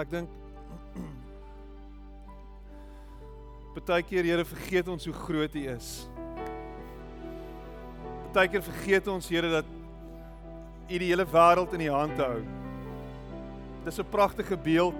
ek 0.00 0.10
dink 0.10 0.28
Partykeer 3.70 4.26
Here 4.26 4.44
vergeet 4.44 4.88
ons 4.90 5.04
hoe 5.06 5.14
groot 5.14 5.54
U 5.54 5.60
is. 5.70 5.90
Partykeer 8.30 8.64
vergeet 8.66 9.10
ons 9.12 9.28
Here 9.30 9.50
dat 9.52 9.68
U 10.90 10.98
die 10.98 11.10
hele 11.12 11.26
wêreld 11.30 11.76
in 11.76 11.84
U 11.86 11.92
hand 11.94 12.18
hou. 12.18 12.40
Dis 13.84 14.00
'n 14.00 14.10
pragtige 14.10 14.56
beeld. 14.56 14.98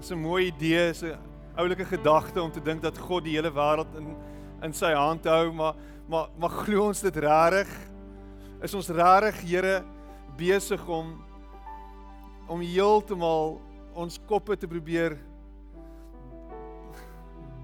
Dis 0.00 0.10
'n 0.10 0.18
mooi 0.18 0.46
idee, 0.46 0.90
is 0.90 1.02
'n 1.02 1.18
oulike 1.56 1.84
gedagte 1.84 2.42
om 2.42 2.50
te 2.50 2.60
dink 2.60 2.82
dat 2.82 2.98
God 2.98 3.24
die 3.24 3.36
hele 3.36 3.52
wêreld 3.52 3.94
in 3.96 4.16
in 4.62 4.72
sy 4.72 4.92
hand 4.92 5.24
hou, 5.24 5.52
maar 5.52 5.74
maar 6.08 6.28
maar 6.38 6.50
glo 6.50 6.86
ons 6.86 7.00
dit 7.00 7.16
regtig? 7.16 7.68
Is 8.62 8.74
ons 8.74 8.88
regtig 8.88 9.40
Here 9.40 9.84
besig 10.36 10.88
om 10.88 11.22
om 12.48 12.60
heeltemal 12.60 13.60
ons 13.96 14.18
koppe 14.28 14.56
te 14.60 14.68
probeer 14.68 15.16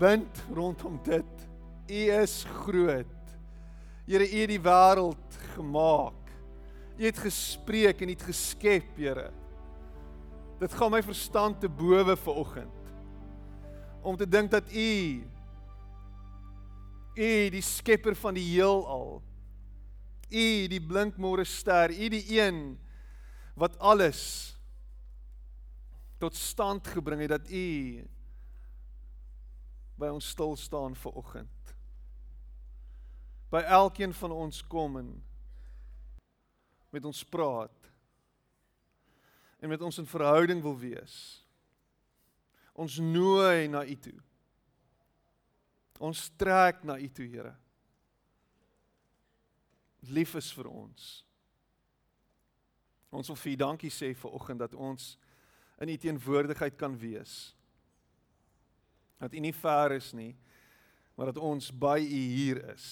bind 0.00 0.44
rondom 0.54 0.96
dit. 1.04 1.48
U 1.92 2.00
is 2.22 2.42
groot. 2.64 3.18
Here, 4.08 4.26
U 4.26 4.40
het 4.40 4.50
die 4.50 4.62
wêreld 4.62 5.36
gemaak. 5.54 6.32
U 6.98 7.04
het 7.04 7.18
gespreek 7.22 8.02
en 8.02 8.10
U 8.10 8.16
het 8.16 8.24
geskep, 8.26 8.96
Here. 8.96 9.30
Dit 10.62 10.74
gaan 10.78 10.92
my 10.94 11.02
verstand 11.04 11.60
te 11.60 11.68
bowe 11.68 12.16
vir 12.16 12.40
oggend. 12.40 12.90
Om 14.02 14.16
te 14.18 14.26
dink 14.26 14.50
dat 14.50 14.70
U 14.72 15.22
U 17.12 17.32
die 17.52 17.62
skepper 17.62 18.16
van 18.16 18.34
die 18.38 18.46
heelal. 18.54 19.20
U 20.32 20.46
die 20.72 20.80
blinkmôre 20.80 21.44
ster, 21.44 21.92
U 21.92 22.08
die 22.08 22.24
een 22.38 22.78
wat 23.58 23.76
alles 23.78 24.51
tot 26.22 26.38
stand 26.38 26.86
gebring 26.86 27.24
het 27.24 27.34
dat 27.34 27.50
U 27.50 27.68
by 29.98 30.10
ons 30.14 30.28
stil 30.34 30.54
staan 30.56 30.94
vir 30.98 31.18
oggend. 31.18 31.74
By 33.50 33.64
elkeen 33.66 34.14
van 34.16 34.32
ons 34.34 34.62
kom 34.70 34.96
en 35.00 35.10
met 36.94 37.04
ons 37.04 37.24
praat 37.24 37.90
en 39.62 39.70
met 39.70 39.82
ons 39.82 39.98
in 39.98 40.06
verhouding 40.06 40.62
wil 40.62 40.78
wees. 40.78 41.16
Ons 42.72 42.98
nooi 43.02 43.68
na 43.70 43.84
U 43.86 43.96
toe. 44.06 44.16
Ons 46.02 46.30
trek 46.38 46.82
na 46.82 46.96
U 46.98 47.08
toe, 47.14 47.26
Here. 47.30 47.52
Lief 50.10 50.34
is 50.34 50.50
vir 50.54 50.66
ons. 50.66 51.10
Ons 53.12 53.28
wil 53.30 53.38
vir 53.38 53.52
U 53.52 53.56
dankie 53.60 53.92
sê 53.92 54.10
vir 54.18 54.34
oggend 54.34 54.64
dat 54.64 54.74
ons 54.74 55.12
in 55.82 55.90
U 55.90 55.96
teenwoordigheid 55.98 56.78
kan 56.78 56.94
wees 56.98 57.52
dat 59.22 59.34
U 59.34 59.38
nie 59.38 59.54
ver 59.54 59.92
is 59.94 60.10
nie, 60.18 60.32
maar 61.14 61.30
dat 61.30 61.38
ons 61.38 61.70
by 61.70 62.00
U 62.02 62.22
hier 62.34 62.58
is. 62.72 62.86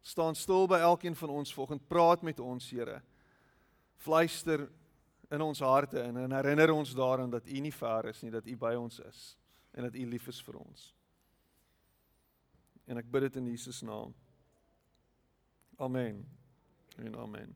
Staan 0.00 0.34
stil 0.38 0.68
by 0.70 0.78
elkeen 0.78 1.16
van 1.18 1.32
ons 1.34 1.54
volgend, 1.54 1.82
praat 1.90 2.22
met 2.22 2.38
ons, 2.40 2.68
Here. 2.70 3.00
Fluister 3.98 4.68
in 5.30 5.42
ons 5.42 5.60
harte 5.60 6.00
en, 6.00 6.16
en 6.16 6.32
herinner 6.38 6.70
ons 6.70 6.94
daaraan 6.94 7.30
dat 7.30 7.46
U 7.46 7.58
nie 7.58 7.74
ver 7.74 8.12
is 8.12 8.22
nie, 8.22 8.30
dat 8.30 8.46
U 8.46 8.56
by 8.56 8.74
ons 8.78 9.00
is 9.02 9.24
en 9.74 9.86
dat 9.86 9.94
U 9.94 10.06
lief 10.06 10.28
is 10.30 10.40
vir 10.42 10.58
ons. 10.58 10.86
En 12.90 12.98
ek 12.98 13.10
bid 13.10 13.28
dit 13.28 13.40
in 13.42 13.50
Jesus 13.52 13.82
naam. 13.86 14.14
Amen. 15.78 16.22
En 16.98 17.18
amen. 17.18 17.54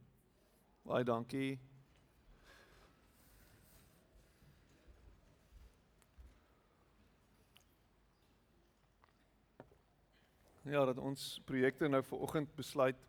Baie 0.86 1.06
dankie. 1.06 1.73
Ja, 10.64 10.84
dat 10.84 10.96
ons 10.98 11.40
projekte 11.44 11.88
nou 11.92 12.00
vir 12.08 12.22
oggend 12.24 12.54
besluit 12.56 13.00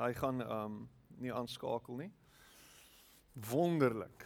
hy 0.00 0.12
gaan 0.16 0.40
ehm 0.40 0.64
um, 0.64 0.78
nie 1.16 1.32
aanskakel 1.32 1.96
nie. 1.96 2.08
Wonderlik. 3.50 4.24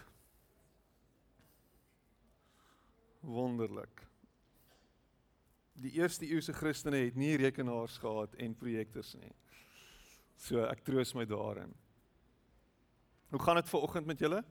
Wonderlik. 3.20 4.06
Die 5.82 5.92
eerste 5.98 6.26
eeuse 6.26 6.54
Christene 6.54 7.04
het 7.04 7.18
nie 7.18 7.36
rekenaars 7.38 7.98
gehad 7.98 8.34
en 8.38 8.54
projektors 8.58 9.14
nie. 9.18 9.34
So 10.38 10.62
ek 10.66 10.82
troos 10.86 11.14
my 11.14 11.26
daarin. 11.26 11.74
Hoe 13.30 13.42
gaan 13.42 13.58
dit 13.58 13.70
ver 13.70 13.86
oggend 13.86 14.06
met 14.06 14.18
julle? 14.18 14.44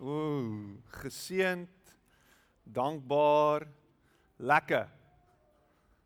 Ooh, 0.00 0.76
geseënd, 1.00 1.96
dankbaar, 2.64 3.68
Lekker. 4.36 4.90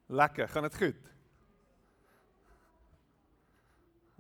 Lekker. 0.07 0.49
Gaan 0.49 0.63
dit 0.63 0.77
goed? 0.77 1.13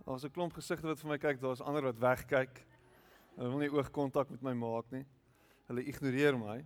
Daar's 0.05 0.25
'n 0.25 0.31
klomp 0.31 0.53
gesigte 0.53 0.87
wat 0.87 1.01
vir 1.01 1.09
my 1.09 1.19
kyk, 1.19 1.41
daar's 1.41 1.61
ander 1.61 1.83
wat 1.83 1.99
wegkyk. 1.99 2.67
Hulle 3.37 3.49
wil 3.49 3.59
nie 3.59 3.71
oogkontak 3.71 4.31
met 4.31 4.43
my 4.43 4.53
maak 4.53 4.91
nie. 4.91 5.07
Hulle 5.67 5.85
ignoreer 5.85 6.39
my. 6.39 6.65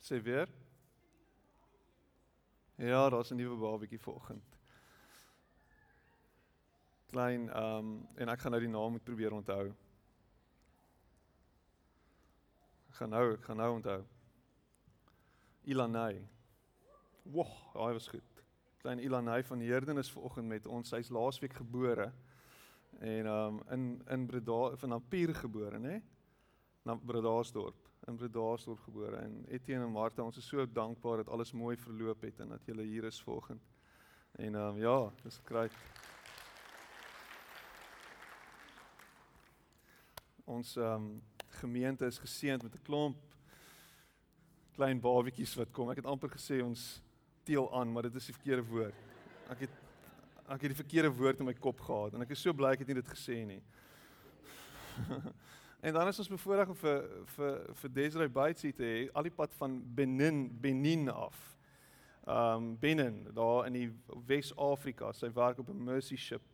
Sê 0.00 0.22
weer. 0.22 0.48
Ja, 2.74 3.08
daar's 3.08 3.30
'n 3.30 3.36
nuwe 3.36 3.56
babatjie 3.56 3.98
vanoggend 3.98 4.55
klein 7.10 7.48
ehm 7.50 7.78
um, 7.78 8.06
en 8.14 8.28
ek 8.28 8.40
gaan 8.40 8.54
nou 8.54 8.60
die 8.62 8.70
naam 8.70 8.96
moet 8.96 9.04
probeer 9.04 9.32
onthou. 9.32 9.66
Ek 12.88 12.98
gaan 13.00 13.12
nou, 13.14 13.26
ek 13.34 13.44
gaan 13.44 13.60
nou 13.60 13.72
onthou. 13.76 14.00
Ilanay. 15.66 16.20
Woh, 17.22 17.52
daai 17.74 17.92
was 17.98 18.08
goed. 18.08 18.42
Klein 18.82 19.02
Ilanay 19.02 19.42
van 19.44 19.60
Herden 19.60 19.98
is 19.98 20.10
vanoggend 20.10 20.48
met 20.48 20.66
ons. 20.66 20.88
Sy's 20.88 21.10
laasweek 21.10 21.56
gebore. 21.58 22.12
En 22.98 23.26
ehm 23.26 23.58
um, 23.58 23.62
in 23.70 24.02
in 24.08 24.26
Breda 24.26 24.76
van 24.76 24.88
Napier 24.88 25.34
gebore, 25.34 25.78
né? 25.78 26.02
Na 26.82 26.94
Bredasdorp. 26.94 27.90
In 28.06 28.16
Bredasdorp 28.16 28.78
gebore 28.78 29.16
en 29.16 29.44
Etienne 29.48 29.84
en 29.84 29.92
Martha, 29.92 30.22
ons 30.22 30.36
is 30.36 30.46
so 30.46 30.66
dankbaar 30.66 31.16
dat 31.16 31.28
alles 31.28 31.52
mooi 31.52 31.76
verloop 31.76 32.22
het 32.22 32.40
en 32.40 32.48
dat 32.48 32.64
julle 32.64 32.82
hier 32.82 33.04
is 33.04 33.22
vanoggend. 33.22 33.62
En 34.32 34.54
ehm 34.54 34.74
um, 34.74 34.78
ja, 34.78 35.12
dis 35.22 35.40
great. 35.44 35.72
Ons 40.46 40.76
um, 40.76 41.22
gemeente 41.60 42.06
is 42.06 42.18
geseënd 42.22 42.62
met 42.62 42.74
'n 42.74 42.84
klomp 42.86 43.16
klein 44.76 45.00
babatjies 45.00 45.54
wat 45.56 45.72
kom. 45.72 45.90
Ek 45.90 46.02
het 46.02 46.08
amper 46.10 46.30
gesê 46.30 46.60
ons 46.64 47.02
teel 47.48 47.66
aan, 47.74 47.92
maar 47.92 48.02
dit 48.08 48.14
is 48.14 48.28
die 48.28 48.36
verkeerde 48.36 48.64
woord. 48.68 49.04
Ek 49.50 49.66
het 49.66 49.82
ek 50.46 50.62
het 50.62 50.70
die 50.70 50.78
verkeerde 50.78 51.10
woord 51.10 51.40
in 51.42 51.48
my 51.48 51.54
kop 51.58 51.80
gehad 51.82 52.14
en 52.14 52.22
ek 52.22 52.30
is 52.30 52.42
so 52.44 52.54
bly 52.54 52.70
ek 52.76 52.84
het 52.84 52.90
nie 52.92 53.00
dit 53.00 53.08
gesê 53.10 53.40
nie. 53.48 53.62
en 55.86 55.96
dan 55.96 56.08
is 56.08 56.20
ons 56.22 56.30
bevoorreg 56.30 56.70
om 56.70 56.78
vir 56.78 57.08
vir 57.34 57.56
vir 57.80 57.94
Desiree 57.96 58.30
Baitsi 58.36 58.70
te 58.72 58.86
hê 58.86 59.00
al 59.10 59.26
die 59.26 59.34
pad 59.34 59.56
van 59.58 59.80
Benin 59.98 60.46
Benin 60.62 61.10
af. 61.10 61.40
Ehm 62.26 62.54
um, 62.54 62.70
Benin 62.78 63.24
daar 63.34 63.66
in 63.66 63.80
die 63.80 63.88
Wes-Afrika. 64.28 65.10
Sy 65.12 65.32
werk 65.34 65.58
op 65.58 65.74
'n 65.74 65.84
mercy 65.84 66.16
ship 66.16 66.46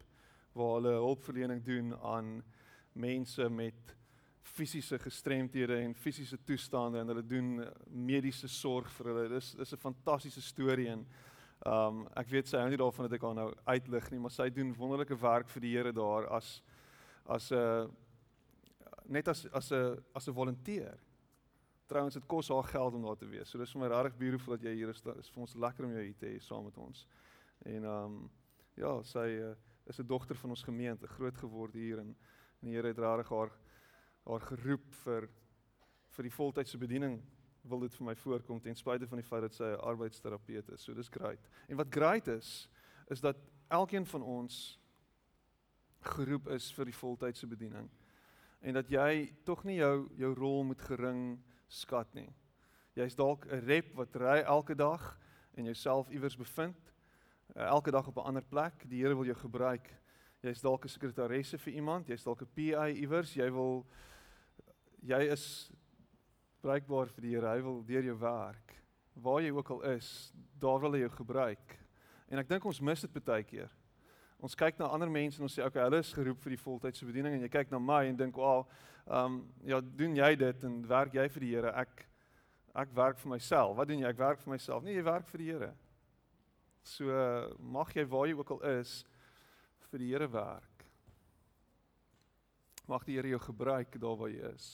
waar 0.57 0.79
hulle 0.79 0.97
hulpverlening 1.01 1.63
doen 1.65 1.93
aan 2.01 2.43
mense 2.95 3.49
met 3.49 3.97
fisiese 4.43 4.99
gestremthede 4.99 5.77
en 5.77 5.95
fisiese 5.95 6.39
toestande 6.45 6.99
en 6.99 7.07
hulle 7.13 7.25
doen 7.27 7.53
mediese 7.87 8.49
sorg 8.49 8.91
vir 8.99 9.11
hulle. 9.11 9.29
Dis 9.29 9.53
dis 9.57 9.73
'n 9.73 9.85
fantastiese 9.85 10.43
storie 10.43 10.89
en 10.89 11.07
um 11.67 12.09
ek 12.17 12.29
weet 12.29 12.49
sy 12.49 12.59
hou 12.59 12.69
nie 12.69 12.77
daarvan 12.77 13.09
dat 13.09 13.13
ek 13.13 13.23
haar 13.23 13.35
nou 13.35 13.55
uitlig 13.67 14.11
nie, 14.11 14.19
maar 14.19 14.31
sy 14.31 14.51
doen 14.51 14.75
wonderlike 14.75 15.17
werk 15.17 15.49
vir 15.49 15.61
die 15.61 15.77
Here 15.77 15.93
daar 15.93 16.27
as 16.27 16.63
as 17.27 17.53
'n 17.53 17.91
net 19.09 19.29
as 19.29 19.47
as 19.53 19.73
'n 19.73 20.03
as 20.15 20.29
'n 20.29 20.35
volonteer. 20.35 20.99
Trouwens 21.87 22.15
dit 22.15 22.27
kos 22.27 22.49
haar 22.49 22.65
geld 22.65 22.95
om 22.95 23.03
daar 23.03 23.17
te 23.17 23.27
wees. 23.27 23.49
So 23.49 23.59
dis 23.59 23.73
vir 23.73 23.81
my 23.81 23.89
regtig 23.89 24.19
beautiful 24.19 24.57
dat 24.57 24.63
jy 24.63 24.75
hier 24.75 24.89
is. 24.89 25.01
Dit 25.01 25.17
is 25.17 25.31
vir 25.31 25.41
ons 25.41 25.55
lekker 25.55 25.85
om 25.85 25.93
jou 25.93 26.03
hier 26.03 26.19
te 26.19 26.27
hê 26.27 26.41
saam 26.41 26.65
met 26.65 26.79
ons. 26.79 27.07
En 27.65 27.85
um 27.85 28.31
ja, 28.75 29.03
sy 29.03 29.19
uh, 29.19 29.55
is 29.87 29.99
'n 29.99 30.07
dogter 30.07 30.37
van 30.37 30.51
ons 30.51 30.63
gemeente, 30.63 31.07
groot 31.07 31.37
geword 31.37 31.73
hier 31.75 31.99
in 31.99 32.09
En 32.09 32.17
die 32.69 32.77
Here 32.77 32.89
het 32.89 32.99
rarig 32.99 33.29
haar 33.29 33.51
haar 34.23 34.41
geroep 34.41 34.95
vir 35.05 35.29
vir 36.13 36.29
die 36.29 36.35
voltydse 36.35 36.79
bediening 36.79 37.23
wil 37.63 37.81
dit 37.81 37.95
vir 37.95 38.07
my 38.07 38.15
voorkom 38.19 38.61
ten 38.61 38.77
spyte 38.77 39.07
van 39.09 39.19
die 39.19 39.27
feit 39.27 39.43
dat 39.43 39.55
sy 39.55 39.65
'n 39.73 39.81
arbeidsterapeut 39.81 40.69
is. 40.69 40.83
So 40.83 40.95
dis 40.95 41.09
great. 41.09 41.49
En 41.69 41.77
wat 41.77 41.91
great 41.91 42.29
is 42.29 42.69
is 43.09 43.21
dat 43.21 43.37
elkeen 43.69 44.07
van 44.07 44.23
ons 44.23 44.79
geroep 46.01 46.49
is 46.49 46.73
vir 46.73 46.85
die 46.85 46.97
voltydse 46.97 47.47
bediening. 47.47 47.91
En 48.61 48.75
dat 48.75 48.89
jy 48.89 49.35
tog 49.45 49.65
nie 49.65 49.77
jou 49.77 50.09
jou 50.17 50.35
rol 50.35 50.65
moet 50.65 50.81
gering 50.81 51.43
skat 51.69 52.15
nie. 52.15 52.29
Jy's 52.95 53.15
dalk 53.15 53.47
'n 53.47 53.65
rep 53.65 53.95
wat 53.95 54.17
ry 54.17 54.43
elke 54.43 54.75
dag 54.75 55.19
en 55.55 55.65
jouself 55.65 56.11
iewers 56.11 56.37
bevind. 56.37 56.93
Uh, 57.57 57.63
elke 57.63 57.91
dag 57.91 58.07
op 58.07 58.17
'n 58.17 58.27
ander 58.27 58.45
plek. 58.45 58.89
Die 58.89 59.03
Here 59.03 59.15
wil 59.15 59.25
jou 59.25 59.37
gebruik. 59.37 60.02
Jy's 60.43 60.61
dalk 60.61 60.85
'n 60.85 60.91
sekretaresse 60.91 61.59
vir 61.59 61.75
iemand, 61.75 62.09
jy's 62.09 62.25
dalk 62.25 62.43
'n 62.43 62.51
PA 62.51 62.89
iewers. 62.91 63.37
Jy 63.37 63.49
wil 63.51 63.87
jy 65.03 65.21
is 65.31 65.71
bruikbaar 66.63 67.07
vir 67.15 67.23
die 67.23 67.31
Here. 67.31 67.47
Hy 67.47 67.63
wil 67.63 67.83
deur 67.83 68.03
jou 68.03 68.17
werk. 68.19 68.75
Waar 69.15 69.41
jy 69.43 69.51
ook 69.51 69.71
al 69.71 69.83
is, 69.83 70.33
daar 70.59 70.81
wil 70.81 70.93
hy 70.93 70.99
jou 70.99 71.11
gebruik. 71.11 71.79
En 72.29 72.39
ek 72.39 72.49
dink 72.49 72.65
ons 72.65 72.81
mis 72.81 73.01
dit 73.01 73.25
baie 73.25 73.45
keer. 73.45 73.71
Ons 74.41 74.57
kyk 74.57 74.79
na 74.79 74.87
ander 74.87 75.11
mense 75.11 75.39
en 75.39 75.45
ons 75.45 75.55
sê 75.55 75.65
okay, 75.65 75.83
hulle 75.83 75.99
is 75.99 76.13
geroep 76.13 76.41
vir 76.43 76.51
die 76.51 76.63
voltydse 76.65 77.07
bediening 77.07 77.35
en 77.35 77.43
jy 77.43 77.49
kyk 77.49 77.71
na 77.71 77.79
my 77.79 78.07
en 78.07 78.17
dink, 78.17 78.37
"Wow, 78.37 78.67
ehm 79.07 79.25
um, 79.25 79.53
ja, 79.65 79.81
doen 79.81 80.17
jy 80.17 80.35
dit 80.37 80.65
en 80.65 80.89
werk 80.89 81.15
jy 81.15 81.29
vir 81.29 81.41
die 81.41 81.55
Here? 81.55 81.71
Ek 81.71 82.09
ek 82.75 82.89
werk 82.95 83.19
vir 83.19 83.31
myself. 83.31 83.77
Wat 83.77 83.87
doen 83.87 84.01
jy? 84.01 84.09
Ek 84.09 84.19
werk 84.19 84.41
vir 84.41 84.51
myself." 84.51 84.83
Nee, 84.83 84.95
jy 84.95 85.05
werk 85.05 85.29
vir 85.29 85.39
die 85.39 85.53
Here. 85.53 85.75
So 86.83 87.05
mag 87.61 87.95
jy 87.95 88.05
waar 88.05 88.27
jy 88.27 88.35
ook 88.35 88.51
al 88.51 88.61
is 88.81 89.05
vir 89.93 90.01
die 90.01 90.09
Here 90.09 90.29
werk. 90.33 90.87
Mag 92.89 93.05
die 93.05 93.19
Here 93.19 93.29
jou 93.29 93.41
gebruik 93.45 93.99
daar 94.01 94.17
waar 94.17 94.33
jy 94.33 94.49
is. 94.55 94.71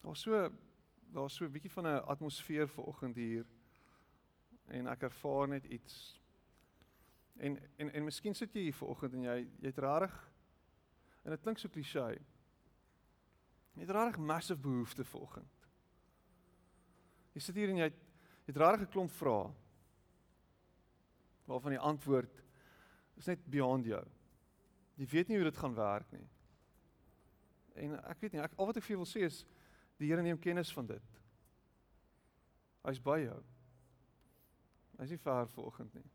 Daar's 0.00 0.24
so 0.24 0.48
daar's 1.12 1.34
so 1.34 1.44
'n 1.44 1.52
bietjie 1.52 1.70
van 1.70 1.86
'n 1.86 2.04
atmosfeer 2.08 2.68
vanoggend 2.68 3.16
hier 3.16 3.46
en 4.66 4.86
ek 4.86 5.02
ervaar 5.02 5.48
net 5.48 5.64
iets. 5.64 6.20
En 7.36 7.58
en 7.76 7.92
en 7.92 8.04
miskien 8.04 8.34
sit 8.34 8.52
jy 8.52 8.60
hier 8.60 8.74
vanoggend 8.74 9.12
en 9.12 9.22
jy 9.22 9.48
jy't 9.60 9.78
rarig 9.78 10.32
en 11.24 11.30
dit 11.30 11.40
klink 11.40 11.58
so 11.58 11.68
klise. 13.78 13.86
Jy't 13.86 13.94
rarig 13.94 14.18
massive 14.18 14.60
behoefte 14.60 15.04
vanoggend. 15.04 15.66
Jy 17.34 17.40
sit 17.40 17.54
hier 17.54 17.70
en 17.70 17.76
jy 17.84 17.92
jy't 18.48 18.58
rarig 18.58 18.80
'n 18.82 18.92
klomp 18.92 19.10
vrae. 19.10 19.54
Waarvan 21.46 21.70
die 21.70 21.80
antwoord 21.80 22.42
is 23.16 23.26
net 23.26 23.44
beyond 23.46 23.84
jou. 23.84 24.04
Jy 24.96 25.06
weet 25.06 25.28
nie 25.28 25.36
hoe 25.36 25.50
dit 25.50 25.56
gaan 25.56 25.74
werk 25.74 26.10
nie. 26.12 26.28
En 27.74 27.94
ek 28.04 28.20
weet 28.20 28.32
nie, 28.32 28.42
ek 28.42 28.52
al 28.58 28.66
wat 28.66 28.76
ek 28.76 28.82
vir 28.82 28.96
jou 28.96 29.04
wil 29.04 29.06
sê 29.06 29.24
is 29.24 29.44
Die 29.98 30.06
Here 30.06 30.22
neem 30.22 30.38
kennis 30.38 30.72
van 30.72 30.86
dit. 30.86 31.02
Hy's 32.86 33.00
by 33.02 33.18
jou. 33.18 33.42
Hy's 34.98 35.10
nie 35.10 35.18
ver 35.18 35.48
vanoggend 35.48 35.94
nie. 35.94 36.06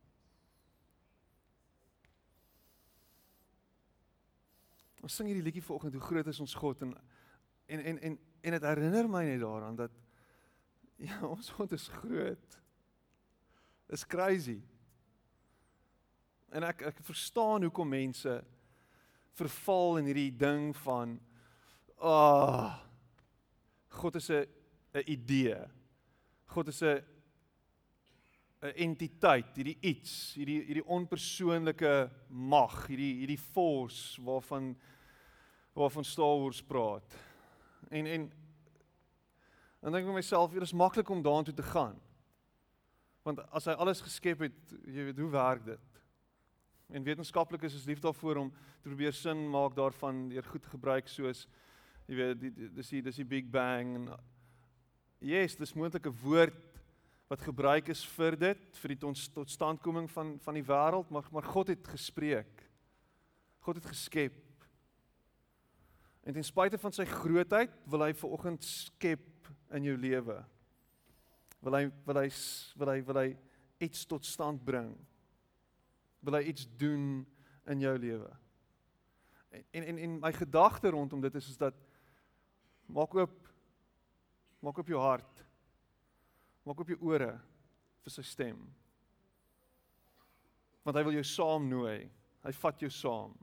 Ons 5.03 5.15
sing 5.19 5.27
hierdie 5.27 5.43
liedjie 5.43 5.63
vanoggend 5.63 5.93
hoe 5.93 6.01
groot 6.01 6.27
is 6.31 6.39
ons 6.39 6.55
God 6.55 6.81
en 6.81 6.95
en 7.65 7.79
en 7.79 7.99
en 7.99 8.19
en 8.41 8.51
dit 8.51 8.61
herinner 8.61 9.09
my 9.09 9.23
net 9.25 9.39
daaraan 9.39 9.75
dat 9.75 9.91
ja, 11.07 11.19
ons 11.27 11.49
God 11.49 11.71
is 11.71 11.87
groot. 11.87 12.59
Is 13.87 14.05
crazy. 14.07 14.61
En 16.53 16.63
ek 16.63 16.83
ek 16.89 17.01
verstaan 17.05 17.65
hoekom 17.65 17.89
mense 17.89 18.41
verval 19.33 20.01
in 20.01 20.11
hierdie 20.11 20.33
ding 20.37 20.71
van 20.83 21.17
ah 21.97 22.09
oh, 22.09 22.73
God 23.99 24.15
is 24.15 24.29
'n 24.29 24.45
'n 24.93 25.03
idee. 25.05 25.57
God 26.45 26.67
is 26.67 26.81
'n 26.81 27.01
'n 28.61 28.73
entiteit, 28.75 29.55
hierdie 29.55 29.77
iets, 29.81 30.33
hierdie 30.37 30.61
hierdie 30.63 30.85
onpersoonlike 30.85 32.09
mag, 32.29 32.87
hierdie 32.87 33.13
hierdie 33.21 33.39
force 33.39 34.21
waarvan 34.21 34.75
waarvan 35.73 36.05
Star 36.05 36.37
Wars 36.39 36.61
praat. 36.61 37.15
En 37.89 38.05
en 38.05 38.31
dan 39.83 39.91
dink 39.91 40.05
ek 40.05 40.11
vir 40.11 40.19
myself, 40.21 40.53
dit 40.53 40.61
is 40.61 40.73
maklik 40.73 41.09
om 41.09 41.21
daartoe 41.21 41.53
te 41.53 41.63
gaan. 41.63 41.97
Want 43.23 43.41
as 43.51 43.65
hy 43.65 43.73
alles 43.75 44.01
geskep 44.01 44.39
het, 44.39 44.75
jy 44.87 45.09
weet 45.09 45.19
hoe 45.19 45.29
werk 45.29 45.65
dit? 45.65 45.99
En 46.93 47.03
wetenskaplikes 47.03 47.75
is 47.75 47.87
lief 47.89 47.99
daarvoor 47.99 48.37
om 48.45 48.53
te 48.83 48.89
probeer 48.89 49.13
sin 49.15 49.45
maak 49.49 49.75
daarvan 49.75 50.27
deur 50.29 50.43
goed 50.43 50.65
gebruik 50.67 51.07
soos 51.07 51.45
jy 52.09 52.17
weet 52.17 52.41
die 52.41 52.69
dis 52.75 52.89
die 52.91 53.01
dis 53.05 53.19
die 53.21 53.27
big 53.27 53.47
bang 53.51 53.93
en 53.95 54.07
yes 55.23 55.55
dis 55.55 55.71
moontlik 55.75 56.07
'n 56.07 56.19
woord 56.23 56.59
wat 57.31 57.41
gebruik 57.41 57.89
is 57.89 58.03
vir 58.17 58.35
dit 58.35 58.77
vir 58.81 58.95
die 58.95 58.99
totstandkoming 58.99 60.09
van 60.11 60.37
van 60.39 60.59
die 60.59 60.67
wêreld 60.67 61.09
maar 61.09 61.23
maar 61.31 61.47
God 61.47 61.67
het 61.67 61.87
gespreek 61.87 62.67
God 63.63 63.75
het 63.79 63.85
geskep 63.85 64.35
en 66.23 66.33
ten 66.35 66.45
spyte 66.45 66.79
van 66.79 66.95
sy 66.95 67.05
grootheid 67.09 67.73
wil 67.91 68.05
hy 68.05 68.11
ver 68.17 68.35
oggend 68.37 68.65
skep 68.67 69.49
in 69.75 69.89
jou 69.89 69.95
lewe 69.99 70.37
wil 71.63 71.79
hy 71.79 71.87
wil 72.07 72.21
hy 72.21 72.27
wil 72.79 72.93
hy 72.93 72.99
wil 73.09 73.21
hy 73.23 73.29
iets 73.83 74.05
tot 74.09 74.25
stand 74.25 74.63
bring 74.65 74.93
wil 76.23 76.39
hy 76.39 76.45
iets 76.51 76.67
doen 76.79 77.25
in 77.71 77.83
jou 77.83 77.95
lewe 77.99 78.31
en 79.53 79.83
en 79.83 80.03
en 80.07 80.19
my 80.23 80.31
gedagte 80.35 80.91
rondom 80.93 81.21
dit 81.23 81.41
is 81.41 81.49
is 81.55 81.59
dat 81.59 81.77
Maak 82.91 83.15
oop 83.15 83.39
maak 84.63 84.77
oop 84.79 84.87
jou 84.87 84.99
hart. 85.01 85.43
Maak 86.63 86.79
oop 86.79 86.91
jou 86.93 86.99
ore 87.11 87.33
vir 88.03 88.13
sy 88.13 88.23
stem. 88.23 88.59
Want 90.83 90.99
hy 90.99 91.03
wil 91.07 91.17
jou 91.17 91.25
saam 91.27 91.67
nooi. 91.67 91.97
Hy 92.43 92.53
vat 92.59 92.85
jou 92.85 92.91
saam. 92.91 93.33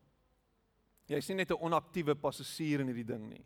Jy's 1.10 1.28
nie 1.28 1.40
net 1.40 1.50
'n 1.50 1.58
onaktiewe 1.58 2.14
passasier 2.14 2.80
in 2.80 2.86
hierdie 2.86 3.06
ding 3.06 3.28
nie. 3.28 3.44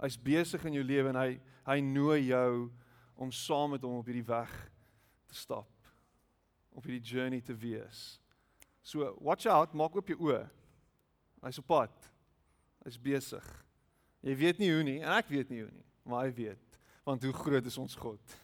Hy's 0.00 0.16
besig 0.16 0.64
in 0.64 0.74
jou 0.74 0.82
lewe 0.82 1.08
en 1.08 1.16
hy 1.16 1.40
hy 1.64 1.80
nooi 1.80 2.26
jou 2.28 2.72
om 3.16 3.30
saam 3.30 3.70
met 3.70 3.82
hom 3.82 4.00
op 4.00 4.06
hierdie 4.06 4.26
weg 4.26 4.50
te 5.28 5.34
stap. 5.34 5.70
Op 6.74 6.84
hierdie 6.84 7.14
journey 7.14 7.40
te 7.40 7.54
wees. 7.54 8.20
So, 8.82 9.16
watch 9.20 9.46
out, 9.46 9.72
maak 9.72 9.94
oop 9.96 10.08
jou 10.08 10.18
oë. 10.18 10.50
Hy's 11.42 11.58
op 11.58 11.66
pad. 11.66 12.10
Hy's 12.84 12.98
besig. 12.98 13.64
Jy 14.20 14.34
weet 14.36 14.58
nie 14.58 14.70
hoe 14.72 14.82
nie 14.82 15.00
en 15.00 15.12
ek 15.16 15.28
weet 15.28 15.50
nie 15.50 15.62
hoe 15.62 15.70
nie, 15.70 15.86
maar 16.04 16.24
hy 16.24 16.32
weet 16.32 16.60
want 17.04 17.22
hoe 17.22 17.34
groot 17.36 17.66
is 17.68 17.76
ons 17.78 17.94
God. 18.00 18.36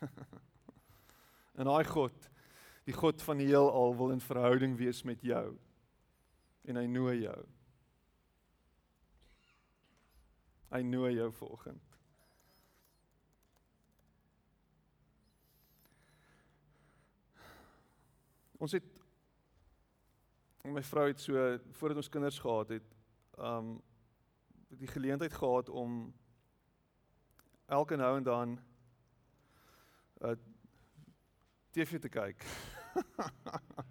en 1.58 1.64
daai 1.64 1.84
God, 1.88 2.26
die 2.84 2.92
God 2.92 3.22
van 3.24 3.40
die 3.40 3.46
heelal 3.48 3.94
wil 3.96 4.12
in 4.12 4.20
verhouding 4.20 4.74
wees 4.76 5.00
met 5.08 5.22
jou. 5.24 5.56
En 6.62 6.76
hy 6.76 6.86
nooi 6.86 7.20
jou. 7.22 7.38
Hy 10.70 10.82
nooi 10.86 11.14
jou 11.14 11.32
vanoggend. 11.32 11.86
Ons 18.60 18.76
het 18.76 18.84
my 20.68 20.82
vrou 20.84 21.06
het 21.08 21.20
so 21.20 21.58
voordat 21.72 21.96
ons 21.96 22.08
kinders 22.12 22.38
gehad 22.38 22.68
het, 22.68 22.90
um 23.38 23.78
die 24.68 24.86
geleentheid 24.86 25.32
gehad 25.34 25.68
om 25.68 26.14
elke 27.66 27.96
nou 27.96 28.16
en 28.16 28.22
dan 28.22 28.58
uh, 30.22 30.36
TV 31.70 31.98
te 32.00 32.08
kyk. 32.08 32.44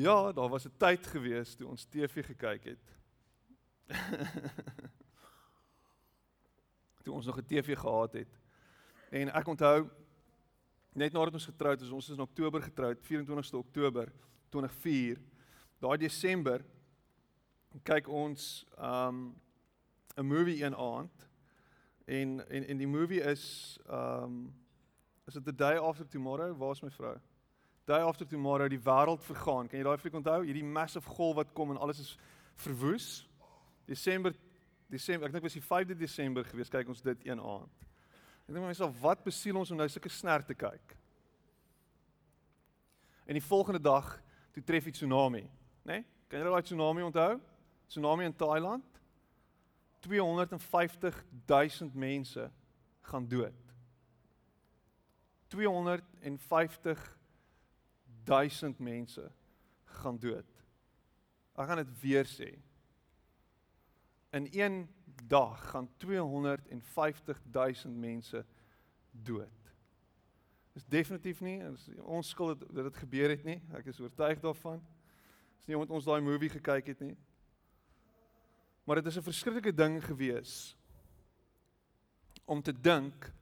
ja, 0.00 0.32
daar 0.32 0.48
was 0.48 0.64
'n 0.64 0.76
tyd 0.76 1.06
gewees 1.06 1.54
toe 1.54 1.68
ons 1.68 1.84
TV 1.84 2.24
gekyk 2.24 2.64
het. 2.64 2.84
toe 7.02 7.14
ons 7.14 7.26
nog 7.26 7.36
'n 7.36 7.46
TV 7.46 7.78
gehad 7.78 8.12
het. 8.12 8.40
En 9.10 9.32
ek 9.32 9.46
onthou 9.46 9.88
net 10.92 11.12
nadat 11.12 11.32
ons 11.32 11.44
getroud 11.44 11.80
is, 11.80 11.90
ons 11.90 12.08
is 12.08 12.14
in 12.14 12.22
Oktober 12.22 12.62
getroud, 12.62 12.98
24ste 13.00 13.56
Oktober 13.56 14.12
2004. 14.48 15.20
Daai 15.78 15.98
Desember 15.98 16.64
kyk 17.82 18.08
ons 18.08 18.66
um 18.78 19.40
'n 20.16 20.26
movie 20.26 20.64
een 20.64 20.76
aand 20.76 21.28
en 22.04 22.48
en 22.48 22.66
en 22.66 22.76
die 22.76 22.86
movie 22.86 23.22
is 23.22 23.78
um 23.90 24.54
is 25.26 25.34
dit 25.34 25.44
the 25.44 25.54
day 25.54 25.76
after 25.76 26.08
tomorrow 26.08 26.56
waar's 26.58 26.80
my 26.82 26.90
vrou 26.90 27.20
day 27.88 28.02
after 28.04 28.28
tomorrow 28.28 28.68
die 28.70 28.80
wêreld 28.84 29.24
vergaan 29.26 29.70
kan 29.70 29.80
jy 29.80 29.86
daai 29.86 30.02
fliek 30.02 30.18
onthou 30.20 30.42
hierdie 30.44 30.64
massive 30.64 31.16
golf 31.16 31.38
wat 31.40 31.54
kom 31.56 31.72
en 31.74 31.80
alles 31.82 32.04
is 32.04 32.12
verwoes 32.64 33.08
Desember 33.88 34.36
Desember 34.92 35.28
ek 35.28 35.36
dink 35.36 35.48
was 35.48 35.58
die 35.58 35.64
5de 35.64 35.98
Desember 35.98 36.46
gewees 36.48 36.72
kyk 36.72 36.94
ons 36.94 37.04
dit 37.04 37.28
een 37.28 37.40
aand 37.40 37.86
ek 38.46 38.54
dink 38.54 38.64
myself 38.64 38.96
wat 39.02 39.24
besiel 39.26 39.60
ons 39.60 39.72
om 39.72 39.80
nou 39.80 39.88
sulke 39.88 40.12
sner 40.12 40.44
te 40.46 40.56
kyk 40.56 40.96
en 43.28 43.36
die 43.36 43.44
volgende 43.44 43.82
dag 43.82 44.14
toe 44.54 44.64
tref 44.64 44.88
die 44.88 44.96
tsunami 45.00 45.44
nê 45.88 46.00
nee? 46.00 46.08
kan 46.28 46.40
jy 46.40 46.48
daai 46.48 46.66
tsunami 46.68 47.08
onthou 47.08 47.38
tsunami 47.88 48.24
in 48.24 48.36
Thailand. 48.36 48.84
250 50.00 51.24
000 51.46 51.90
mense 51.94 52.50
gaan 53.00 53.28
dood. 53.28 53.52
250 55.46 57.17
250.000 58.28 58.76
mense 58.76 59.30
gaan 59.84 60.18
dood. 60.18 60.46
Ek 61.58 61.66
gaan 61.66 61.80
dit 61.80 62.00
weer 62.00 62.26
sê. 62.28 62.50
In 64.36 64.48
een 64.52 64.88
dag 65.26 65.70
gaan 65.70 65.88
250.000 66.04 67.90
mense 67.90 68.44
dood. 69.10 69.58
Dis 70.76 70.84
definitief 70.86 71.40
nie 71.40 71.58
ons 72.04 72.28
skuld 72.28 72.60
dat 72.60 72.84
dit 72.84 72.96
gebeur 73.02 73.32
het 73.32 73.44
nie. 73.44 73.62
Ek 73.74 73.86
is 73.90 74.00
oortuig 74.00 74.40
daarvan. 74.44 74.78
Dis 75.58 75.66
nie 75.66 75.76
omdat 75.78 75.96
ons 75.96 76.06
daai 76.06 76.20
movie 76.22 76.52
gekyk 76.52 76.86
het 76.92 77.00
nie. 77.02 77.16
Maar 78.84 78.96
dit 79.00 79.06
is 79.10 79.18
'n 79.18 79.26
verskriklike 79.26 79.74
ding 79.74 80.04
gewees 80.04 80.76
om 82.44 82.62
te 82.62 82.72
dink 82.72 83.32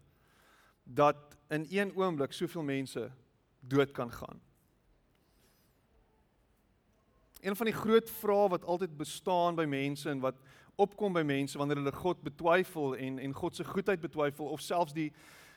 dat 0.82 1.36
in 1.48 1.66
een 1.70 1.94
oomblik 1.96 2.32
soveel 2.32 2.62
mense 2.62 3.12
dood 3.60 3.90
kan 3.90 4.12
gaan. 4.12 4.40
Een 7.40 7.56
van 7.56 7.66
die 7.66 7.74
groot 7.74 8.10
vrae 8.10 8.48
wat 8.48 8.64
altyd 8.64 8.96
bestaan 8.96 9.54
by 9.54 9.64
mense 9.64 10.10
en 10.10 10.20
wat 10.20 10.38
opkom 10.76 11.12
by 11.12 11.22
mense 11.22 11.58
wanneer 11.58 11.80
hulle 11.80 11.92
God 11.92 12.22
betwyfel 12.22 12.96
en 12.96 13.18
en 13.18 13.32
God 13.32 13.56
se 13.56 13.64
goedheid 13.64 14.00
betwyfel 14.00 14.48
of 14.52 14.60
selfs 14.60 14.92
die 14.96 15.12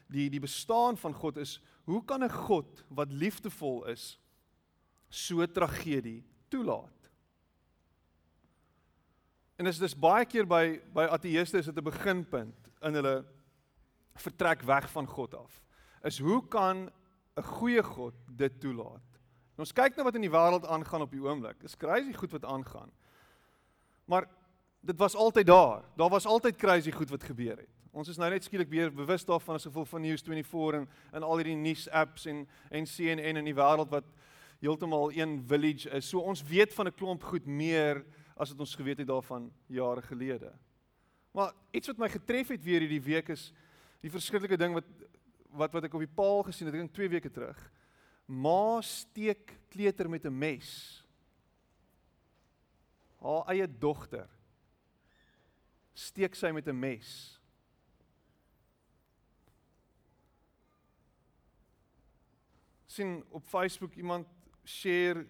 die 0.09 0.29
die 0.29 0.41
bestaan 0.41 0.97
van 0.97 1.13
God 1.13 1.37
is 1.37 1.59
hoe 1.83 2.03
kan 2.05 2.23
'n 2.23 2.29
God 2.29 2.83
wat 2.87 3.11
liefdevol 3.11 3.85
is 3.85 4.19
so 5.09 5.45
tragedie 5.45 6.23
toelaat? 6.49 7.11
En 9.57 9.65
dis 9.65 9.77
dis 9.77 9.95
baie 9.95 10.25
keer 10.25 10.47
by 10.47 10.79
by 10.93 11.07
ateëste 11.11 11.57
is 11.57 11.65
dit 11.65 11.77
'n 11.77 11.83
beginpunt 11.83 12.71
in 12.81 12.93
hulle 12.93 13.25
vertrek 14.15 14.61
weg 14.61 14.89
van 14.91 15.07
God 15.07 15.35
af. 15.35 15.61
Is 16.03 16.19
hoe 16.19 16.47
kan 16.47 16.89
'n 17.37 17.43
goeie 17.43 17.83
God 17.83 18.13
dit 18.27 18.59
toelaat? 18.59 19.08
En 19.59 19.65
ons 19.65 19.73
kyk 19.75 19.97
nou 19.97 20.05
wat 20.07 20.15
in 20.15 20.23
die 20.23 20.31
wêreld 20.31 20.63
aangaan 20.71 21.01
op 21.03 21.11
die 21.11 21.19
oomblik. 21.19 21.57
Dis 21.59 21.75
crazy 21.75 22.13
goed 22.15 22.31
wat 22.31 22.45
aangaan. 22.47 22.91
Maar 24.07 24.29
dit 24.79 24.95
was 24.97 25.15
altyd 25.19 25.49
daar. 25.49 25.81
Daar 25.99 26.09
was 26.09 26.25
altyd 26.25 26.55
crazy 26.55 26.91
goed 26.95 27.09
wat 27.11 27.25
gebeur 27.27 27.57
het. 27.57 27.73
Ons 27.91 28.07
is 28.07 28.15
nou 28.15 28.29
net 28.31 28.45
skielik 28.47 28.69
weer 28.71 28.93
bewus 28.95 29.25
daarvan 29.27 29.57
as 29.59 29.65
gevolg 29.67 29.89
van 29.91 30.05
News24 30.05 30.77
en 30.77 30.85
en 31.11 31.25
al 31.27 31.41
hierdie 31.41 31.57
nuus 31.59 31.89
apps 31.91 32.25
en 32.31 32.45
en 32.69 32.87
CNN 32.87 33.41
in 33.41 33.49
die 33.49 33.55
wêreld 33.57 33.91
wat 33.91 34.07
heeltemal 34.61 35.11
een 35.11 35.41
village 35.47 35.89
is. 35.89 36.07
So 36.07 36.23
ons 36.23 36.43
weet 36.43 36.73
van 36.73 36.87
'n 36.87 36.95
klomp 36.95 37.23
goed 37.23 37.45
meer 37.45 38.05
as 38.37 38.55
wat 38.55 38.59
ons 38.59 38.75
geweet 38.75 38.97
het 39.03 39.07
daarvan 39.07 39.51
jare 39.67 40.01
gelede. 40.01 40.53
Maar 41.31 41.51
iets 41.71 41.87
wat 41.87 41.97
my 41.97 42.09
getref 42.09 42.47
het 42.47 42.63
weer 42.63 42.79
hierdie 42.79 43.03
week 43.03 43.29
is 43.29 43.51
die 43.99 44.11
verskriklike 44.11 44.57
ding 44.57 44.73
wat 44.73 44.87
wat 45.51 45.73
wat 45.73 45.83
ek 45.83 45.93
op 45.93 45.99
die 45.99 46.15
paal 46.15 46.43
gesien 46.43 46.67
het, 46.67 46.75
ek 46.75 46.81
dink 46.81 46.93
2 46.93 47.09
weke 47.09 47.31
terug. 47.31 47.71
Ma 48.29 48.81
steek 48.85 49.57
kleuter 49.73 50.09
met 50.09 50.25
'n 50.25 50.37
mes. 50.37 51.03
Haar 53.19 53.47
eie 53.49 53.67
dogter 53.67 54.29
steek 55.93 56.35
sy 56.35 56.51
met 56.51 56.67
'n 56.67 56.79
mes. 56.79 57.39
sien 62.99 63.23
op 63.29 63.43
Facebook 63.45 63.93
iemand 63.95 64.27
share 64.65 65.25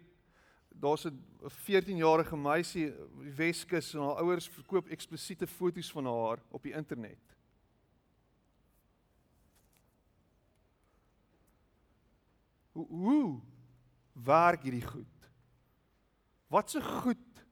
daar's 0.70 1.06
'n 1.06 1.24
14-jarige 1.48 2.38
meisie 2.38 2.86
in 2.86 3.36
Weskus 3.36 3.94
en 3.94 4.00
haar 4.00 4.15
ouers 4.15 4.50
verkoop 4.50 4.88
eksplisiete 4.88 5.48
foto's 5.48 5.91
van 5.91 6.06
haar 6.06 6.39
op 6.50 6.63
die 6.63 6.74
internet. 6.74 7.28
Hoe 12.88 13.41
werk 14.13 14.63
hierdie 14.63 14.86
goed? 14.86 15.31
Wat 16.48 16.69
se 16.69 16.81
goed 16.81 17.45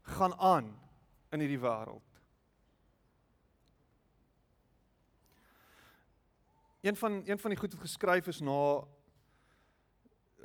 gaan 0.00 0.34
aan 0.34 0.70
in 1.30 1.40
hierdie 1.40 1.60
wêreld? 1.60 2.20
Een 6.80 6.96
van 6.96 7.22
een 7.26 7.38
van 7.38 7.50
die 7.50 7.58
goed 7.58 7.72
wat 7.74 7.82
geskryf 7.82 8.26
is 8.26 8.40
na 8.40 8.78
'n 8.78 8.86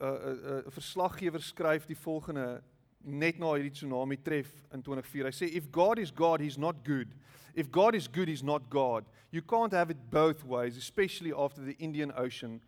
uh, 0.02 0.10
'n 0.10 0.28
uh, 0.28 0.62
'n 0.62 0.66
uh, 0.66 0.72
verslaggewer 0.72 1.42
skryf 1.42 1.86
die 1.86 1.98
volgende 1.98 2.64
net 2.98 3.38
na 3.38 3.54
hierdie 3.54 3.72
tsunami 3.72 4.18
tref 4.22 4.50
in 4.74 4.82
2004. 4.82 5.26
Hy 5.26 5.32
sê 5.32 5.50
if 5.56 5.70
God 5.72 6.00
is 6.00 6.12
God, 6.12 6.40
he's 6.40 6.58
not 6.58 6.76
good. 6.86 7.14
If 7.54 7.70
God 7.72 7.96
is 7.96 8.08
good, 8.08 8.28
he's 8.28 8.44
not 8.44 8.70
God. 8.70 9.06
You 9.30 9.42
can't 9.42 9.74
have 9.74 9.92
it 9.92 10.10
both 10.10 10.44
ways, 10.44 10.78
especially 10.78 11.34
after 11.34 11.64
the 11.66 11.76
Indian 11.78 12.12
Ocean 12.14 12.62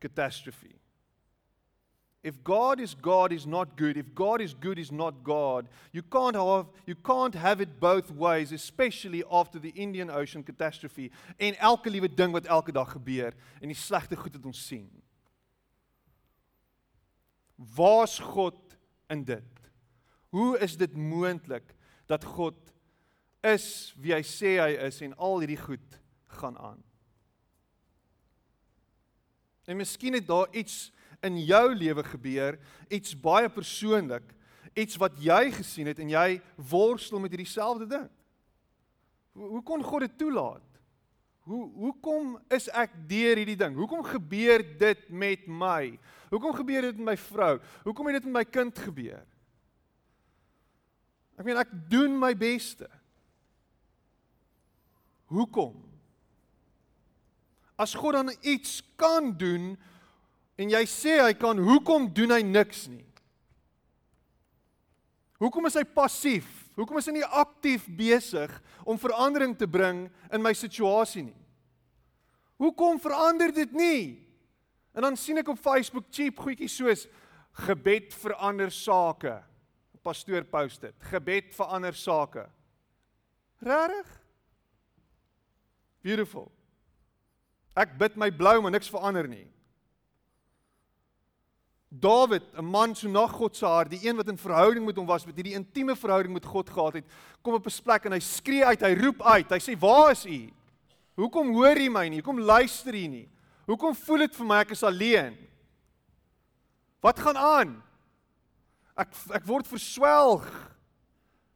catastrophe. 0.00 0.80
If 2.22 2.44
God 2.44 2.80
is 2.80 2.94
God, 2.94 3.30
he's 3.30 3.46
not 3.46 3.76
good. 3.76 3.96
If 3.96 4.14
God 4.14 4.42
is 4.42 4.52
good, 4.52 4.76
he's 4.76 4.92
not 4.92 5.24
God. 5.24 5.68
You 5.90 6.02
can't 6.02 6.36
have 6.36 6.66
you 6.86 6.94
can't 6.94 7.34
have 7.34 7.62
it 7.62 7.80
both 7.80 8.10
ways, 8.10 8.52
especially 8.52 9.24
after 9.30 9.58
the 9.58 9.70
Indian 9.70 10.10
Ocean 10.10 10.42
catastrophe. 10.42 11.10
En 11.38 11.56
elke 11.58 11.90
liewe 11.90 12.14
ding 12.14 12.32
wat 12.32 12.46
elke 12.46 12.72
dag 12.72 12.92
gebeur 12.92 13.32
en 13.60 13.72
die 13.72 13.76
slegte 13.76 14.16
goed 14.16 14.36
wat 14.36 14.44
ons 14.44 14.66
sien. 14.66 14.90
Waar's 17.56 18.18
God 18.18 18.76
in 19.08 19.24
dit? 19.24 19.70
Hoe 20.28 20.58
is 20.58 20.76
dit 20.76 20.96
moontlik 20.96 21.74
dat 22.06 22.24
God 22.24 22.56
is 23.40 23.94
wie 23.96 24.12
hy 24.12 24.22
sê 24.26 24.58
hy 24.60 24.76
is 24.76 25.00
en 25.00 25.16
al 25.16 25.40
hierdie 25.40 25.60
goed 25.60 26.00
gaan 26.36 26.58
aan? 26.60 26.84
En 29.70 29.78
miskien 29.78 30.16
het 30.18 30.26
daar 30.26 30.50
iets 30.50 30.88
in 31.22 31.36
jou 31.44 31.74
lewe 31.76 32.02
gebeur, 32.04 32.58
iets 32.90 33.14
baie 33.14 33.50
persoonlik, 33.52 34.24
iets 34.74 34.96
wat 34.98 35.18
jy 35.22 35.50
gesien 35.54 35.90
het 35.90 36.00
en 36.02 36.10
jy 36.10 36.40
worstel 36.70 37.22
met 37.22 37.30
hierdie 37.34 37.50
selfde 37.50 37.86
ding. 37.90 38.08
Hoe, 39.38 39.48
hoe 39.56 39.62
kon 39.66 39.84
God 39.86 40.06
dit 40.06 40.16
toelaat? 40.18 40.66
Hoe 41.46 41.64
hoekom 41.82 42.34
is 42.52 42.68
ek 42.76 42.92
deur 43.10 43.38
hierdie 43.40 43.58
ding? 43.58 43.76
Hoekom 43.78 44.02
gebeur 44.06 44.62
dit 44.78 45.06
met 45.08 45.46
my? 45.48 45.98
Hoekom 46.30 46.54
gebeur 46.54 46.90
dit 46.90 46.98
met 46.98 47.12
my 47.12 47.16
vrou? 47.18 47.52
Hoekom 47.86 48.10
het 48.10 48.20
dit 48.20 48.28
met 48.28 48.36
my 48.40 48.44
kind 48.46 48.82
gebeur? 48.88 49.22
Ek 51.40 51.46
meen 51.46 51.62
ek 51.62 51.72
doen 51.90 52.18
my 52.20 52.34
beste. 52.36 52.90
Hoekom? 55.32 55.89
As 57.80 57.94
God 57.96 58.18
dan 58.18 58.32
iets 58.44 58.80
kan 59.00 59.32
doen 59.40 59.72
en 60.60 60.72
jy 60.74 60.82
sê 60.88 61.16
hy 61.22 61.32
kan, 61.40 61.56
hoekom 61.56 62.10
doen 62.12 62.34
hy 62.36 62.42
niks 62.44 62.84
nie? 62.92 63.06
Hoekom 65.40 65.70
is 65.70 65.78
hy 65.80 65.86
passief? 65.88 66.48
Hoekom 66.76 67.00
is 67.00 67.08
hy 67.08 67.16
nie 67.16 67.30
aktief 67.40 67.86
besig 67.96 68.52
om 68.84 69.00
verandering 69.00 69.54
te 69.56 69.68
bring 69.68 70.04
in 70.28 70.44
my 70.44 70.52
situasie 70.56 71.24
nie? 71.30 71.38
Hoekom 72.60 73.00
verander 73.00 73.52
dit 73.56 73.72
nie? 73.72 74.02
En 74.92 75.06
dan 75.06 75.16
sien 75.16 75.40
ek 75.40 75.48
op 75.48 75.60
Facebook 75.62 76.10
cheap 76.12 76.36
goedjies 76.44 76.76
soos 76.76 77.06
gebed 77.64 78.12
verander 78.20 78.68
sake. 78.74 79.38
Pastoor 80.04 80.44
post 80.48 80.84
dit. 80.84 80.96
Gebed 81.08 81.54
verander 81.56 81.96
sake. 81.96 82.44
Regtig? 83.64 84.12
Beautiful. 86.04 86.48
Ek 87.80 87.96
bid 88.00 88.18
my 88.20 88.28
blou 88.34 88.58
maar 88.60 88.74
niks 88.74 88.90
verander 88.92 89.28
nie. 89.30 89.46
Dawid, 91.90 92.44
'n 92.54 92.64
man 92.64 92.94
so 92.94 93.08
na 93.08 93.26
God 93.26 93.56
se 93.56 93.66
hart, 93.66 93.90
die 93.90 94.06
een 94.06 94.16
wat 94.16 94.28
in 94.28 94.38
verhouding 94.38 94.86
met 94.86 94.96
hom 94.96 95.06
was, 95.06 95.26
met 95.26 95.34
hierdie 95.34 95.58
intieme 95.58 95.96
verhouding 95.96 96.32
met 96.32 96.44
God 96.44 96.70
gehad 96.70 96.94
het, 96.94 97.04
kom 97.42 97.54
op 97.54 97.66
'n 97.66 97.82
plek 97.82 98.04
en 98.04 98.12
hy 98.12 98.20
skree 98.20 98.64
uit, 98.64 98.80
hy 98.80 98.94
roep 98.94 99.22
uit. 99.22 99.50
Hy 99.50 99.58
sê: 99.58 99.78
"Waar 99.78 100.10
is 100.12 100.26
U? 100.26 100.52
Hoekom 101.16 101.52
hoor 101.54 101.76
U 101.76 101.88
my 101.90 102.08
nie? 102.08 102.20
Hoekom 102.20 102.40
luister 102.40 102.94
U 102.94 103.06
nie?" 103.06 103.28
Hoekom 103.66 103.94
voel 103.94 104.18
dit 104.18 104.34
vir 104.34 104.46
my 104.46 104.58
ek 104.60 104.70
is 104.70 104.82
alleen? 104.82 105.36
Wat 107.00 107.18
gaan 107.18 107.36
aan? 107.36 107.82
Ek 108.98 109.14
ek 109.32 109.46
word 109.46 109.66
verswelg. 109.66 110.46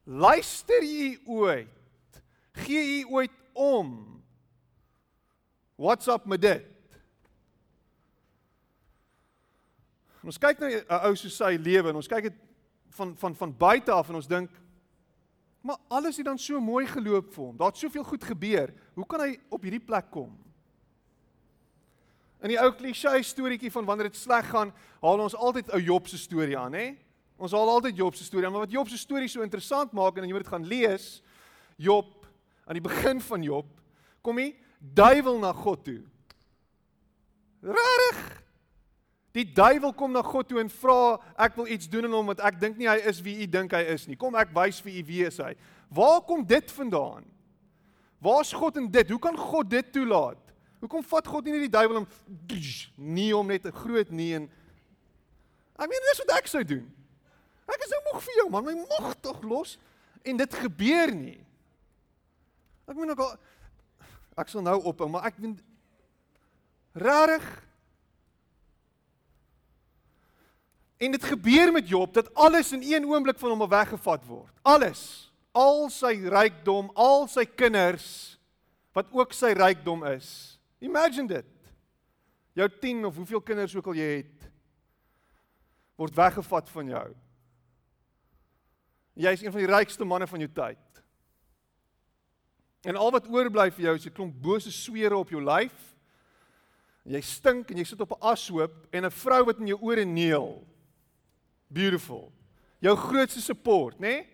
Luister 0.05 0.83
jy 0.83 1.19
ooit? 1.25 2.21
Gee 2.53 2.83
jy 2.99 3.05
ooit 3.09 3.31
om? 3.53 4.14
What's 5.75 6.07
up 6.07 6.25
met 6.25 6.41
dit? 6.41 6.65
Ons 10.25 10.39
kyk 10.41 10.59
na 10.59 10.67
'n 10.67 11.05
ou 11.05 11.15
so 11.15 11.29
sy 11.29 11.57
lewe 11.61 11.89
en 11.89 11.95
ons 11.95 12.07
kyk 12.07 12.23
dit 12.23 12.37
van 12.97 13.15
van 13.17 13.35
van 13.35 13.57
buite 13.57 13.91
af 13.91 14.09
en 14.09 14.15
ons 14.15 14.27
dink 14.27 14.49
maar 15.65 15.77
alles 15.89 16.17
het 16.17 16.25
dan 16.25 16.37
so 16.37 16.59
mooi 16.61 16.85
geloop 16.85 17.33
vir 17.33 17.43
hom. 17.43 17.57
Daar't 17.57 17.77
soveel 17.77 18.03
goed 18.03 18.23
gebeur. 18.23 18.73
Hoe 18.93 19.05
kan 19.05 19.19
hy 19.19 19.39
op 19.49 19.63
hierdie 19.65 19.81
plek 19.81 20.11
kom? 20.13 20.35
In 22.45 22.53
die 22.53 22.59
ou 22.61 22.69
klise 22.77 23.09
storieetjie 23.25 23.71
van 23.73 23.85
wanneer 23.85 24.11
dit 24.11 24.19
sleg 24.19 24.45
gaan, 24.45 24.73
haal 25.01 25.23
ons 25.23 25.35
altyd 25.35 25.71
ou 25.73 25.79
Job 25.81 26.07
se 26.07 26.19
storie 26.21 26.57
aan, 26.57 26.73
hè? 26.77 26.91
Ons 27.41 27.55
haal 27.57 27.69
altyd 27.69 27.97
Job 27.97 28.15
se 28.15 28.23
storie 28.23 28.45
aan, 28.45 28.53
maar 28.53 28.67
wat 28.67 28.75
Job 28.75 28.91
se 28.91 28.97
storie 28.97 29.27
so 29.27 29.41
interessant 29.41 29.91
maak 29.97 30.17
en 30.17 30.27
jy 30.29 30.35
moet 30.35 30.45
dit 30.45 30.53
gaan 30.53 30.67
lees, 30.69 31.23
Job 31.81 32.27
aan 32.67 32.77
die 32.77 32.85
begin 32.85 33.21
van 33.21 33.43
Job, 33.43 33.65
kom 34.21 34.37
hy 34.37 34.51
duiwel 34.79 35.39
na 35.39 35.53
God 35.53 35.83
toe. 35.85 36.01
Rarig. 37.65 38.23
Die 39.35 39.45
duiwel 39.51 39.91
kom 39.93 40.13
na 40.15 40.21
God 40.23 40.47
toe 40.47 40.61
en 40.61 40.71
vra 40.71 41.17
ek 41.43 41.57
wil 41.59 41.67
iets 41.67 41.89
doen 41.91 42.07
aan 42.07 42.15
hom 42.15 42.31
want 42.31 42.43
ek 42.45 42.59
dink 42.61 42.77
nie 42.79 42.87
hy 42.87 42.97
is 43.09 43.19
wie 43.25 43.35
u 43.43 43.47
dink 43.51 43.73
hy 43.75 43.83
is 43.95 44.07
nie. 44.07 44.17
Kom 44.19 44.37
ek 44.39 44.53
wys 44.55 44.79
vir 44.83 45.01
u 45.01 45.05
wie 45.09 45.25
is 45.27 45.39
hy. 45.43 45.51
Waar 45.91 46.21
kom 46.27 46.45
dit 46.47 46.71
vandaan? 46.71 47.25
Waar's 48.23 48.53
God 48.55 48.79
in 48.79 48.87
dit? 48.91 49.09
Hoe 49.11 49.19
kan 49.21 49.35
God 49.37 49.69
dit 49.69 49.91
toelaat? 49.93 50.39
Hoekom 50.79 51.03
vat 51.03 51.27
God 51.27 51.47
nie 51.47 51.55
net 51.55 51.65
die 51.67 51.73
duiwel 51.73 52.03
om 52.03 52.07
nie 52.95 53.31
om 53.35 53.47
net 53.47 53.65
'n 53.65 53.75
groot 53.75 54.11
nee 54.11 54.35
en 54.35 54.49
I 55.75 55.87
mean 55.87 56.07
dis 56.07 56.21
wat 56.23 56.37
ek 56.37 56.47
sou 56.47 56.63
doen. 56.63 56.85
Ek 57.67 57.83
is 57.83 57.91
nou 57.91 58.01
moeg 58.07 58.21
vir 58.23 58.37
jou 58.39 58.49
man, 58.49 58.63
my 58.63 58.75
mag 58.75 59.15
tog 59.19 59.43
los 59.43 59.77
en 60.23 60.37
dit 60.37 60.53
gebeur 60.53 61.11
nie. 61.11 61.41
Ek 62.87 62.95
moet 62.95 63.11
nog 63.11 63.37
ek 64.35 64.51
sal 64.51 64.63
nou 64.65 64.77
ophou, 64.83 65.07
maar 65.09 65.29
ek 65.29 65.39
weet 65.39 65.63
rarig 66.95 67.45
En 70.97 71.11
dit 71.11 71.23
gebeur 71.23 71.71
met 71.71 71.89
Job 71.89 72.13
dat 72.13 72.33
alles 72.33 72.71
in 72.71 72.81
een 72.81 73.05
oomblik 73.05 73.39
van 73.39 73.49
hom 73.49 73.69
weggevat 73.69 74.25
word. 74.25 74.53
Alles, 74.61 75.31
al 75.51 75.89
sy 75.91 76.13
rykdom, 76.31 76.89
al 76.93 77.27
sy 77.27 77.45
kinders 77.45 78.07
wat 78.95 79.11
ook 79.11 79.35
sy 79.35 79.51
rykdom 79.57 80.05
is. 80.07 80.29
Imagine 80.79 81.27
dit. 81.27 81.51
Jou 82.55 82.69
10 82.79 83.05
of 83.05 83.15
hoeveel 83.15 83.41
kinders 83.43 83.75
ook 83.75 83.91
al 83.91 83.99
jy 83.99 84.09
het 84.21 84.47
word 85.99 86.15
weggevat 86.15 86.71
van 86.71 86.91
jou. 86.91 87.05
Jy 89.19 89.31
is 89.35 89.43
een 89.43 89.51
van 89.51 89.63
die 89.63 89.71
rykste 89.71 90.07
manne 90.07 90.27
van 90.27 90.43
jou 90.43 90.51
tyd. 90.51 90.79
En 92.85 92.95
al 92.95 93.11
wat 93.15 93.27
oorbly 93.27 93.71
vir 93.73 93.87
jou 93.87 93.95
is 93.95 94.05
'n 94.05 94.13
klomp 94.13 94.35
bose 94.41 94.71
sweere 94.71 95.17
op 95.17 95.29
jou 95.29 95.41
lyf. 95.41 95.95
Jy 97.05 97.21
stink 97.21 97.71
en 97.71 97.77
jy 97.77 97.83
sit 97.83 98.01
op 98.01 98.11
'n 98.11 98.21
ashoop 98.21 98.87
en 98.91 99.05
'n 99.05 99.11
vrou 99.11 99.45
wat 99.45 99.59
in 99.59 99.67
jou 99.67 99.79
ore 99.81 100.05
neel. 100.05 100.63
Beautiful. 101.67 102.31
Jou 102.79 102.95
grootste 102.95 103.41
support, 103.41 103.99
né? 103.99 104.07
Nee? 104.07 104.27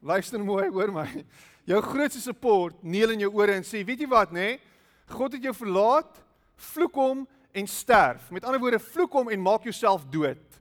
Luister 0.00 0.40
mooi, 0.40 0.68
hoor 0.70 0.92
my. 0.92 1.24
Jou 1.64 1.82
grootste 1.82 2.20
support 2.20 2.82
neel 2.82 3.10
in 3.10 3.20
jou 3.20 3.32
ore 3.34 3.52
en 3.52 3.64
sê, 3.64 3.84
weet 3.84 4.00
jy 4.00 4.08
wat, 4.08 4.30
né? 4.30 4.40
Nee? 4.40 4.60
God 5.06 5.32
het 5.32 5.42
jou 5.42 5.54
verlaat, 5.54 6.22
vloek 6.56 6.94
hom 6.94 7.28
en 7.52 7.66
sterf. 7.66 8.30
Met 8.30 8.44
ander 8.44 8.60
woorde, 8.60 8.78
vloek 8.78 9.12
hom 9.12 9.28
en 9.28 9.42
maak 9.42 9.62
jouself 9.62 10.04
dood. 10.10 10.60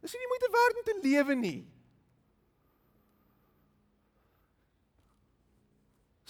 Dis 0.00 0.12
nie 0.12 0.28
moeite 0.28 0.50
werd 0.52 0.76
om 0.76 0.84
te 0.84 1.08
lewe 1.08 1.34
nie. 1.34 1.73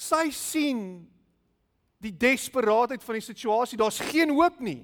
Sy 0.04 0.28
sien 0.34 0.80
die 2.04 2.12
desperaatheid 2.12 3.04
van 3.04 3.16
die 3.18 3.24
situasie. 3.24 3.78
Daar's 3.80 4.02
geen 4.10 4.34
hoop 4.36 4.60
nie. 4.60 4.82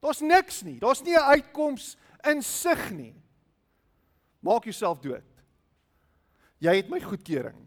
Daar's 0.00 0.22
niks 0.24 0.62
nie. 0.64 0.78
Daar's 0.80 1.02
nie 1.02 1.16
'n 1.16 1.28
uitkoms 1.36 1.96
in 2.24 2.42
sig 2.42 2.90
nie. 2.90 3.14
Maak 4.40 4.64
jouself 4.64 5.00
dood. 5.00 5.24
Jy 6.58 6.76
het 6.76 6.88
my 6.88 7.00
goedkeuring. 7.00 7.66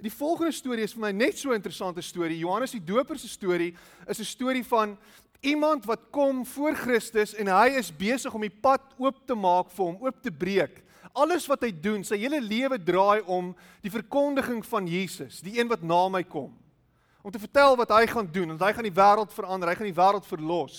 Die 0.00 0.12
volgende 0.12 0.52
storie 0.52 0.82
is 0.82 0.94
vir 0.96 1.00
my 1.00 1.12
net 1.12 1.38
so 1.38 1.50
'n 1.50 1.54
interessante 1.60 2.00
storie. 2.00 2.38
Johannes 2.38 2.70
die 2.70 2.84
Doper 2.84 3.18
se 3.18 3.28
storie 3.28 3.76
is 4.08 4.18
'n 4.18 4.24
storie 4.24 4.64
van 4.64 4.98
iemand 5.40 5.84
wat 5.84 6.10
kom 6.10 6.46
voor 6.46 6.74
Christus 6.74 7.34
en 7.34 7.46
hy 7.46 7.68
is 7.76 7.96
besig 7.96 8.34
om 8.34 8.40
die 8.40 8.58
pad 8.60 8.80
oop 8.98 9.26
te 9.26 9.34
maak 9.34 9.70
vir 9.70 9.84
hom, 9.84 9.96
oop 10.00 10.22
te 10.22 10.30
breek. 10.30 10.82
Alles 11.12 11.46
wat 11.50 11.64
hy 11.66 11.72
doen, 11.74 12.04
sy 12.06 12.20
hele 12.22 12.38
lewe 12.40 12.78
draai 12.78 13.22
om 13.26 13.50
die 13.82 13.90
verkondiging 13.90 14.62
van 14.66 14.86
Jesus, 14.86 15.40
die 15.42 15.58
een 15.58 15.70
wat 15.70 15.82
na 15.82 16.08
my 16.08 16.22
kom. 16.22 16.52
Om 17.22 17.32
te 17.34 17.42
vertel 17.42 17.76
wat 17.76 17.90
hy 17.92 18.06
gaan 18.08 18.28
doen, 18.32 18.54
want 18.54 18.62
hy 18.62 18.72
gaan 18.76 18.86
die 18.86 18.96
wêreld 18.96 19.34
verander, 19.34 19.68
hy 19.68 19.76
gaan 19.76 19.90
die 19.90 19.98
wêreld 19.98 20.28
verlos. 20.28 20.78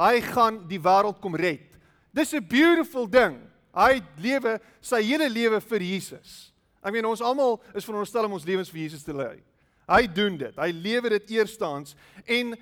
Hy 0.00 0.20
gaan 0.26 0.62
die 0.68 0.80
wêreld 0.80 1.20
kom 1.22 1.36
red. 1.36 1.78
Dis 2.12 2.34
'n 2.34 2.46
beautiful 2.46 3.06
ding. 3.06 3.38
Hy 3.74 4.02
lewe 4.18 4.60
sy 4.80 5.02
hele 5.02 5.28
lewe 5.28 5.60
vir 5.60 5.80
Jesus. 5.80 6.52
Ek 6.82 6.92
meen 6.92 7.06
ons 7.06 7.20
almal 7.20 7.60
is 7.74 7.84
veronderstel 7.84 8.24
om 8.24 8.32
ons 8.32 8.44
lewens 8.44 8.70
vir 8.70 8.80
Jesus 8.80 9.04
te 9.04 9.12
lei. 9.12 9.42
Hy 9.88 10.06
doen 10.06 10.36
dit. 10.36 10.56
Hy 10.56 10.70
lewe 10.72 11.08
dit 11.08 11.30
eerstens 11.30 11.94
en 12.26 12.56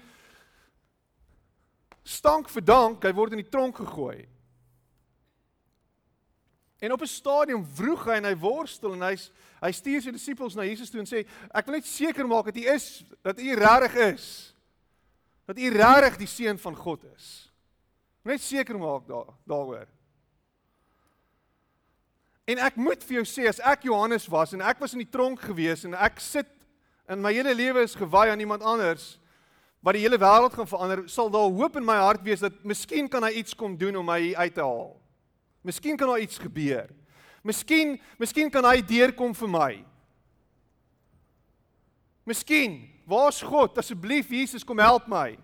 stank 2.05 2.49
vir 2.49 2.65
dank, 2.65 3.05
hy 3.05 3.13
word 3.13 3.33
in 3.33 3.43
die 3.43 3.51
tronk 3.51 3.77
gegooi. 3.77 4.27
En 6.79 6.93
op 6.93 7.01
'n 7.01 7.07
stadium 7.07 7.67
vroeg 7.75 8.05
hy 8.05 8.17
en 8.21 8.25
hy 8.25 8.37
worstel 8.37 8.93
en 8.93 9.03
hy's 9.03 9.31
hy 9.61 9.73
stuur 9.73 10.03
sy 10.03 10.11
disippels 10.11 10.55
na 10.55 10.63
Jesus 10.63 10.91
toe 10.91 11.01
en 11.01 11.07
sê 11.07 11.27
ek 11.51 11.67
wil 11.67 11.75
net 11.75 11.87
seker 11.87 12.27
maak 12.27 12.45
dat 12.45 12.57
u 12.57 12.67
is 12.75 13.05
dat 13.23 13.41
u 13.41 13.55
regtig 13.55 13.95
is. 13.95 14.55
Dat 15.47 15.59
u 15.59 15.71
regtig 15.71 16.17
die 16.17 16.27
seun 16.27 16.59
van 16.59 16.77
God 16.77 17.05
is. 17.17 17.51
Net 18.23 18.41
seker 18.41 18.79
maak 18.79 19.07
daar 19.07 19.35
daaroor. 19.45 19.87
En 22.45 22.59
ek 22.59 22.77
moet 22.77 23.05
vir 23.05 23.15
jou 23.21 23.25
sê 23.25 23.49
as 23.49 23.61
ek 23.61 23.83
Johannes 23.83 24.27
was 24.27 24.53
en 24.53 24.61
ek 24.61 24.79
was 24.79 24.93
in 24.93 25.03
die 25.03 25.11
tronk 25.11 25.41
gewees 25.41 25.85
en 25.85 25.95
ek 25.95 26.21
sit 26.21 26.47
in 27.09 27.21
my 27.21 27.33
hele 27.33 27.55
lewe 27.55 27.83
is 27.83 27.97
gewy 27.97 28.29
aan 28.29 28.41
iemand 28.41 28.63
anders 28.63 29.19
wat 29.81 29.95
die 29.95 30.03
hele 30.03 30.19
wêreld 30.19 30.55
gaan 30.55 30.67
verander, 30.67 31.05
sal 31.09 31.31
daar 31.31 31.51
hoop 31.51 31.77
in 31.77 31.85
my 31.87 31.97
hart 32.03 32.25
wees 32.27 32.41
dat 32.41 32.65
miskien 32.67 33.09
kan 33.09 33.23
hy 33.23 33.31
iets 33.41 33.55
kom 33.55 33.77
doen 33.79 33.97
om 33.97 34.07
my 34.07 34.35
uit 34.35 34.55
te 34.55 34.65
haal. 34.65 34.97
Miskien 35.63 35.97
kan 35.97 36.09
daar 36.09 36.21
iets 36.21 36.39
gebeur. 36.39 36.91
Miskien, 37.43 37.97
miskien 38.19 38.51
kan 38.51 38.65
hy 38.65 38.81
deurkom 38.83 39.35
vir 39.35 39.51
my. 39.51 39.73
Miskien, 42.29 42.81
waar's 43.09 43.41
God? 43.43 43.79
Asseblief 43.79 44.31
Jesus, 44.31 44.65
kom 44.65 44.79
help 44.79 45.07
my. 45.09 45.39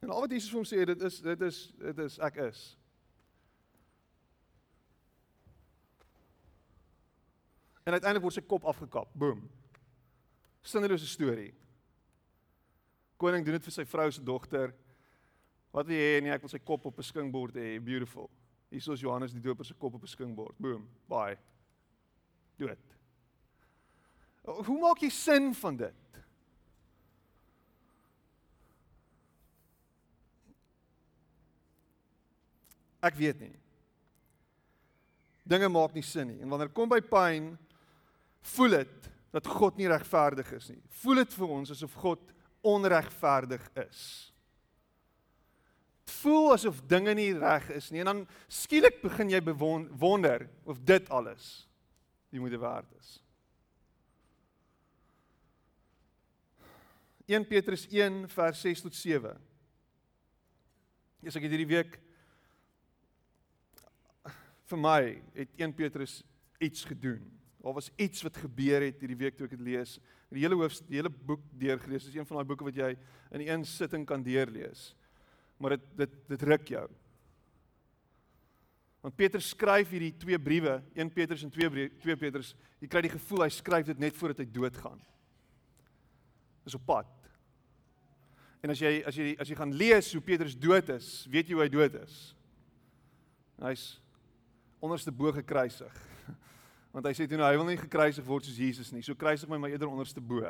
En 0.00 0.10
al 0.10 0.20
wat 0.24 0.32
Jesus 0.32 0.50
vir 0.50 0.60
hom 0.60 0.68
sê, 0.68 0.84
dit 0.88 1.02
is 1.08 1.20
dit 1.24 1.46
is 1.46 1.58
dit 1.80 2.04
is 2.04 2.18
ek 2.24 2.40
is. 2.48 2.60
En 7.84 7.96
uiteindelik 7.96 8.24
word 8.24 8.36
sy 8.36 8.44
kop 8.46 8.68
afgekap. 8.68 9.10
Boom. 9.18 9.42
Sinnelose 10.62 11.08
storie. 11.08 11.50
Koning 13.20 13.44
doen 13.44 13.56
dit 13.56 13.66
vir 13.68 13.74
sy 13.74 13.84
vrou 13.88 14.08
se 14.12 14.22
dogter. 14.24 14.72
Wat 15.70 15.86
wil 15.86 15.94
jy 15.96 16.06
hê 16.16 16.22
nee, 16.24 16.34
ek 16.34 16.42
wil 16.42 16.50
sy 16.50 16.58
kop 16.58 16.86
op 16.90 16.98
'n 16.98 17.06
skinkbord 17.06 17.54
hê, 17.54 17.78
beautiful. 17.78 18.30
Hier 18.70 18.92
is 18.92 19.00
Johannes 19.00 19.32
die 19.32 19.40
Doper 19.42 19.64
se 19.64 19.74
kop 19.74 19.94
op 19.94 20.02
'n 20.02 20.06
skinkbord. 20.06 20.58
Boom, 20.58 20.88
bye. 21.08 21.38
Dood. 22.56 22.78
Hoe 24.44 24.78
maak 24.80 24.98
jy 24.98 25.10
sin 25.10 25.54
van 25.54 25.76
dit? 25.76 25.94
Ek 33.02 33.14
weet 33.14 33.40
nie. 33.40 33.56
Dinge 35.44 35.68
maak 35.68 35.94
nie 35.94 36.02
sin 36.02 36.28
nie. 36.28 36.40
En 36.42 36.48
wanneer 36.48 36.68
kom 36.68 36.88
by 36.88 37.00
pyn, 37.00 37.58
voel 38.40 38.70
dit 38.70 39.10
dat 39.32 39.46
God 39.46 39.76
nie 39.76 39.88
regverdig 39.88 40.52
is 40.52 40.68
nie. 40.68 40.82
Voel 40.88 41.14
dit 41.14 41.32
vir 41.32 41.48
ons 41.48 41.70
asof 41.70 41.94
God 41.94 42.20
onregverdig 42.62 43.70
is 43.74 44.29
voel 46.20 46.52
asof 46.54 46.82
dinge 46.90 47.14
nie 47.14 47.32
reg 47.38 47.70
is 47.74 47.90
nie 47.90 48.02
en 48.02 48.10
dan 48.12 48.20
skielik 48.50 49.00
begin 49.02 49.30
jy 49.32 49.40
bewonder 49.44 50.48
of 50.64 50.80
dit 50.86 51.10
alles 51.10 51.50
die 52.30 52.40
moeite 52.42 52.60
werd 52.62 52.90
is. 53.00 53.18
1 57.30 57.46
Petrus 57.46 57.86
1 57.90 58.24
vers 58.28 58.60
6 58.60 58.82
tot 58.86 58.94
7. 58.94 59.36
Yes, 61.22 61.36
ek 61.36 61.44
het 61.46 61.52
hierdie 61.54 61.68
week 61.70 61.98
vir 64.70 64.80
my 64.80 65.02
het 65.36 65.52
1 65.60 65.74
Petrus 65.78 66.20
iets 66.62 66.86
gedoen. 66.88 67.22
Daar 67.60 67.76
was 67.76 67.90
iets 68.00 68.24
wat 68.24 68.38
gebeur 68.40 68.86
het 68.86 69.02
hierdie 69.02 69.18
week 69.20 69.36
toe 69.36 69.46
ek 69.46 69.54
dit 69.58 69.66
lees. 69.72 69.98
Die 70.30 70.42
hele 70.42 70.58
hoof 70.58 70.78
die 70.88 70.98
hele 71.00 71.10
boek 71.10 71.42
deurgelees. 71.58 72.06
Dit 72.06 72.14
is 72.14 72.20
een 72.20 72.26
van 72.28 72.40
daai 72.40 72.48
boeke 72.48 72.66
wat 72.66 72.78
jy 72.78 72.94
in 73.36 73.44
een 73.44 73.66
sitting 73.68 74.06
kan 74.08 74.24
deurlees 74.26 74.90
maar 75.60 75.76
dit 75.76 75.86
dit 76.00 76.16
dit 76.32 76.48
ruk 76.48 76.72
jou. 76.72 76.86
Want 79.00 79.16
Petrus 79.16 79.52
skryf 79.54 79.92
hierdie 79.94 80.12
twee 80.20 80.38
briewe, 80.40 80.80
1 80.92 81.12
Petrus 81.12 81.44
en 81.44 81.52
2 81.52 81.86
2 82.02 82.16
Petrus, 82.20 82.52
jy 82.80 82.88
kry 82.88 83.04
die 83.06 83.14
gevoel 83.14 83.46
hy 83.46 83.52
skryf 83.54 83.88
dit 83.88 84.00
net 84.00 84.16
voordat 84.16 84.42
hy 84.42 84.48
doodgaan. 84.52 85.00
Dis 86.64 86.76
op 86.76 86.84
pad. 86.88 87.08
En 88.60 88.72
as 88.72 88.80
jy 88.80 88.98
as 89.08 89.16
jy 89.16 89.30
as 89.40 89.48
jy 89.48 89.56
gaan 89.56 89.72
lees 89.72 90.10
hoe 90.12 90.24
Petrus 90.24 90.56
dood 90.56 90.92
is, 90.92 91.24
weet 91.32 91.48
jy 91.48 91.56
hoe 91.56 91.64
hy 91.64 91.70
dood 91.72 91.96
is. 92.02 92.18
Hy's 93.60 93.84
onderste 94.80 95.12
bo 95.12 95.32
gekruisig. 95.36 95.96
Want 96.92 97.08
hy 97.08 97.14
sê 97.16 97.28
toe 97.28 97.40
nou 97.40 97.48
hy 97.48 97.56
wil 97.56 97.68
nie 97.68 97.80
gekruisig 97.80 98.24
word 98.26 98.48
soos 98.48 98.60
Jesus 98.60 98.92
nie. 98.92 99.04
So 99.04 99.16
kruisig 99.16 99.48
my 99.48 99.60
maar 99.60 99.72
eerder 99.72 99.88
onderste 99.88 100.20
bo. 100.20 100.44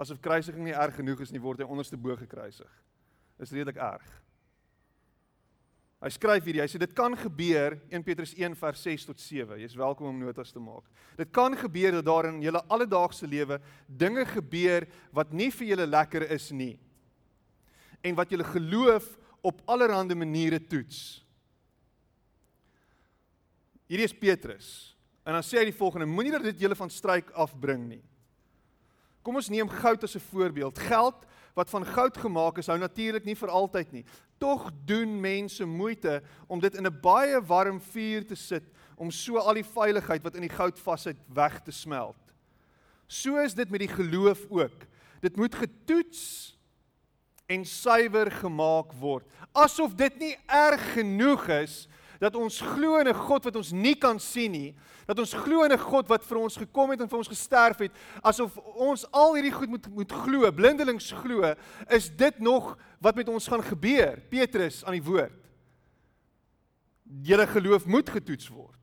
Asof 0.00 0.20
kruisiging 0.24 0.64
nie 0.64 0.76
erg 0.76 0.96
genoeg 0.96 1.20
is 1.24 1.32
nie, 1.32 1.40
word 1.42 1.60
hy 1.60 1.68
onderste 1.68 2.00
bo 2.00 2.16
gekruisig. 2.16 2.72
Is 3.40 3.52
redelik 3.52 3.80
erg. 3.80 4.08
Hy 6.00 6.08
skryf 6.14 6.46
hierdie, 6.48 6.62
hy 6.64 6.68
sê 6.70 6.78
dit 6.80 6.92
kan 6.96 7.12
gebeur 7.12 7.74
1 7.92 8.04
Petrus 8.06 8.30
1 8.32 8.54
vers 8.56 8.84
6 8.86 9.02
tot 9.10 9.20
7. 9.20 9.58
Jy's 9.60 9.76
welkom 9.76 10.08
om 10.08 10.20
notas 10.22 10.52
te 10.54 10.60
maak. 10.62 10.86
Dit 11.18 11.28
kan 11.36 11.52
gebeur 11.60 11.98
dat 11.98 12.06
daar 12.06 12.30
in 12.30 12.38
julle 12.40 12.62
alledaagse 12.72 13.28
lewe 13.28 13.58
dinge 13.84 14.24
gebeur 14.32 14.86
wat 15.12 15.34
nie 15.36 15.50
vir 15.52 15.74
julle 15.74 15.88
lekker 15.90 16.24
is 16.32 16.48
nie. 16.56 16.78
En 18.00 18.16
wat 18.16 18.32
julle 18.32 18.48
geloof 18.48 19.10
op 19.44 19.60
allerlei 19.68 20.16
maniere 20.16 20.60
toets. 20.60 21.20
Hierdie 23.90 24.08
is 24.08 24.16
Petrus. 24.16 24.70
En 25.26 25.36
dan 25.36 25.44
sê 25.44 25.60
hy 25.60 25.66
die 25.68 25.76
volgende: 25.76 26.08
Moenie 26.08 26.32
dat 26.32 26.48
dit 26.48 26.64
julle 26.64 26.78
van 26.78 26.88
stryk 26.88 27.28
afbring 27.36 27.84
nie. 27.90 28.02
Kom 29.20 29.36
ons 29.36 29.50
neem 29.52 29.68
goud 29.68 30.04
as 30.04 30.16
'n 30.16 30.28
voorbeeld. 30.32 30.78
Geld 30.78 31.26
wat 31.54 31.70
van 31.70 31.84
goud 31.84 32.16
gemaak 32.16 32.58
is, 32.58 32.66
hou 32.66 32.78
natuurlik 32.78 33.24
nie 33.24 33.34
vir 33.34 33.48
altyd 33.48 33.92
nie. 33.92 34.04
Tog 34.40 34.70
doen 34.88 35.18
mense 35.20 35.66
moeite 35.68 36.22
om 36.48 36.60
dit 36.60 36.74
in 36.74 36.86
'n 36.86 37.00
baie 37.00 37.40
warm 37.44 37.80
vuur 37.80 38.24
te 38.26 38.34
sit 38.34 38.64
om 38.96 39.10
so 39.10 39.36
al 39.36 39.54
die 39.54 39.64
veiligheid 39.64 40.22
wat 40.22 40.34
in 40.34 40.46
die 40.46 40.56
goud 40.56 40.78
vassit 40.78 41.16
weg 41.28 41.60
te 41.60 41.72
smelt. 41.72 42.34
So 43.06 43.36
is 43.36 43.54
dit 43.54 43.70
met 43.70 43.80
die 43.80 43.92
geloof 43.92 44.46
ook. 44.48 44.86
Dit 45.20 45.36
moet 45.36 45.54
getoets 45.54 46.56
en 47.46 47.64
suiwer 47.64 48.30
gemaak 48.30 48.92
word. 48.92 49.26
Asof 49.52 49.94
dit 49.94 50.18
nie 50.18 50.36
erg 50.46 50.92
genoeg 50.92 51.48
is 51.48 51.88
dat 52.20 52.36
ons 52.36 52.60
glo 52.60 52.98
in 53.00 53.08
'n 53.08 53.14
God 53.14 53.44
wat 53.44 53.56
ons 53.56 53.72
nie 53.72 53.94
kan 53.94 54.20
sien 54.20 54.52
nie, 54.52 54.74
dat 55.06 55.18
ons 55.18 55.32
glo 55.32 55.64
in 55.64 55.72
'n 55.72 55.78
God 55.78 56.08
wat 56.08 56.24
vir 56.24 56.38
ons 56.38 56.56
gekom 56.56 56.90
het 56.90 57.00
en 57.00 57.08
vir 57.08 57.18
ons 57.18 57.28
gesterf 57.28 57.78
het, 57.78 57.92
asof 58.22 58.56
ons 58.76 59.10
al 59.10 59.34
hierdie 59.34 59.52
goed 59.52 59.68
moet 59.68 59.88
moet 59.88 60.12
glo, 60.12 60.52
blindelings 60.52 61.12
glo, 61.12 61.54
is 61.88 62.10
dit 62.10 62.38
nog 62.38 62.76
wat 63.00 63.16
met 63.16 63.28
ons 63.28 63.48
gaan 63.48 63.62
gebeur? 63.62 64.20
Petrus 64.28 64.84
aan 64.84 65.00
die 65.00 65.02
woord. 65.02 65.48
Julle 67.22 67.46
geloof 67.46 67.86
moet 67.86 68.08
getoets 68.10 68.48
word. 68.48 68.76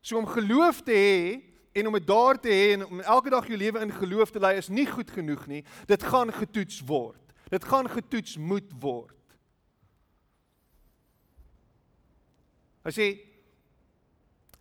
So 0.00 0.18
om 0.18 0.26
geloof 0.26 0.82
te 0.82 0.92
hê 0.92 1.40
en 1.72 1.86
om 1.86 1.92
dit 1.92 2.06
daar 2.06 2.40
te 2.40 2.48
hê 2.48 2.72
en 2.74 2.86
om 2.86 3.00
elke 3.00 3.30
dag 3.30 3.46
jou 3.46 3.56
lewe 3.56 3.80
in 3.80 3.92
geloof 3.92 4.30
te 4.30 4.40
lei 4.40 4.56
is 4.56 4.68
nie 4.68 4.86
goed 4.86 5.10
genoeg 5.10 5.46
nie. 5.46 5.64
Dit 5.86 6.02
gaan 6.02 6.32
getoets 6.32 6.80
word. 6.80 7.20
Dit 7.48 7.64
gaan 7.64 7.88
getoets 7.88 8.36
moet 8.36 8.72
word. 8.80 9.19
Hy 12.90 12.94
sê 12.96 13.08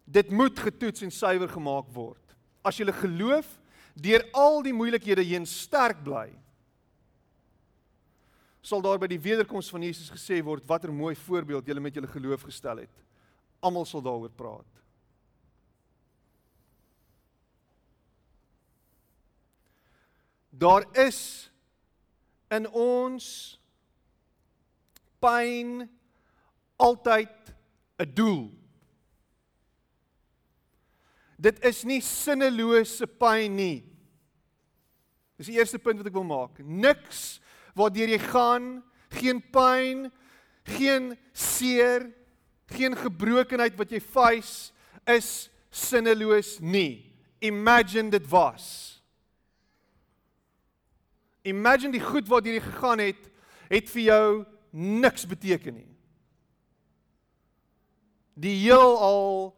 dit 0.06 0.30
moet 0.30 0.60
getoets 0.62 1.02
en 1.06 1.14
suiwer 1.14 1.50
gemaak 1.50 1.90
word. 1.96 2.36
As 2.62 2.78
jy 2.78 2.86
geloof 2.94 3.48
deur 3.98 4.22
al 4.38 4.62
die 4.62 4.74
moeilikhede 4.74 5.26
heen 5.26 5.48
sterk 5.50 6.04
bly, 6.06 6.30
sal 8.62 8.84
daar 8.86 9.00
by 9.02 9.10
die 9.10 9.22
wederkoms 9.22 9.72
van 9.74 9.82
Jesus 9.82 10.12
gesê 10.14 10.44
word 10.46 10.68
watter 10.70 10.94
mooi 10.94 11.16
voorbeeld 11.18 11.66
jy 11.66 11.80
met 11.82 11.96
julle 11.98 12.12
geloof 12.12 12.46
gestel 12.46 12.84
het. 12.84 13.06
Almal 13.66 13.88
sal 13.90 14.04
daaroor 14.06 14.30
praat. 14.38 14.68
Daar 20.54 20.86
is 21.02 21.50
in 22.52 22.68
ons 22.70 23.26
pyn 25.24 25.88
altyd 26.78 27.56
'n 28.00 28.14
doel. 28.14 28.52
Dit 31.40 31.64
is 31.64 31.84
nie 31.84 32.02
sinnelose 32.02 33.08
pyn 33.08 33.56
nie. 33.56 33.84
Dis 35.40 35.48
die 35.48 35.60
eerste 35.60 35.80
punt 35.80 36.02
wat 36.02 36.08
ek 36.08 36.18
wil 36.18 36.28
maak. 36.28 36.60
Niks 36.60 37.40
waardeur 37.78 38.12
jy 38.12 38.20
gaan, 38.20 38.82
geen 39.10 39.40
pyn, 39.54 40.10
geen 40.68 41.14
seer, 41.32 42.10
geen 42.76 42.96
gebrokenheid 42.96 43.78
wat 43.80 43.92
jy 43.92 44.02
face 44.04 44.74
is 45.08 45.50
sinneloos 45.72 46.58
nie. 46.60 47.08
Imagine 47.40 48.12
dit 48.12 48.28
was. 48.28 49.00
Imagine 51.48 51.96
die 51.96 52.04
goed 52.04 52.28
waardeur 52.28 52.60
jy 52.60 52.66
gegaan 52.68 53.04
het, 53.04 53.30
het 53.72 53.88
vir 53.96 54.04
jou 54.10 54.28
niks 54.76 55.24
beteken 55.30 55.80
nie. 55.80 55.88
Die 58.40 58.56
heelal 58.64 59.52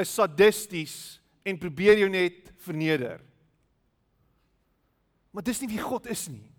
is 0.00 0.10
sadisties 0.14 0.96
en 1.46 1.60
probeer 1.60 2.00
jou 2.02 2.08
net 2.10 2.50
verneder. 2.64 3.20
Maar 5.34 5.46
dis 5.46 5.60
nie 5.62 5.70
wie 5.74 5.82
God 5.82 6.06
is 6.10 6.26
nie. 6.30 6.50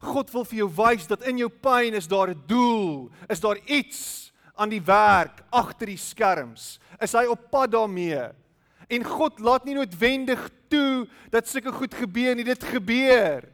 God 0.00 0.30
wil 0.32 0.46
vir 0.48 0.62
jou 0.62 0.70
wys 0.78 1.06
dat 1.08 1.26
in 1.28 1.42
jou 1.42 1.50
pyn 1.52 1.96
is 1.96 2.08
daar 2.08 2.30
'n 2.32 2.42
doel, 2.46 3.10
is 3.28 3.40
daar 3.40 3.58
iets 3.68 4.32
aan 4.56 4.68
die 4.68 4.82
werk 4.82 5.44
agter 5.50 5.86
die 5.86 6.00
skerms. 6.00 6.78
Is 7.00 7.12
hy 7.12 7.26
op 7.26 7.50
pad 7.50 7.72
daarmee? 7.72 8.32
En 8.88 9.04
God 9.04 9.38
laat 9.40 9.64
nie 9.64 9.74
noodwendig 9.74 10.50
toe 10.68 11.08
dat 11.30 11.48
sulke 11.48 11.72
goed 11.72 11.94
gebeur 11.94 12.34
nie, 12.34 12.44
dit 12.44 12.64
gebeur. 12.64 13.48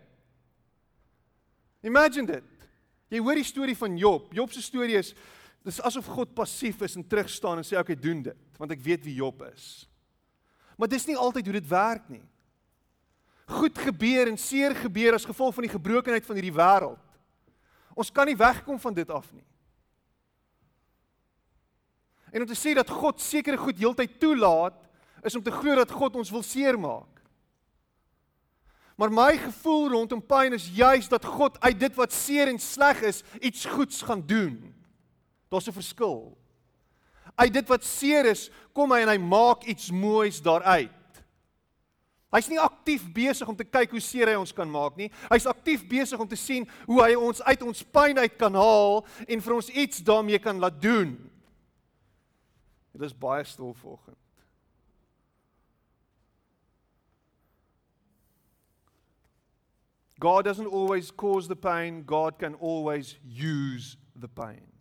Imagine 1.82 2.26
dit. 2.26 2.68
Jy 3.08 3.18
hoor 3.22 3.38
die 3.38 3.46
storie 3.46 3.76
van 3.76 3.96
Job. 3.96 4.32
Job 4.34 4.52
se 4.52 4.62
storie 4.62 4.98
is 4.98 5.14
Dis 5.66 5.80
asof 5.82 6.06
God 6.14 6.34
passief 6.36 6.84
is 6.86 6.94
en 6.94 7.06
terug 7.06 7.28
staan 7.32 7.58
en 7.58 7.66
sê 7.66 7.74
okay, 7.78 7.96
doen 7.98 8.22
dit, 8.22 8.58
want 8.60 8.70
ek 8.70 8.84
weet 8.84 9.02
wie 9.06 9.16
Job 9.18 9.42
is. 9.48 9.88
Maar 10.78 10.92
dis 10.92 11.08
nie 11.08 11.16
altyd 11.18 11.48
hoe 11.48 11.56
dit 11.56 11.68
werk 11.70 12.04
nie. 12.12 12.22
Goed 13.50 13.78
gebeur 13.78 14.30
en 14.30 14.38
seer 14.38 14.76
gebeur 14.78 15.16
as 15.16 15.26
gevolg 15.26 15.56
van 15.56 15.66
die 15.66 15.72
gebrokenheid 15.72 16.26
van 16.26 16.38
hierdie 16.38 16.54
wêreld. 16.54 17.02
Ons 17.98 18.12
kan 18.14 18.28
nie 18.28 18.38
wegkom 18.38 18.78
van 18.78 18.94
dit 18.94 19.10
af 19.10 19.26
nie. 19.32 19.46
En 22.30 22.44
om 22.44 22.48
te 22.48 22.58
sê 22.58 22.74
dat 22.76 22.90
God 22.90 23.22
sekere 23.22 23.58
goed 23.58 23.78
heeltyd 23.80 24.18
toelaat, 24.20 24.78
is 25.26 25.34
om 25.34 25.42
te 25.42 25.54
glo 25.54 25.74
dat 25.78 25.90
God 25.90 26.18
ons 26.20 26.30
wil 26.30 26.44
seermaak. 26.46 27.10
Maar 28.96 29.12
my 29.12 29.32
gevoel 29.40 29.90
rondom 29.96 30.22
pyn 30.22 30.54
is 30.56 30.70
juis 30.76 31.08
dat 31.10 31.24
God 31.24 31.58
uit 31.60 31.80
dit 31.80 31.98
wat 31.98 32.14
seer 32.14 32.48
en 32.52 32.60
sleg 32.62 33.02
is, 33.02 33.22
iets 33.40 33.66
goeds 33.66 34.02
gaan 34.06 34.22
doen. 34.26 34.75
Daar's 35.48 35.68
'n 35.68 35.72
verskil. 35.72 36.36
Uit 37.34 37.52
dit 37.52 37.68
wat 37.68 37.84
seer 37.84 38.24
is, 38.24 38.50
kom 38.72 38.92
hy 38.92 39.00
en 39.00 39.08
hy 39.08 39.18
maak 39.18 39.64
iets 39.64 39.90
moois 39.90 40.42
daaruit. 40.42 40.90
Hy's 42.34 42.48
nie 42.48 42.60
aktief 42.60 43.04
besig 43.14 43.48
om 43.48 43.56
te 43.56 43.64
kyk 43.64 43.90
hoe 43.90 44.02
seer 44.02 44.28
hy 44.28 44.34
ons 44.34 44.52
kan 44.52 44.68
maak 44.70 44.96
nie. 44.96 45.08
Hy's 45.30 45.46
aktief 45.46 45.86
besig 45.88 46.20
om 46.20 46.28
te 46.28 46.36
sien 46.36 46.66
hoe 46.86 47.00
hy 47.04 47.14
ons 47.14 47.42
uit 47.42 47.62
ons 47.62 47.82
pyn 47.82 48.18
uit 48.18 48.36
kan 48.38 48.54
haal 48.54 49.06
en 49.28 49.40
vir 49.40 49.54
ons 49.54 49.70
iets 49.70 50.02
daarmee 50.04 50.38
kan 50.42 50.58
laat 50.58 50.82
doen. 50.82 51.16
Dit 52.92 53.02
is 53.02 53.16
baie 53.16 53.44
stil 53.44 53.74
vanoggend. 53.74 54.18
God 60.18 60.44
doesn't 60.44 60.66
always 60.66 61.10
cause 61.10 61.46
the 61.46 61.56
pain, 61.56 62.02
God 62.06 62.38
can 62.38 62.54
always 62.54 63.16
use 63.24 63.96
the 64.18 64.28
pain. 64.28 64.75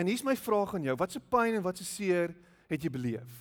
En 0.00 0.08
hier's 0.08 0.24
my 0.24 0.32
vraag 0.36 0.72
aan 0.74 0.86
jou, 0.88 0.96
wat 0.96 1.12
se 1.12 1.20
pyn 1.20 1.58
en 1.58 1.64
wat 1.64 1.76
se 1.76 1.84
seer 1.84 2.32
het 2.70 2.80
jy 2.80 2.90
beleef? 2.92 3.32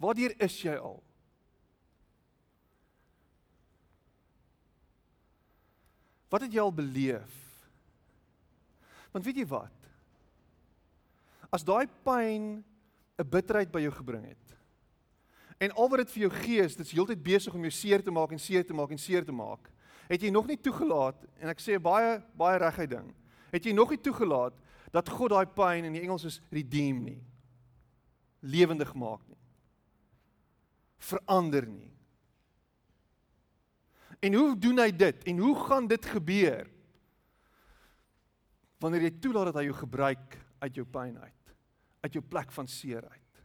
Waardeur 0.00 0.32
is 0.40 0.56
jy 0.64 0.72
al? 0.80 1.02
Wat 6.32 6.46
het 6.46 6.56
jy 6.56 6.64
al 6.64 6.72
beleef? 6.72 7.34
Want 9.12 9.28
weet 9.28 9.42
jy 9.42 9.46
wat? 9.50 9.90
As 11.52 11.64
daai 11.64 11.86
pyn 12.04 12.64
'n 13.16 13.30
bitterheid 13.30 13.72
by 13.72 13.80
jou 13.80 13.92
gebring 13.92 14.24
het. 14.24 14.56
En 15.60 15.72
al 15.72 15.88
wat 15.88 15.98
dit 16.04 16.10
vir 16.10 16.22
jou 16.22 16.30
gee 16.30 16.60
is 16.64 16.76
dit's 16.76 16.92
heeltyd 16.92 17.22
besig 17.22 17.54
om 17.54 17.60
jou 17.60 17.70
seer 17.70 18.02
te 18.02 18.10
maak 18.10 18.32
en 18.32 18.38
seer 18.38 18.64
te 18.64 18.74
maak 18.74 18.90
en 18.90 18.98
seer 18.98 19.24
te 19.24 19.32
maak. 19.32 19.70
Het 20.08 20.22
jy 20.22 20.30
nog 20.30 20.46
nie 20.46 20.60
toegelaat 20.60 21.24
en 21.40 21.48
ek 21.48 21.60
sê 21.60 21.80
baie 21.80 22.22
baie 22.36 22.58
reguit 22.58 22.90
ding. 22.90 23.14
Het 23.52 23.64
jy 23.64 23.72
nog 23.72 23.90
nie 23.90 24.00
toegelaat 24.00 24.52
dat 24.96 25.10
God 25.12 25.34
daai 25.34 25.46
pyn 25.52 25.88
in 25.88 25.96
die 25.96 26.04
Engels 26.04 26.24
is 26.28 26.40
redeem 26.54 27.02
nie. 27.04 27.22
lewendig 28.46 28.92
maak 28.94 29.22
nie. 29.26 29.40
Verander 31.02 31.64
nie. 31.66 31.90
En 34.22 34.36
hoe 34.38 34.52
doen 34.58 34.78
hy 34.78 34.90
dit? 34.94 35.24
En 35.32 35.40
hoe 35.42 35.54
gaan 35.66 35.88
dit 35.90 36.08
gebeur? 36.12 36.68
Wanneer 38.78 39.08
jy 39.08 39.12
toelaat 39.18 39.50
dat 39.50 39.60
hy 39.60 39.66
jou 39.66 39.76
gebruik 39.80 40.36
uit 40.62 40.78
jou 40.78 40.86
pyn 40.86 41.16
uit, 41.18 41.54
uit 42.06 42.18
jou 42.18 42.22
plek 42.22 42.52
van 42.54 42.68
seer 42.70 43.02
uit. 43.02 43.42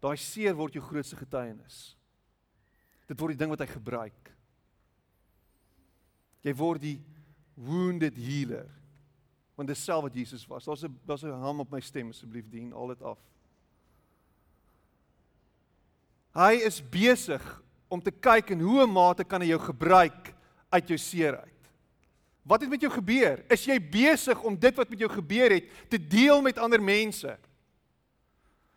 Daai 0.00 0.16
seer 0.20 0.54
word 0.56 0.76
jou 0.78 0.84
grootste 0.84 1.18
getuienis. 1.18 1.80
Dit 3.10 3.18
word 3.20 3.34
die 3.34 3.42
ding 3.42 3.52
wat 3.52 3.64
hy 3.64 3.68
gebruik. 3.72 4.30
Jy 6.46 6.54
word 6.56 6.84
die 6.84 6.98
wounded 7.58 8.16
healer 8.16 8.70
want 9.60 9.68
dis 9.68 9.82
self 9.84 10.06
wat 10.06 10.16
Jesus 10.16 10.46
was. 10.48 10.64
Daar's 10.64 10.84
'n 10.84 10.98
daar's 11.04 11.22
'n 11.22 11.42
ham 11.42 11.60
op 11.60 11.70
my 11.70 11.80
stem 11.80 12.08
asseblief 12.08 12.48
dien 12.48 12.72
al 12.72 12.86
dit 12.86 13.02
af. 13.02 13.18
Hy 16.32 16.54
is 16.64 16.80
besig 16.80 17.62
om 17.88 18.00
te 18.02 18.10
kyk 18.10 18.50
in 18.50 18.60
hoe 18.60 18.82
'n 18.82 18.92
mate 18.92 19.24
kan 19.24 19.40
hy 19.40 19.48
jou 19.48 19.60
gebruik 19.60 20.34
uit 20.70 20.88
jou 20.88 20.98
seer 20.98 21.36
uit. 21.36 21.70
Wat 22.42 22.60
het 22.60 22.70
met 22.70 22.80
jou 22.80 22.92
gebeur? 22.92 23.44
Is 23.50 23.64
jy 23.64 23.78
besig 23.90 24.42
om 24.42 24.58
dit 24.58 24.74
wat 24.76 24.88
met 24.88 24.98
jou 24.98 25.10
gebeur 25.10 25.50
het 25.50 25.64
te 25.90 25.98
deel 25.98 26.42
met 26.42 26.58
ander 26.58 26.82
mense? 26.82 27.38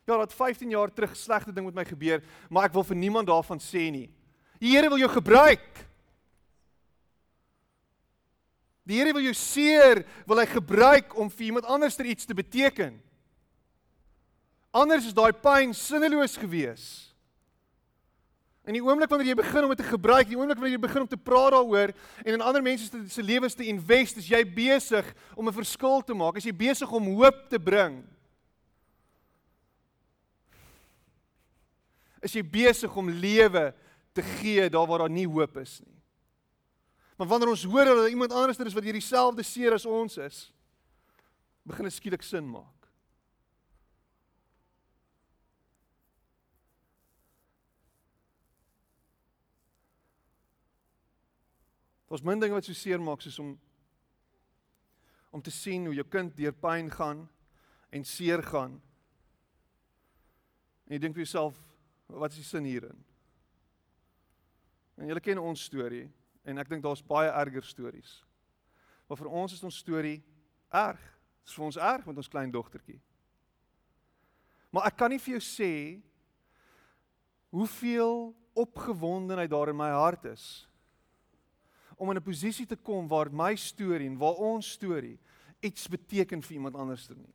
Ja, 0.06 0.18
dat 0.18 0.34
15 0.34 0.70
jaar 0.70 0.94
terug 0.94 1.16
slegte 1.16 1.54
ding 1.54 1.66
met 1.66 1.76
my 1.76 1.86
gebeur, 1.86 2.24
maar 2.50 2.66
ek 2.66 2.74
wil 2.74 2.84
vir 2.84 2.96
niemand 2.96 3.28
daarvan 3.28 3.60
sê 3.60 3.90
nie. 3.92 4.10
Die 4.60 4.72
Here 4.72 4.90
wil 4.90 4.98
jou 4.98 5.10
gebruik. 5.10 5.88
Die 8.84 9.00
Here 9.00 9.14
wil 9.16 9.24
jou 9.24 9.36
seer, 9.38 10.04
wil 10.28 10.42
hy 10.42 10.48
gebruik 10.52 11.16
om 11.20 11.32
vir 11.32 11.48
iemand 11.48 11.70
anders 11.72 11.96
ter 11.96 12.08
iets 12.10 12.28
te 12.28 12.36
beteken. 12.36 12.98
Anders 14.74 15.08
is 15.08 15.16
daai 15.16 15.32
pyn 15.32 15.72
sinneloos 15.78 16.36
geweest. 16.42 17.14
In 18.64 18.78
die 18.78 18.84
oomblik 18.84 19.12
wanneer 19.12 19.34
jy 19.34 19.36
begin 19.42 19.66
om 19.66 19.74
dit 19.74 19.82
te 19.84 19.90
gebruik, 19.90 20.30
die 20.30 20.38
oomblik 20.40 20.56
wanneer 20.56 20.78
jy 20.78 20.86
begin 20.86 21.04
om 21.04 21.10
te 21.12 21.20
praat 21.20 21.52
daaroor 21.52 21.92
en 22.24 22.38
in 22.38 22.44
ander 22.44 22.64
mense 22.64 22.88
se 22.88 23.02
se 23.12 23.24
lewens 23.24 23.58
te 23.60 23.68
invest, 23.68 24.22
is 24.22 24.30
jy 24.32 24.40
besig 24.48 25.10
om 25.36 25.48
'n 25.48 25.60
verskil 25.60 26.02
te 26.02 26.16
maak. 26.16 26.38
Is 26.38 26.48
jy 26.48 26.56
besig 26.56 26.92
om 26.92 27.12
hoop 27.16 27.50
te 27.50 27.60
bring? 27.60 28.04
Is 32.24 32.34
jy 32.34 32.44
besig 32.44 32.96
om 32.96 33.10
lewe 33.10 33.74
te 34.14 34.22
gee 34.22 34.70
daar 34.70 34.88
waar 34.88 35.00
daar 35.00 35.10
nie 35.10 35.28
hoop 35.28 35.58
is 35.58 35.82
nie? 35.84 36.03
Maar 37.18 37.28
wanneer 37.28 37.50
ons 37.50 37.64
hoor 37.64 37.86
dat 37.86 38.10
iemand 38.10 38.32
anders 38.32 38.58
is 38.58 38.74
wat 38.74 38.84
hierdie 38.84 39.02
selfde 39.02 39.44
seer 39.44 39.74
as 39.74 39.86
ons 39.86 40.18
is, 40.18 40.54
begin 41.64 41.86
dit 41.88 41.94
skielik 41.94 42.24
sin 42.26 42.48
maak. 42.50 42.74
Daar's 52.10 52.26
min 52.26 52.40
dinge 52.40 52.54
wat 52.54 52.66
so 52.66 52.78
seer 52.78 53.02
maak 53.02 53.22
soos 53.26 53.40
om 53.42 53.56
om 55.34 55.42
te 55.42 55.50
sien 55.50 55.88
hoe 55.90 55.96
jou 55.98 56.06
kind 56.06 56.36
deur 56.38 56.54
pyn 56.54 56.92
gaan 56.94 57.24
en 57.90 58.04
seer 58.06 58.44
gaan. 58.46 58.76
En 60.86 60.94
jy 60.94 61.00
dink 61.02 61.16
vir 61.18 61.24
jouself, 61.24 61.58
wat 62.06 62.36
is 62.36 62.44
die 62.44 62.46
sin 62.46 62.68
hierin? 62.70 63.00
En 65.02 65.10
julle 65.10 65.24
ken 65.26 65.42
ons 65.42 65.64
storie 65.66 66.06
en 66.44 66.60
ek 66.60 66.70
dink 66.70 66.84
daar's 66.84 67.04
baie 67.06 67.32
erger 67.32 67.64
stories. 67.64 68.22
Maar 69.08 69.18
vir 69.18 69.32
ons 69.32 69.54
is 69.54 69.64
ons 69.64 69.82
storie 69.84 70.20
erg. 70.74 71.02
Dit 71.44 71.52
is 71.52 71.58
vir 71.58 71.66
ons 71.66 71.78
erg 71.78 72.06
met 72.08 72.18
ons 72.18 72.32
klein 72.32 72.52
dogtertjie. 72.52 73.00
Maar 74.74 74.90
ek 74.90 74.98
kan 74.98 75.12
nie 75.14 75.22
vir 75.22 75.36
jou 75.36 75.44
sê 75.46 75.74
hoeveel 77.54 78.32
opgewondenheid 78.58 79.52
daar 79.52 79.70
in 79.70 79.78
my 79.78 79.92
hart 79.94 80.26
is 80.32 80.68
om 81.98 82.10
in 82.10 82.18
'n 82.18 82.26
posisie 82.26 82.66
te 82.66 82.76
kom 82.76 83.08
waar 83.08 83.32
my 83.32 83.56
storie 83.56 84.08
en 84.08 84.18
waar 84.18 84.34
ons 84.34 84.72
storie 84.72 85.20
iets 85.62 85.88
beteken 85.88 86.42
vir 86.42 86.54
iemand 86.54 86.76
anders 86.76 87.06
te 87.06 87.16
nie. 87.16 87.34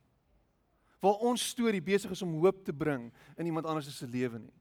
Waar 0.99 1.23
ons 1.23 1.47
storie 1.47 1.81
besig 1.81 2.11
is 2.11 2.21
om 2.21 2.39
hoop 2.39 2.65
te 2.65 2.73
bring 2.73 3.11
in 3.37 3.45
iemand 3.45 3.65
anders 3.65 3.97
se 3.97 4.07
lewe 4.07 4.39
nie. 4.39 4.58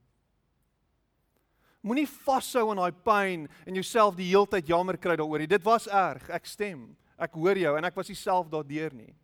Moenie 1.87 2.09
vashou 2.27 2.71
aan 2.73 2.81
daai 2.81 3.03
pyn 3.07 3.47
en 3.67 3.79
jouself 3.79 4.17
die 4.19 4.31
heeltyd 4.33 4.69
jammer 4.69 4.99
kry 4.99 5.15
daaroor 5.19 5.45
nie. 5.45 5.51
Dit 5.51 5.65
was 5.67 5.87
erg, 5.87 6.27
ek 6.35 6.49
stem. 6.51 6.89
Ek 7.19 7.35
hoor 7.39 7.59
jou 7.59 7.75
en 7.79 7.87
ek 7.87 7.97
was 7.99 8.11
self 8.19 8.51
daardeur 8.51 8.95
nie. 8.95 9.15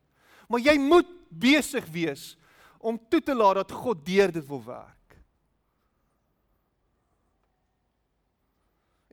Maar 0.48 0.60
jy 0.60 0.74
moet 0.78 1.08
besig 1.30 1.86
wees 1.90 2.34
om 2.78 2.98
toe 3.10 3.20
te 3.24 3.34
laat 3.34 3.62
dat 3.62 3.72
God 3.72 4.04
deur 4.06 4.32
dit 4.34 4.46
wil 4.46 4.62
werk. 4.66 5.16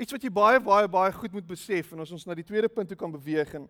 Iets 0.01 0.15
wat 0.15 0.23
jy 0.25 0.31
baie 0.33 0.59
baie 0.59 0.89
baie 0.89 1.13
goed 1.13 1.33
moet 1.33 1.47
besef 1.47 1.91
en 1.93 2.01
as 2.01 2.11
ons 2.13 2.25
na 2.25 2.35
die 2.37 2.45
tweede 2.45 2.69
punt 2.69 2.89
toe 2.89 2.97
kan 2.97 3.13
beweeg 3.13 3.53
en 3.57 3.67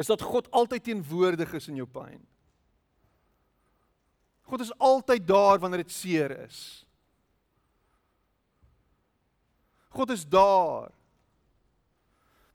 is 0.00 0.08
dat 0.08 0.24
God 0.24 0.48
altyd 0.50 0.86
teenwoordig 0.88 1.52
is 1.58 1.68
in 1.68 1.82
jou 1.82 1.88
pyn. 1.88 2.22
God 4.48 4.64
is 4.64 4.72
altyd 4.80 5.26
daar 5.28 5.60
wanneer 5.60 5.84
dit 5.84 5.92
seer 5.92 6.32
is. 6.44 6.82
God 9.92 10.10
is 10.10 10.24
daar. 10.24 10.90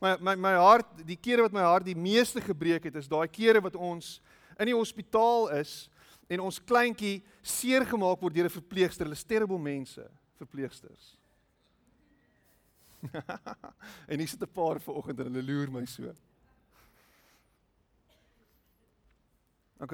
My 0.01 0.15
my 0.21 0.35
my 0.35 0.53
hart, 0.53 0.89
die 1.05 1.17
kere 1.17 1.45
wat 1.47 1.53
my 1.53 1.65
hart 1.65 1.85
die 1.85 1.97
meeste 1.97 2.41
gebreek 2.41 2.83
het, 2.89 2.95
is 2.95 3.09
daai 3.09 3.27
kere 3.27 3.61
wat 3.61 3.75
ons 3.75 4.17
in 4.57 4.69
die 4.69 4.77
hospitaal 4.77 5.49
is 5.57 5.89
en 6.29 6.43
ons 6.43 6.59
kleintjie 6.59 7.21
seer 7.41 7.85
gemaak 7.87 8.21
word 8.21 8.35
deur 8.35 8.49
'n 8.49 8.57
verpleegster, 8.59 9.05
hulle 9.05 9.17
sterrebel 9.17 9.57
mense, 9.57 10.03
verpleegsters. 10.37 11.15
en 14.09 14.19
hier 14.19 14.27
sit 14.27 14.41
'n 14.41 14.53
paar 14.53 14.79
vanoggend 14.79 15.19
en 15.19 15.33
hulle 15.33 15.45
loer 15.45 15.71
my 15.71 15.85
so. 15.85 16.13
OK. 19.79 19.93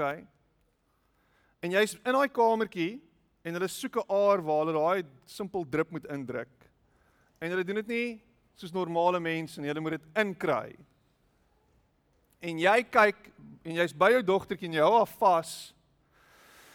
En 1.64 1.72
jy's 1.72 1.96
in 2.04 2.16
daai 2.16 2.28
kamertjie 2.32 3.02
en 3.44 3.56
hulle 3.56 3.68
soek 3.68 4.00
'n 4.00 4.08
aar 4.08 4.44
waar 4.44 4.66
hulle 4.66 4.80
daai 4.80 5.04
simpel 5.26 5.64
drup 5.70 5.92
moet 5.92 6.08
indruk. 6.12 6.73
En 7.44 7.52
hulle 7.52 7.66
doen 7.68 7.82
dit 7.82 7.92
nie 7.92 8.10
soos 8.56 8.72
normale 8.72 9.20
mense 9.20 9.60
nie, 9.60 9.68
hulle 9.68 9.82
moet 9.84 9.98
dit 9.98 10.20
inkry. 10.22 10.76
En 12.44 12.60
jy 12.62 12.76
kyk 12.88 13.32
en 13.64 13.80
jy's 13.80 13.96
by 13.98 14.14
jou 14.14 14.22
dogtertjie 14.28 14.70
en 14.70 14.78
jy 14.78 14.84
hou 14.86 14.94
haar 14.96 15.12
vas. 15.20 15.52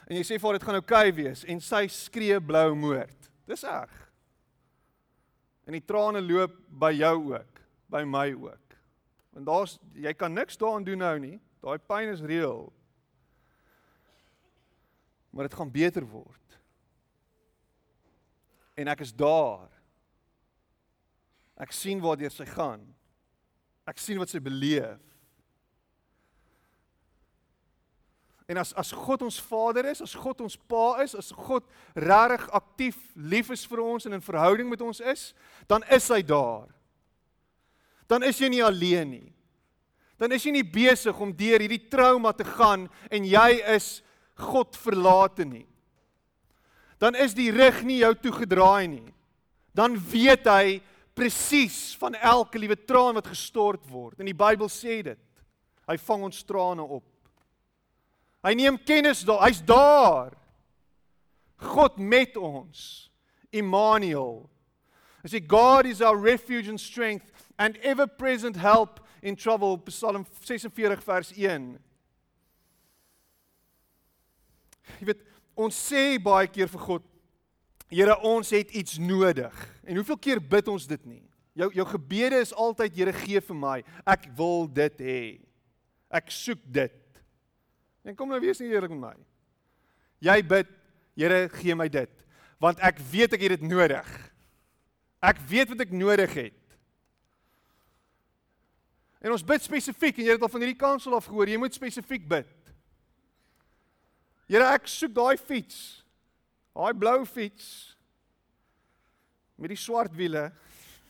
En 0.08 0.16
jy 0.18 0.24
sê 0.26 0.36
vir 0.36 0.48
haar 0.48 0.58
dit 0.58 0.66
gaan 0.68 0.80
oukei 0.80 1.06
okay 1.06 1.14
wees 1.16 1.44
en 1.48 1.62
sy 1.64 1.86
skree 1.92 2.36
blou 2.44 2.74
moord. 2.76 3.30
Dis 3.48 3.64
reg. 3.64 3.94
En 5.68 5.76
die 5.76 5.84
trane 5.84 6.20
loop 6.24 6.56
by 6.80 6.90
jou 6.96 7.14
ook, 7.32 7.62
by 7.92 8.04
my 8.08 8.26
ook. 8.36 8.76
Want 9.36 9.48
daar's 9.48 9.78
jy 9.96 10.12
kan 10.16 10.36
niks 10.36 10.60
daaraan 10.60 10.84
doen 10.84 11.00
nou 11.04 11.14
nie. 11.22 11.36
Daai 11.64 11.78
pyn 11.80 12.12
is 12.12 12.24
reël. 12.24 12.68
Maar 15.32 15.48
dit 15.48 15.58
gaan 15.60 15.72
beter 15.72 16.04
word. 16.08 16.60
En 18.78 18.88
ek 18.92 19.04
is 19.04 19.16
daar. 19.16 19.77
Ek 21.58 21.74
sien 21.74 22.00
waar 22.00 22.18
deur 22.18 22.32
sy 22.32 22.46
gaan. 22.46 22.84
Ek 23.88 23.98
sien 23.98 24.20
wat 24.20 24.30
sy 24.30 24.40
beleef. 24.42 25.00
En 28.48 28.56
as 28.62 28.70
as 28.80 28.94
God 28.96 29.26
ons 29.26 29.36
Vader 29.44 29.90
is, 29.90 30.00
as 30.00 30.14
God 30.16 30.40
ons 30.40 30.56
Pa 30.56 31.02
is, 31.04 31.12
as 31.18 31.28
God 31.36 31.66
regtig 31.92 32.46
aktief 32.56 32.96
lief 33.12 33.50
is 33.52 33.66
vir 33.68 33.82
ons 33.84 34.08
en 34.08 34.16
in 34.16 34.24
verhouding 34.24 34.70
met 34.70 34.80
ons 34.80 35.02
is, 35.04 35.32
dan 35.68 35.84
is 35.92 36.08
hy 36.08 36.22
daar. 36.24 36.70
Dan 38.08 38.24
is 38.24 38.40
jy 38.40 38.48
nie 38.48 38.64
alleen 38.64 39.10
nie. 39.12 39.28
Dan 40.18 40.32
is 40.32 40.46
jy 40.46 40.54
nie 40.56 40.64
besig 40.64 41.20
om 41.20 41.34
deur 41.36 41.60
hierdie 41.60 41.90
trauma 41.92 42.32
te 42.32 42.46
gaan 42.48 42.88
en 43.12 43.28
jy 43.28 43.60
is 43.76 43.98
God 44.48 44.78
verlate 44.80 45.44
nie. 45.44 45.66
Dan 46.98 47.14
is 47.20 47.36
die 47.36 47.50
rug 47.54 47.84
nie 47.86 48.00
jou 48.00 48.14
toegedraai 48.24 48.88
nie. 48.90 49.08
Dan 49.76 49.94
weet 50.10 50.48
hy 50.48 50.78
presies 51.18 51.96
van 51.98 52.14
elke 52.14 52.60
liewe 52.60 52.76
traan 52.84 53.18
wat 53.18 53.26
gestort 53.26 53.82
word. 53.90 54.18
En 54.20 54.28
die 54.28 54.36
Bybel 54.36 54.70
sê 54.70 55.00
dit. 55.02 55.20
Hy 55.88 55.96
vang 56.04 56.28
ons 56.28 56.44
trane 56.46 56.84
op. 56.84 57.06
Hy 58.46 58.54
neem 58.54 58.78
kennis 58.86 59.24
daar. 59.26 59.42
Hy's 59.46 59.60
daar. 59.64 60.36
God 61.58 61.98
met 61.98 62.36
ons. 62.38 63.08
Immanuel. 63.50 64.44
Hy 65.24 65.32
sê 65.32 65.42
God 65.42 65.88
is 65.90 66.04
our 66.04 66.18
refuge 66.18 66.70
and 66.70 66.80
strength 66.80 67.32
and 67.58 67.76
ever 67.82 68.06
present 68.06 68.56
help 68.56 69.00
in 69.22 69.34
trouble. 69.34 69.78
Psalm 69.90 70.26
46 70.44 71.02
vers 71.04 71.32
1. 71.34 71.72
Jy 74.98 75.08
weet, 75.10 75.24
ons 75.58 75.74
sê 75.74 76.16
baie 76.22 76.46
keer 76.50 76.70
vir 76.70 76.84
God, 76.84 77.04
Here, 77.88 78.18
ons 78.20 78.50
het 78.52 78.70
iets 78.76 78.98
nodig. 79.00 79.54
En 79.88 79.96
hoeveel 79.96 80.18
keer 80.20 80.40
bid 80.44 80.68
ons 80.68 80.86
dit 80.86 81.04
nie? 81.08 81.22
Jou 81.58 81.70
jou 81.74 81.86
gebede 81.88 82.42
is 82.44 82.52
altyd, 82.52 82.94
Here, 82.96 83.14
gee 83.24 83.40
vir 83.40 83.56
my. 83.56 83.78
Ek 84.04 84.28
wil 84.36 84.68
dit 84.68 85.00
hê. 85.04 85.22
Ek 86.12 86.28
soek 86.32 86.60
dit. 86.64 86.98
En 88.04 88.16
kom 88.16 88.28
nou 88.30 88.40
wees 88.40 88.60
nie 88.60 88.70
eerlik 88.70 88.92
met 88.92 89.02
my. 89.08 89.14
Jy 90.24 90.38
bid, 90.50 90.70
Here, 91.18 91.48
gee 91.58 91.74
my 91.74 91.88
dit, 91.90 92.12
want 92.62 92.78
ek 92.84 93.00
weet 93.10 93.32
ek 93.34 93.42
het 93.42 93.56
dit 93.56 93.64
nodig. 93.66 94.06
Ek 95.24 95.40
weet 95.50 95.72
wat 95.72 95.80
ek 95.82 95.94
nodig 95.94 96.34
het. 96.36 96.54
En 99.18 99.34
ons 99.34 99.42
bid 99.42 99.64
spesifiek 99.64 100.20
en 100.20 100.28
jy 100.28 100.36
het 100.36 100.44
al 100.46 100.52
van 100.52 100.62
hierdie 100.62 100.78
kansel 100.78 101.16
af 101.16 101.26
gehoor, 101.26 101.50
jy 101.50 101.58
moet 101.58 101.74
spesifiek 101.74 102.28
bid. 102.30 102.52
Here, 104.48 104.68
ek 104.76 104.86
soek 104.88 105.16
daai 105.16 105.36
fiets. 105.36 106.04
Daai 106.78 106.94
blou 106.94 107.24
fiets 107.26 107.96
met 109.58 109.72
die 109.72 109.80
swart 109.80 110.14
wiele 110.14 110.44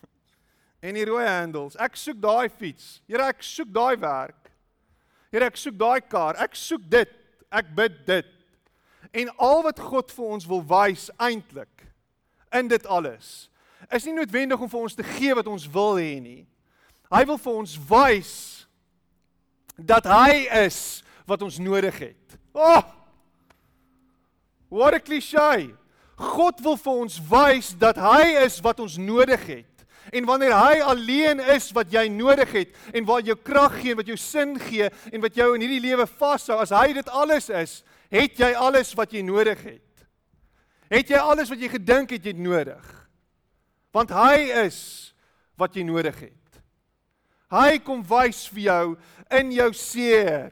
en 0.86 0.96
die 0.96 1.04
rooi 1.04 1.26
handles. 1.26 1.76
Ek 1.76 1.98
soek 2.00 2.16
daai 2.22 2.48
fiets. 2.48 3.02
Here, 3.04 3.26
ek 3.28 3.44
soek 3.44 3.68
daai 3.74 3.98
werk. 4.00 4.48
Here, 5.28 5.50
ek 5.50 5.60
soek 5.60 5.76
daai 5.76 6.00
kar. 6.08 6.40
Ek 6.40 6.56
soek 6.56 6.88
dit. 6.88 7.12
Ek 7.52 7.68
bid 7.76 8.00
dit. 8.08 8.32
En 9.12 9.28
al 9.44 9.62
wat 9.68 9.80
God 9.80 10.12
vir 10.16 10.32
ons 10.38 10.48
wil 10.48 10.64
wys 10.72 11.10
eintlik 11.20 11.84
in 12.56 12.68
dit 12.72 12.84
alles 12.88 13.48
is 13.94 14.04
nie 14.04 14.16
noodwendig 14.16 14.60
om 14.60 14.68
vir 14.68 14.84
ons 14.84 14.96
te 14.98 15.04
gee 15.06 15.34
wat 15.36 15.46
ons 15.48 15.64
wil 15.72 15.96
hê 16.00 16.18
nie. 16.20 16.42
Hy 17.12 17.22
wil 17.28 17.38
vir 17.40 17.58
ons 17.62 17.76
wys 17.88 18.32
dat 19.78 20.08
hy 20.10 20.44
is 20.66 21.00
wat 21.28 21.44
ons 21.46 21.60
nodig 21.62 21.96
het. 22.08 22.38
Oh! 22.52 22.97
What 24.68 24.94
a 24.94 25.00
cliché. 25.00 25.74
God 26.18 26.60
wil 26.60 26.76
vir 26.76 27.02
ons 27.04 27.18
wys 27.30 27.72
dat 27.78 27.98
hy 28.02 28.40
is 28.42 28.58
wat 28.64 28.80
ons 28.82 28.96
nodig 28.98 29.44
het. 29.46 29.84
En 30.12 30.24
wanneer 30.24 30.54
hy 30.56 30.80
alleen 30.80 31.40
is 31.54 31.68
wat 31.76 31.92
jy 31.92 32.06
nodig 32.10 32.52
het 32.52 32.94
en 32.96 33.04
wat 33.08 33.26
jou 33.28 33.36
krag 33.36 33.76
gee 33.82 33.92
en 33.92 34.00
wat 34.00 34.08
jou 34.08 34.16
sin 34.18 34.56
gee 34.60 34.88
en 34.88 35.20
wat 35.20 35.36
jou 35.36 35.50
in 35.54 35.62
hierdie 35.62 35.82
lewe 35.84 36.06
vashou, 36.08 36.56
as 36.58 36.72
hy 36.72 36.94
dit 36.96 37.10
alles 37.12 37.50
is, 37.52 37.82
het 38.10 38.40
jy 38.40 38.54
alles 38.56 38.94
wat 38.96 39.12
jy 39.12 39.22
nodig 39.22 39.60
het. 39.66 39.84
Het 40.88 41.12
jy 41.12 41.20
alles 41.20 41.52
wat 41.52 41.60
jy 41.60 41.68
gedink 41.68 42.16
het 42.16 42.24
jy 42.24 42.32
het 42.32 42.40
nodig? 42.40 42.84
Want 43.92 44.12
hy 44.16 44.48
is 44.64 44.80
wat 45.60 45.76
jy 45.76 45.84
nodig 45.84 46.16
het. 46.16 46.62
Hy 47.52 47.78
kom 47.84 48.00
wys 48.08 48.46
vir 48.52 48.64
jou 48.64 48.84
in 49.38 49.52
jou 49.52 49.68
seer 49.76 50.50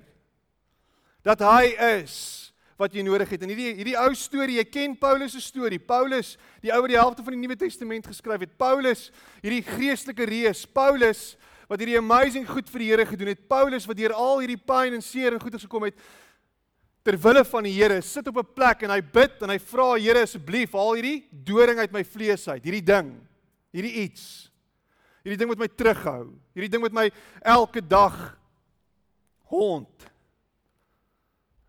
dat 1.25 1.41
hy 1.45 1.73
is 2.01 2.46
wat 2.77 2.95
jy 2.95 3.03
nodig 3.03 3.31
het. 3.33 3.43
En 3.43 3.53
hierdie 3.53 3.73
hierdie 3.79 3.97
ou 3.99 4.11
storie, 4.15 4.59
jy 4.59 4.67
ken 4.69 4.97
Paulus 5.01 5.33
se 5.33 5.41
storie. 5.41 5.79
Paulus, 5.79 6.37
die 6.61 6.73
ou 6.75 6.83
wat 6.85 6.93
die 6.93 7.01
helfte 7.01 7.25
van 7.25 7.37
die 7.37 7.41
Nuwe 7.41 7.57
Testament 7.57 8.07
geskryf 8.07 8.45
het. 8.45 8.57
Paulus, 8.61 9.11
hierdie 9.43 9.65
geestelike 9.65 10.29
reus. 10.29 10.67
Paulus 10.67 11.37
wat 11.67 11.81
hierdie 11.83 11.99
amazing 11.99 12.47
goed 12.49 12.69
vir 12.71 12.85
die 12.85 12.91
Here 12.93 13.07
gedoen 13.09 13.33
het. 13.33 13.49
Paulus 13.49 13.89
wat 13.89 13.99
deur 13.99 14.15
al 14.15 14.45
hierdie 14.45 14.61
pyn 14.61 14.95
en 14.95 15.03
seer 15.03 15.35
en 15.35 15.43
goeie 15.43 15.59
gekom 15.59 15.89
het 15.89 15.99
ter 17.07 17.15
wille 17.23 17.45
van 17.47 17.63
die 17.63 17.75
Here, 17.77 18.01
sit 18.03 18.27
op 18.27 18.39
'n 18.39 18.55
plek 18.55 18.83
en 18.83 18.91
hy 18.91 19.01
bid 19.01 19.43
en 19.43 19.51
hy 19.51 19.59
vra 19.59 19.95
Here 19.95 20.23
asseblief, 20.23 20.73
haal 20.73 20.95
hierdie 20.95 21.29
doring 21.31 21.79
uit 21.79 21.93
my 21.93 22.03
vlees 22.03 22.49
uit. 22.49 22.65
Hierdie 22.65 22.83
ding. 22.83 23.15
Hierdie 23.73 24.03
iets. 24.03 24.51
Hierdie 25.23 25.39
ding 25.39 25.49
wat 25.49 25.59
my 25.59 25.69
terughou. 25.69 26.35
Hierdie 26.55 26.71
ding 26.71 26.83
wat 26.83 26.93
my 26.93 27.11
elke 27.43 27.81
dag 27.81 28.39
hond. 29.51 30.11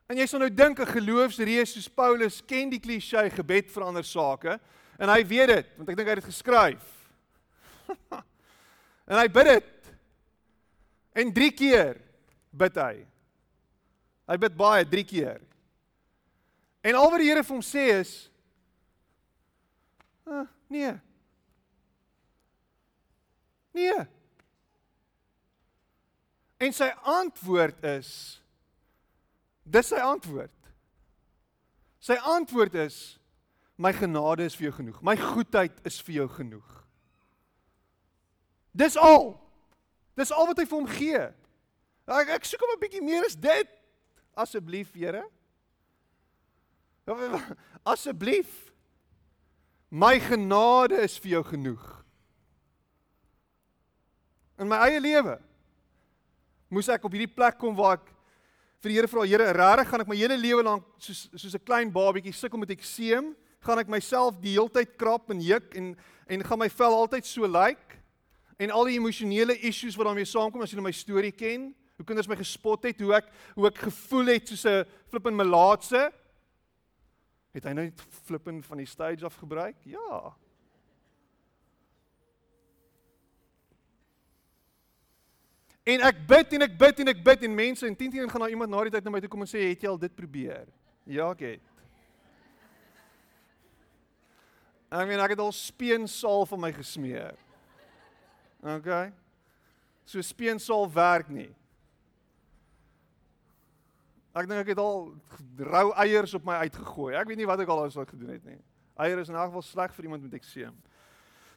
En 0.08 0.16
jy 0.16 0.28
sal 0.28 0.40
nou 0.40 0.50
dink 0.50 0.80
'n 0.80 0.88
geloofsreus 0.88 1.74
soos 1.74 1.90
Paulus 1.90 2.42
ken 2.42 2.70
die 2.70 2.80
klise 2.80 3.30
gebed 3.30 3.72
vir 3.72 3.84
ander 3.84 4.04
sake 4.04 4.60
en 4.98 5.10
hy 5.10 5.24
weet 5.24 5.48
dit 5.48 5.68
want 5.78 5.90
ek 5.90 5.98
dink 5.98 6.08
hy 6.08 6.16
het 6.16 6.24
dit 6.24 6.32
geskryf. 6.32 6.86
en 9.10 9.18
hy 9.20 9.28
bid 9.28 9.46
dit. 9.46 9.92
En 11.14 11.34
3 11.34 11.52
keer 11.52 12.00
bid 12.52 12.76
hy. 12.76 13.06
Hy 14.28 14.38
bid 14.38 14.56
baie 14.56 14.86
3 14.86 15.04
keer. 15.04 15.42
En 16.84 16.96
al 16.96 17.12
wat 17.12 17.20
die 17.20 17.28
Here 17.28 17.44
vir 17.44 17.56
hom 17.56 17.66
sê 17.66 17.86
is 18.00 18.12
uh, 20.28 20.46
nee. 20.72 20.94
Nee. 23.76 24.08
En 26.58 26.74
sy 26.74 26.88
antwoord 27.04 27.84
is 27.86 28.40
Dis 29.68 29.92
sy 29.92 30.00
antwoord. 30.00 30.54
Sy 32.00 32.16
antwoord 32.24 32.78
is 32.86 33.18
my 33.78 33.92
genade 33.94 34.46
is 34.48 34.56
vir 34.58 34.70
jou 34.70 34.78
genoeg. 34.80 35.02
My 35.06 35.18
goedheid 35.20 35.76
is 35.86 36.00
vir 36.02 36.22
jou 36.22 36.28
genoeg. 36.38 36.78
Dis 38.78 38.98
al. 38.98 39.36
Dis 40.18 40.32
al 40.34 40.48
wat 40.50 40.62
hy 40.62 40.66
vir 40.66 40.80
hom 40.80 40.90
gee. 40.90 41.26
Ek 42.08 42.32
ek 42.38 42.48
soek 42.48 42.64
hom 42.64 42.74
'n 42.78 42.82
bietjie 42.82 43.04
meer 43.04 43.26
as 43.26 43.36
dit. 43.36 43.68
Asseblief, 44.38 44.94
Here. 44.94 45.26
Asseblief. 47.94 48.72
My 49.90 50.20
genade 50.20 51.00
is 51.04 51.18
vir 51.18 51.38
jou 51.38 51.44
genoeg. 51.44 51.84
In 54.58 54.68
my 54.68 54.78
eie 54.88 55.00
lewe 55.00 55.38
moes 56.68 56.90
ek 56.92 57.06
op 57.08 57.14
hierdie 57.16 57.32
plek 57.32 57.56
kom 57.62 57.76
waar 57.78 57.96
ek 57.96 58.10
vir 58.82 58.90
die 58.90 58.96
Here 58.96 59.08
vra, 59.08 59.26
Here, 59.26 59.52
regtig 59.54 59.90
gaan 59.90 60.02
ek 60.02 60.08
my 60.08 60.16
hele 60.16 60.38
lewe 60.38 60.64
lank 60.64 60.86
soos 61.00 61.30
soos 61.36 61.56
'n 61.56 61.66
klein 61.66 61.92
babietjie 61.92 62.34
sukkel 62.34 62.60
met 62.60 62.70
ekseem? 62.70 63.36
Gaan 63.62 63.80
ek 63.80 63.88
myself 63.88 64.40
die 64.42 64.54
hele 64.54 64.70
tyd 64.70 64.98
krap 64.98 65.30
en 65.32 65.42
juk 65.42 65.76
en 65.76 65.96
en 66.28 66.44
gaan 66.44 66.60
my 66.60 66.70
vel 66.70 66.94
altyd 66.94 67.26
so 67.26 67.42
lyk? 67.48 67.78
Like? 67.78 67.98
En 68.60 68.72
al 68.72 68.86
die 68.86 68.98
emosionele 68.98 69.58
issues 69.62 69.96
wat 69.96 70.08
daarmee 70.10 70.26
saamkom 70.26 70.62
as 70.62 70.72
jy 70.72 70.82
my 70.82 70.92
storie 70.92 71.32
ken, 71.32 71.76
hoe 71.98 72.06
kinders 72.06 72.28
my 72.30 72.36
gespot 72.36 72.84
het, 72.84 73.00
hoe 73.02 73.14
ek 73.14 73.30
hoe 73.56 73.68
ek 73.68 73.78
gevoel 73.78 74.34
het 74.34 74.48
soos 74.48 74.66
'n 74.66 74.86
flippin 75.10 75.36
melaatse. 75.36 76.12
Het 77.54 77.64
hy 77.64 77.74
nou 77.74 77.86
net 77.86 78.02
flippin 78.26 78.64
van 78.64 78.78
die 78.78 78.86
stage 78.86 79.26
af 79.26 79.36
gebruik? 79.36 79.76
Ja. 79.86 80.34
En 85.88 86.04
ek 86.04 86.20
bid 86.28 86.58
en 86.58 86.66
ek 86.66 86.76
bid 86.80 87.00
en 87.00 87.14
ek 87.14 87.24
bid 87.24 87.44
en 87.48 87.54
mense 87.56 87.88
en 87.88 87.96
10 87.96 88.12
teen 88.12 88.32
gaan 88.32 88.44
na 88.44 88.50
iemand 88.52 88.74
na 88.74 88.84
die 88.88 88.92
tyd 88.98 89.06
na 89.08 89.14
my 89.14 89.22
toe 89.24 89.32
kom 89.32 89.46
en 89.46 89.50
sê 89.50 89.70
het 89.70 89.86
jy 89.86 89.92
al 89.92 90.00
dit 90.02 90.16
probeer? 90.16 90.66
Ja, 91.08 91.30
ek 91.32 91.46
het. 91.48 91.74
Ek 94.88 95.08
meen 95.08 95.24
ek 95.24 95.36
het 95.36 95.44
al 95.44 95.54
speensaal 95.56 96.44
vir 96.48 96.60
my 96.60 96.74
gesmeer. 96.76 97.40
OK. 98.64 98.92
So 100.08 100.24
speensaal 100.24 100.88
werk 100.92 101.32
nie. 101.32 101.50
Ek 104.38 104.48
dink 104.48 104.62
ek 104.62 104.74
het 104.76 104.82
al 104.82 105.10
rou 105.72 105.88
eiers 106.04 106.36
op 106.38 106.46
my 106.48 106.60
uitgegooi. 106.68 107.16
Ek 107.18 107.32
weet 107.32 107.40
nie 107.40 107.50
wat 107.50 107.64
ek 107.64 107.72
al 107.72 107.86
al 107.88 107.92
gedoen 108.12 108.36
het 108.36 108.44
nie. 108.46 108.60
Eiers 108.98 109.28
is 109.28 109.32
in 109.32 109.40
elk 109.40 109.52
geval 109.52 109.66
sleg 109.66 109.96
vir 109.96 110.08
iemand 110.10 110.24
met 110.28 110.36
ekseem. 110.38 110.76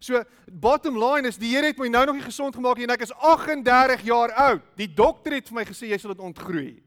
So 0.00 0.22
bottom 0.48 0.96
line 0.96 1.28
is 1.28 1.36
die 1.36 1.52
Here 1.52 1.68
het 1.68 1.78
my 1.78 1.90
nou 1.92 2.06
nog 2.08 2.16
nie 2.16 2.24
gesond 2.24 2.56
gemaak 2.56 2.78
nie 2.80 2.86
en 2.88 2.94
ek 2.94 3.04
is 3.04 3.12
38 3.12 4.06
jaar 4.08 4.32
oud. 4.48 4.62
Die 4.80 4.88
dokter 4.88 5.36
het 5.36 5.50
vir 5.50 5.58
my 5.60 5.64
gesê 5.68 5.90
jy 5.90 5.98
sal 6.00 6.14
dit 6.14 6.24
ontgroei. 6.24 6.78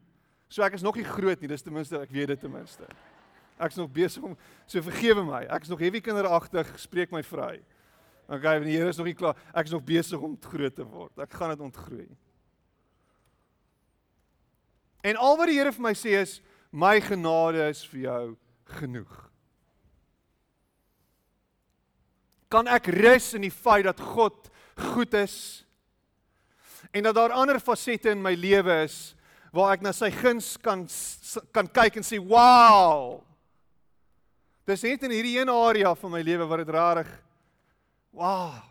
So 0.50 0.66
ek 0.66 0.74
is 0.78 0.82
nog 0.82 0.98
nie 0.98 1.06
groot 1.06 1.40
nie, 1.40 1.50
dis 1.50 1.62
ten 1.62 1.74
minste 1.74 2.00
ek 2.02 2.10
weet 2.14 2.32
dit 2.34 2.42
ten 2.42 2.50
minste. 2.50 2.88
Ek 3.54 3.70
is 3.70 3.78
nog 3.78 3.92
besig 3.94 4.24
om 4.26 4.34
so 4.66 4.82
vergewe 4.82 5.22
my. 5.26 5.44
Ek 5.46 5.62
is 5.62 5.70
nog 5.70 5.82
heavy 5.82 6.02
kinderagtig, 6.02 6.74
spreek 6.82 7.14
my 7.14 7.22
vry. 7.22 7.60
Okay, 8.26 8.56
die 8.64 8.74
Here 8.74 8.88
is 8.88 8.98
nog 8.98 9.06
nie 9.06 9.16
klaar. 9.16 9.38
Ek 9.54 9.68
is 9.68 9.74
nog 9.74 9.84
besig 9.86 10.18
om 10.18 10.34
groot 10.40 10.74
te 10.74 10.86
word. 10.88 11.12
Ek 11.22 11.38
gaan 11.38 11.52
dit 11.52 11.62
ontgroei. 11.62 12.08
En 15.04 15.20
al 15.20 15.38
wat 15.38 15.52
die 15.52 15.58
Here 15.60 15.74
vir 15.76 15.86
my 15.86 15.94
sê 15.94 16.16
is 16.22 16.40
my 16.72 16.96
genade 17.04 17.68
is 17.68 17.84
vir 17.92 18.00
jou 18.08 18.22
genoeg. 18.80 19.33
Kan 22.54 22.70
ek 22.70 22.86
rus 22.94 23.32
in 23.34 23.42
die 23.48 23.54
feit 23.54 23.88
dat 23.88 23.98
God 24.14 24.50
goed 24.94 25.14
is 25.18 25.36
en 26.94 27.02
dat 27.02 27.16
daar 27.18 27.34
ander 27.34 27.58
fasette 27.58 28.12
in 28.14 28.22
my 28.22 28.34
lewe 28.38 28.84
is 28.84 29.16
waar 29.54 29.74
ek 29.74 29.82
na 29.82 29.90
sy 29.94 30.10
guns 30.14 30.54
kan 30.62 30.84
kan 31.54 31.66
kyk 31.70 31.98
en 31.98 32.06
sê 32.06 32.18
wow. 32.18 33.22
Dis 34.66 34.82
net 34.86 35.02
in 35.06 35.12
hierdie 35.14 35.36
een 35.40 35.50
area 35.52 35.92
van 35.98 36.14
my 36.14 36.22
lewe 36.26 36.46
waar 36.50 36.62
dit 36.62 36.72
rarig 36.74 37.10
wow. 38.14 38.62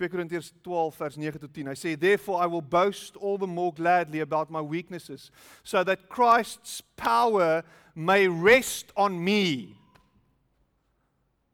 2 0.00 0.08
Korintiërs 0.08 0.52
12 0.62 0.96
vers 0.96 1.16
9 1.18 1.38
tot 1.42 1.52
10. 1.52 1.66
Hy 1.68 1.76
sê 1.76 1.90
therefore 2.00 2.40
I 2.40 2.46
will 2.48 2.64
boast 2.64 3.18
all 3.20 3.36
the 3.36 3.46
more 3.46 3.72
gladly 3.72 4.20
about 4.20 4.50
my 4.50 4.60
weaknesses 4.60 5.30
so 5.62 5.84
that 5.84 6.08
Christ's 6.08 6.80
power 6.96 7.62
may 7.94 8.26
rest 8.26 8.92
on 8.96 9.22
me. 9.22 9.76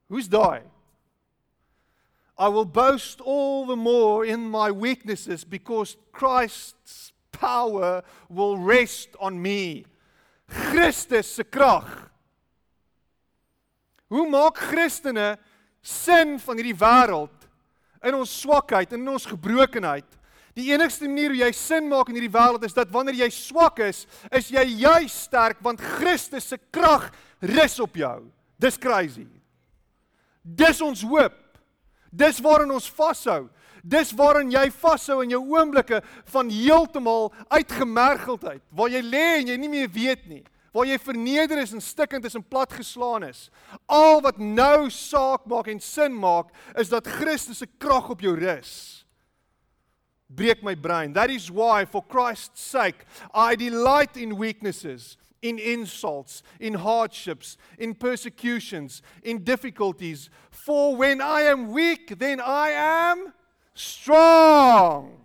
Who's 0.09 0.29
daai? 0.29 0.63
I 2.39 2.47
will 2.47 2.67
boast 2.67 3.21
all 3.21 3.67
the 3.67 3.75
more 3.75 4.25
in 4.25 4.47
my 4.49 4.71
weaknesses 4.71 5.43
because 5.43 5.97
Christ's 6.13 7.13
power 7.33 8.05
will 8.29 8.59
rest 8.59 9.09
on 9.19 9.43
me. 9.43 9.87
Christus 10.47 11.27
se 11.27 11.43
krag. 11.43 11.89
Hoe 14.07 14.29
maak 14.31 14.55
Christene 14.71 15.35
sin 15.83 16.39
van 16.39 16.63
hierdie 16.63 16.79
wêreld 16.79 17.36
in 18.07 18.17
ons 18.17 18.33
swakheid 18.43 18.93
en 18.95 19.03
in 19.03 19.15
ons 19.17 19.27
gebrokenheid. 19.29 20.07
Die 20.57 20.71
enigste 20.73 21.09
manier 21.09 21.35
hoe 21.35 21.43
jy 21.43 21.51
sin 21.53 21.89
maak 21.91 22.09
in 22.09 22.17
hierdie 22.17 22.33
wêreld 22.33 22.65
is 22.65 22.77
dat 22.77 22.93
wanneer 22.93 23.19
jy 23.19 23.29
swak 23.35 23.83
is, 23.85 24.07
is 24.33 24.49
jy 24.55 24.65
juis 24.87 25.17
sterk 25.27 25.61
want 25.65 25.83
Christus 25.99 26.49
se 26.49 26.59
krag 26.73 27.11
rus 27.45 27.77
op 27.85 27.99
jou. 27.99 28.19
Dis 28.57 28.81
crazy. 28.81 29.27
Dis 30.41 30.81
ons 30.81 31.03
hoop. 31.05 31.37
Dis 32.09 32.41
waarin 32.41 32.73
ons 32.73 32.89
vashou. 32.97 33.51
Dis 33.85 34.15
waarin 34.17 34.49
jy 34.51 34.65
vashou 34.81 35.21
in 35.23 35.35
jou 35.35 35.43
oomblikke 35.53 36.01
van 36.33 36.49
heeltemal 36.51 37.29
uitgemergeldheid, 37.53 38.63
waar 38.75 38.91
jy 38.91 39.03
lê 39.05 39.27
en 39.43 39.53
jy 39.53 39.59
nie 39.61 39.71
meer 39.71 39.91
weet 39.93 40.25
nie 40.31 40.43
waar 40.73 40.87
jy 40.87 40.99
verneder 40.99 41.59
is 41.63 41.73
en 41.73 41.83
stikkend 41.83 42.25
is 42.25 42.35
en 42.35 42.45
platgeslaan 42.45 43.25
is. 43.29 43.49
Al 43.87 44.21
wat 44.25 44.39
nou 44.39 44.91
saak 44.91 45.47
maak 45.47 45.71
en 45.73 45.81
sin 45.81 46.15
maak 46.15 46.53
is 46.79 46.93
dat 46.93 47.07
Christus 47.19 47.63
se 47.63 47.69
krag 47.79 48.11
op 48.11 48.21
jou 48.25 48.35
rus. 48.39 49.05
Breek 50.27 50.63
my 50.63 50.75
brein. 50.75 51.13
That 51.13 51.31
is 51.31 51.51
why 51.51 51.87
for 51.87 52.03
Christ's 52.03 52.61
sake 52.61 53.07
I 53.33 53.55
delight 53.57 54.17
in 54.17 54.37
weaknesses, 54.37 55.17
in 55.41 55.59
insults, 55.59 56.43
in 56.59 56.75
hardships, 56.75 57.57
in 57.79 57.95
persecutions, 57.95 59.03
in 59.23 59.45
difficulties. 59.45 60.31
For 60.51 60.97
when 60.97 61.21
I 61.21 61.43
am 61.43 61.71
weak, 61.71 62.19
then 62.19 62.41
I 62.41 62.71
am 62.71 63.33
strong. 63.75 65.21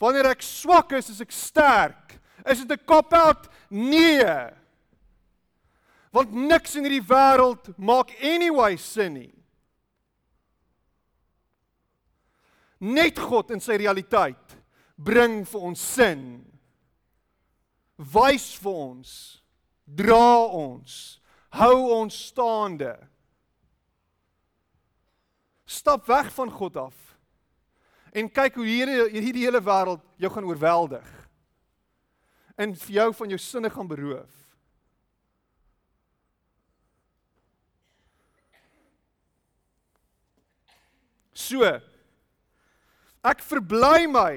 Wanneer 0.00 0.32
ek 0.32 0.42
swak 0.42 0.94
is, 0.96 1.10
is 1.12 1.20
ek 1.20 1.32
sterk. 1.32 2.19
Is 2.44 2.64
dit 2.64 2.70
'n 2.70 2.84
cop-out? 2.84 3.48
Nee. 3.68 4.50
Want 6.10 6.32
niks 6.32 6.74
in 6.74 6.84
hierdie 6.84 7.06
wêreld 7.06 7.76
maak 7.76 8.10
anyway 8.20 8.76
sin 8.76 9.12
nie. 9.12 9.34
Net 12.78 13.18
God 13.18 13.50
in 13.50 13.60
sy 13.60 13.76
realiteit 13.76 14.56
bring 14.96 15.44
vir 15.44 15.60
ons 15.60 15.80
sin. 15.94 16.46
Wys 17.96 18.54
vir 18.56 18.72
ons, 18.72 19.42
dra 19.84 20.46
ons, 20.46 21.20
hou 21.50 21.76
ons 22.00 22.26
staande. 22.30 22.96
Stap 25.68 26.08
weg 26.08 26.32
van 26.32 26.50
God 26.50 26.76
af 26.76 26.96
en 28.10 28.26
kyk 28.26 28.56
hoe 28.58 28.66
hierdie 28.66 29.20
hierdie 29.22 29.44
hele 29.46 29.60
wêreld 29.62 30.02
jou 30.18 30.30
gaan 30.32 30.48
oorweldig. 30.48 31.19
En 32.60 32.74
vir 32.76 32.98
jou 32.98 33.08
van 33.22 33.32
jou 33.32 33.40
sinne 33.40 33.70
gaan 33.72 33.88
beroof. 33.88 34.36
So 41.40 41.64
ek 43.24 43.42
verbly 43.44 44.06
my 44.08 44.34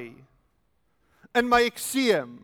in 1.35 1.47
my 1.49 1.61
ekseem. 1.67 2.39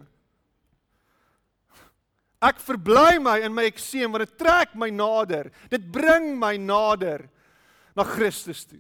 Ek 2.40 2.60
verbly 2.64 3.20
my 3.20 3.40
in 3.44 3.56
my 3.56 3.66
ekseem 3.68 4.14
want 4.14 4.24
dit 4.24 4.38
trek 4.40 4.76
my 4.76 4.92
nader. 4.92 5.50
Dit 5.72 5.88
bring 5.92 6.32
my 6.40 6.56
nader 6.60 7.26
na 7.96 8.06
Christus 8.08 8.64
toe. 8.68 8.80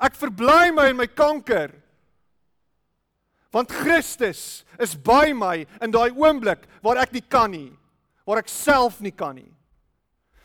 Ek 0.00 0.16
verbly 0.16 0.72
my 0.72 0.88
in 0.92 1.00
my 1.00 1.08
kanker. 1.08 1.79
Want 3.52 3.68
Christus 3.68 4.64
is 4.78 4.94
by 4.94 5.32
my 5.34 5.66
in 5.82 5.90
daai 5.90 6.14
oomblik 6.14 6.68
waar 6.84 7.00
ek 7.02 7.12
nie 7.16 7.24
kan 7.26 7.50
nie, 7.50 7.72
waar 8.22 8.38
ek 8.42 8.50
self 8.50 9.00
nie 9.02 9.10
kan 9.10 9.34
nie. 9.34 9.50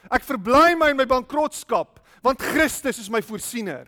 Ek 0.10 0.26
verbly 0.26 0.74
my 0.78 0.91
in 0.93 0.97
my 0.97 1.06
bankrotskap 1.10 2.01
want 2.26 2.41
Christus 2.41 2.97
is 2.97 3.10
my 3.14 3.22
voorsiener. 3.22 3.86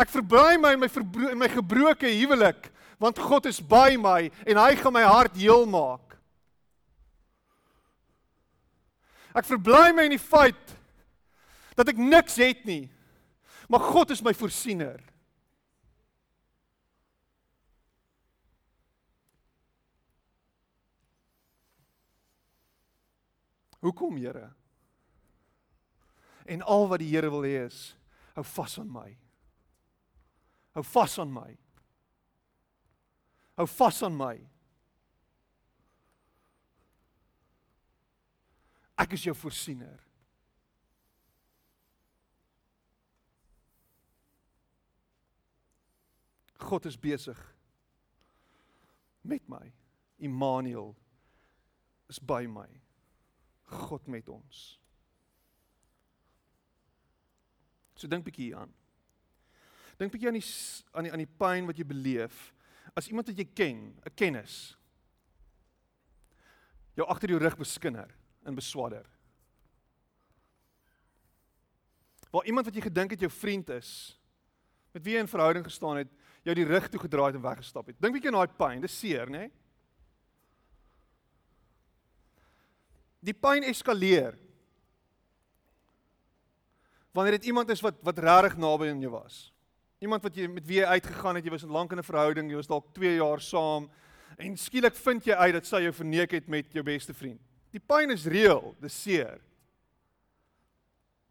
Ek 0.00 0.08
verbly 0.08 0.56
my 0.60 0.72
in 0.76 0.80
my 0.80 0.90
in 1.28 1.40
my 1.40 1.48
gebroke 1.52 2.08
huwelik 2.08 2.70
want 3.00 3.20
God 3.20 3.48
is 3.48 3.60
by 3.60 3.96
my 4.00 4.30
en 4.46 4.60
hy 4.60 4.72
gaan 4.80 4.96
my 4.96 5.04
hart 5.04 5.36
heel 5.36 5.66
maak. 5.68 6.16
Ek 9.36 9.44
verbly 9.46 9.92
my 9.92 10.08
in 10.08 10.16
die 10.16 10.22
feit 10.22 10.74
dat 11.76 11.92
ek 11.92 12.00
niks 12.00 12.40
het 12.40 12.64
nie. 12.68 12.88
Maar 13.70 13.84
God 13.92 14.10
is 14.10 14.24
my 14.24 14.32
voorsiener. 14.34 14.98
Hoekom, 23.80 24.16
Here? 24.16 24.52
En 26.44 26.62
al 26.62 26.88
wat 26.88 26.98
die 26.98 27.10
Here 27.14 27.30
wil 27.30 27.46
hê 27.46 27.64
is 27.66 27.90
hou 28.34 28.44
vas 28.46 28.78
aan 28.78 28.90
my. 28.92 29.10
Hou 30.76 30.84
vas 30.86 31.18
aan 31.18 31.32
my. 31.32 31.50
Hou 33.58 33.66
vas 33.68 34.02
aan 34.06 34.16
my. 34.16 34.36
Ek 39.00 39.16
is 39.16 39.24
jou 39.24 39.34
voorsiener. 39.36 40.00
God 46.60 46.86
is 46.86 46.98
besig 47.00 47.38
met 49.22 49.48
my. 49.48 49.72
Immanuel 50.18 50.94
is 52.08 52.18
by 52.18 52.46
my. 52.46 52.68
God 53.70 54.06
met 54.06 54.28
ons. 54.28 54.80
So 57.94 58.08
dink 58.08 58.24
bietjie 58.24 58.50
hieraan. 58.50 58.72
Dink 60.00 60.12
bietjie 60.12 60.30
aan 60.30 60.38
die 60.38 60.46
aan 60.96 61.06
die 61.06 61.12
aan 61.12 61.24
die 61.24 61.34
pyn 61.42 61.68
wat 61.68 61.78
jy 61.78 61.84
beleef 61.84 62.48
as 62.98 63.08
iemand 63.10 63.28
wat 63.30 63.38
jy 63.38 63.46
ken, 63.54 63.94
'n 64.02 64.14
kennis. 64.14 64.76
Jou 66.96 67.06
agter 67.06 67.28
jou 67.28 67.38
rug 67.38 67.56
beskinder 67.56 68.10
en 68.44 68.54
beswadder. 68.54 69.06
Waar 72.30 72.44
iemand 72.44 72.66
wat 72.66 72.74
jy 72.74 72.80
gedink 72.80 73.10
het 73.10 73.20
jou 73.20 73.30
vriend 73.30 73.70
is, 73.70 74.18
met 74.92 75.04
wie 75.04 75.14
jy 75.14 75.20
in 75.20 75.28
verhouding 75.28 75.64
gestaan 75.64 75.96
het, 75.96 76.08
jou 76.42 76.54
die 76.54 76.64
rug 76.64 76.88
toe 76.88 77.00
gedraai 77.00 77.26
het 77.26 77.34
en 77.34 77.42
weggestap 77.42 77.86
het. 77.86 78.00
Dink 78.00 78.14
bietjie 78.14 78.30
aan 78.30 78.46
daai 78.46 78.56
pyn, 78.56 78.80
dis 78.80 78.98
seer, 78.98 79.30
né? 79.30 79.38
Nee? 79.38 79.50
Die 83.20 83.36
pyn 83.36 83.66
eskaleer. 83.68 84.38
Wanneer 87.12 87.38
dit 87.38 87.50
iemand 87.50 87.68
is 87.70 87.82
wat 87.84 87.98
wat 88.06 88.18
regtig 88.22 88.56
naby 88.56 88.88
aan 88.90 89.02
jou 89.02 89.12
was. 89.12 89.50
Iemand 90.00 90.22
wat 90.24 90.36
jy 90.36 90.46
met 90.48 90.64
wie 90.66 90.78
jy 90.80 90.86
uitgegaan 90.86 91.36
het, 91.36 91.44
jy 91.44 91.52
was 91.52 91.66
lank 91.68 91.92
in 91.92 91.98
'n 91.98 92.06
verhouding, 92.06 92.50
jy 92.50 92.56
was 92.56 92.70
dalk 92.70 92.94
2 92.94 93.16
jaar 93.16 93.40
saam 93.40 93.90
en 94.38 94.56
skielik 94.56 94.96
vind 94.96 95.24
jy 95.24 95.34
uit 95.34 95.52
dat 95.52 95.66
sy 95.66 95.82
jou 95.82 95.92
verneek 95.92 96.30
het 96.30 96.48
met 96.48 96.72
jou 96.72 96.82
beste 96.82 97.14
vriend. 97.14 97.40
Die 97.70 97.80
pyn 97.80 98.10
is 98.10 98.26
reëel, 98.26 98.74
dis 98.80 99.02
seer. 99.02 99.40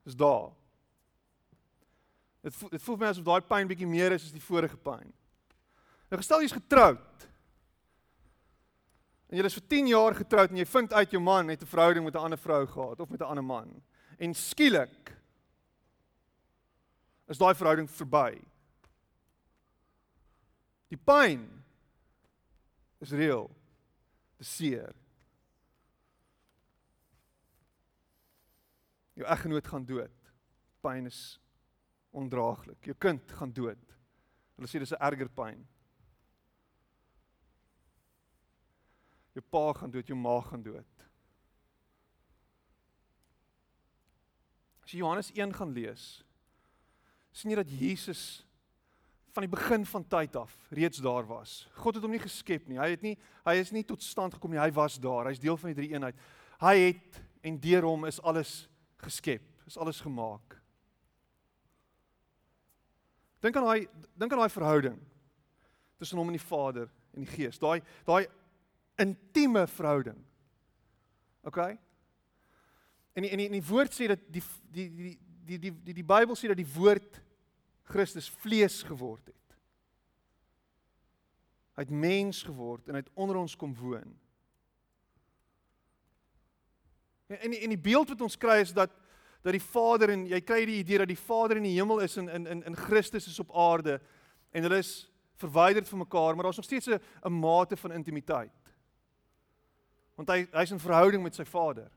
Dis 0.06 0.16
daar. 0.16 0.52
Dit 2.42 2.56
voel, 2.56 2.70
dit 2.70 2.82
voel 2.82 2.98
vir 2.98 3.06
my 3.06 3.12
asof 3.12 3.26
daai 3.26 3.42
pyn 3.42 3.68
bietjie 3.68 3.88
meer 3.88 4.16
is 4.16 4.24
as 4.24 4.36
die 4.36 4.44
vorige 4.44 4.78
pyn. 4.78 5.12
Nou 6.10 6.20
gestel 6.22 6.42
jy's 6.42 6.56
getroud. 6.56 7.29
En 9.30 9.38
jy 9.38 9.46
is 9.46 9.58
vir 9.60 9.68
10 9.70 9.88
jaar 9.92 10.16
getroud 10.18 10.50
en 10.50 10.58
jy 10.58 10.66
vind 10.66 10.94
uit 10.94 11.12
jou 11.14 11.22
man 11.22 11.52
het 11.54 11.62
'n 11.62 11.70
verhouding 11.70 12.06
met 12.06 12.16
'n 12.16 12.26
ander 12.26 12.38
vrou 12.38 12.66
gehad 12.66 13.00
of 13.00 13.10
met 13.10 13.22
'n 13.22 13.30
ander 13.30 13.44
man. 13.44 13.82
En 14.18 14.34
skielik 14.34 15.14
is 17.28 17.38
daai 17.38 17.54
verhouding 17.56 17.90
verby. 17.90 18.42
Die 20.90 20.98
pyn 20.98 21.46
is 23.00 23.12
reëel. 23.12 23.50
Dis 24.38 24.56
seer. 24.56 24.96
Jou 29.14 29.28
eggenoot 29.28 29.68
gaan 29.68 29.86
dood. 29.86 30.32
Pyn 30.82 31.06
is 31.06 31.40
ondraaglik. 32.10 32.86
Jou 32.86 32.96
kind 32.98 33.32
gaan 33.32 33.52
dood. 33.54 33.96
Hulle 34.56 34.68
sê 34.68 34.80
dis 34.80 34.92
'n 34.92 35.04
erger 35.04 35.30
pyn. 35.30 35.68
Jou 39.38 39.44
pa 39.46 39.74
gaan 39.78 39.92
dood, 39.94 40.08
jou 40.08 40.18
ma 40.18 40.40
gaan 40.42 40.64
dood. 40.64 41.06
As 44.84 44.94
jy 44.94 45.04
Johannes 45.04 45.32
1 45.36 45.54
gaan 45.54 45.74
lees, 45.76 46.06
sien 47.32 47.52
jy 47.54 47.60
dat 47.60 47.70
Jesus 47.70 48.42
van 49.36 49.46
die 49.46 49.52
begin 49.52 49.86
van 49.86 50.06
tyd 50.10 50.36
af 50.36 50.56
reeds 50.74 50.98
daar 51.06 51.28
was. 51.30 51.68
God 51.78 52.00
het 52.00 52.04
hom 52.04 52.12
nie 52.12 52.22
geskep 52.24 52.68
nie. 52.68 52.80
Hy 52.82 52.90
het 52.96 53.04
nie 53.06 53.16
hy 53.46 53.56
is 53.62 53.72
nie 53.72 53.86
tot 53.88 54.04
stand 54.04 54.34
gekom 54.36 54.52
nie. 54.54 54.62
Hy 54.62 54.72
was 54.76 54.98
daar. 55.02 55.30
Hy's 55.30 55.42
deel 55.42 55.58
van 55.58 55.72
die 55.72 55.78
drie 55.78 55.92
eenheid. 55.94 56.18
Hy 56.60 56.76
het 56.82 57.22
en 57.46 57.60
deur 57.62 57.88
hom 57.88 58.08
is 58.10 58.20
alles 58.26 58.64
geskep. 59.06 59.46
Is 59.70 59.78
alles 59.78 60.02
gemaak. 60.02 60.58
Dink 63.40 63.56
aan 63.56 63.70
daai 63.70 63.86
dink 64.20 64.34
aan 64.34 64.42
daai 64.42 64.58
verhouding 64.58 64.98
tussen 66.00 66.20
hom 66.20 66.32
en 66.32 66.40
die 66.40 66.44
Vader 66.44 66.90
en 67.14 67.24
die 67.24 67.32
Gees. 67.32 67.62
Daai 67.62 67.80
daai 68.08 68.26
intieme 69.00 69.68
verhouding. 69.68 70.18
OK? 71.48 71.58
En 73.14 73.26
die, 73.26 73.32
en 73.32 73.38
die, 73.38 73.48
en 73.48 73.58
die 73.58 73.66
woord 73.66 73.96
sê 73.96 74.08
dat 74.12 74.22
die 74.28 74.44
die 74.72 74.88
die 74.90 75.18
die 75.50 75.60
die 75.60 75.74
die, 75.84 75.96
die 76.02 76.06
Bybel 76.06 76.38
sê 76.38 76.52
dat 76.52 76.60
die 76.60 76.72
woord 76.76 77.22
Christus 77.90 78.30
vlees 78.44 78.82
geword 78.86 79.26
het. 79.32 79.36
Hy 81.80 81.86
het 81.88 81.94
mens 81.96 82.44
geword 82.46 82.88
en 82.88 82.98
hy 82.98 83.04
het 83.04 83.14
onder 83.18 83.40
ons 83.40 83.56
kom 83.58 83.74
woon. 83.80 84.14
En 87.30 87.54
en 87.54 87.74
die 87.76 87.82
beeld 87.90 88.14
wat 88.14 88.26
ons 88.26 88.38
kry 88.38 88.60
is 88.66 88.74
dat 88.76 88.94
dat 89.40 89.56
die 89.56 89.64
Vader 89.64 90.12
en 90.12 90.26
jy 90.28 90.42
kry 90.44 90.66
die 90.68 90.82
idee 90.82 91.00
dat 91.00 91.08
die 91.08 91.20
Vader 91.20 91.58
in 91.58 91.68
die 91.70 91.78
hemel 91.78 92.02
is 92.04 92.18
en 92.20 92.28
in 92.30 92.48
in 92.48 92.64
in 92.68 92.76
Christus 92.76 93.28
is 93.32 93.40
op 93.40 93.56
aarde 93.56 94.02
en 94.52 94.66
hulle 94.68 94.82
is 94.84 95.08
verwyderd 95.40 95.88
van 95.88 96.02
mekaar, 96.04 96.36
maar 96.36 96.44
daar's 96.44 96.60
nog 96.60 96.66
steeds 96.66 96.88
'n 96.88 97.00
'n 97.24 97.40
mate 97.40 97.78
van 97.78 97.92
intimiteit 97.92 98.59
want 100.20 100.34
hy 100.34 100.42
hy's 100.52 100.74
in 100.76 100.82
verhouding 100.84 101.24
met 101.24 101.38
sy 101.38 101.46
Vader. 101.48 101.88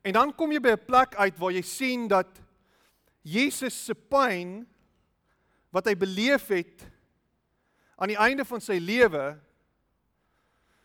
En 0.00 0.14
dan 0.16 0.32
kom 0.32 0.52
jy 0.54 0.60
by 0.64 0.72
'n 0.72 0.86
plek 0.86 1.14
uit 1.14 1.36
waar 1.36 1.52
jy 1.52 1.62
sien 1.62 2.08
dat 2.08 2.40
Jesus 3.22 3.76
se 3.84 3.94
pyn 3.94 4.64
wat 5.70 5.84
hy 5.84 5.94
beleef 5.94 6.48
het 6.48 6.86
aan 7.98 8.08
die 8.08 8.16
einde 8.16 8.44
van 8.44 8.60
sy 8.60 8.78
lewe 8.80 9.36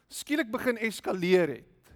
skielik 0.09 0.51
begin 0.51 0.77
eskaleer 0.77 1.47
het. 1.47 1.93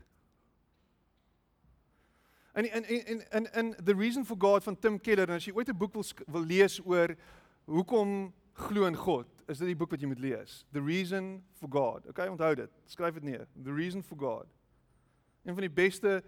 En 2.54 2.66
in 2.72 2.84
in 2.88 3.24
in 3.32 3.46
in 3.54 3.76
the 3.84 3.94
reason 3.94 4.26
for 4.26 4.38
God 4.40 4.64
van 4.64 4.80
Tim 4.80 5.00
Keller 5.00 5.28
en 5.28 5.36
as 5.36 5.46
jy 5.46 5.54
ooit 5.54 5.70
'n 5.70 5.78
boek 5.78 5.94
wil 5.94 6.06
wil 6.28 6.46
lees 6.46 6.80
oor 6.86 7.16
hoekom 7.66 8.34
glo 8.54 8.86
in 8.86 8.96
God, 8.96 9.28
is 9.48 9.62
dit 9.62 9.72
die 9.72 9.78
boek 9.80 9.94
wat 9.96 10.02
jy 10.04 10.10
moet 10.12 10.22
lees. 10.22 10.60
The 10.76 10.84
reason 10.84 11.38
for 11.60 11.72
God. 11.72 12.08
Okay, 12.12 12.28
onthou 12.28 12.52
dit. 12.60 12.72
Skryf 12.92 13.16
dit 13.20 13.30
neer. 13.30 13.48
The 13.56 13.74
reason 13.74 14.04
for 14.04 14.20
God. 14.20 14.50
Een 15.48 15.56
van 15.56 15.64
die 15.64 15.72
beste 15.72 16.20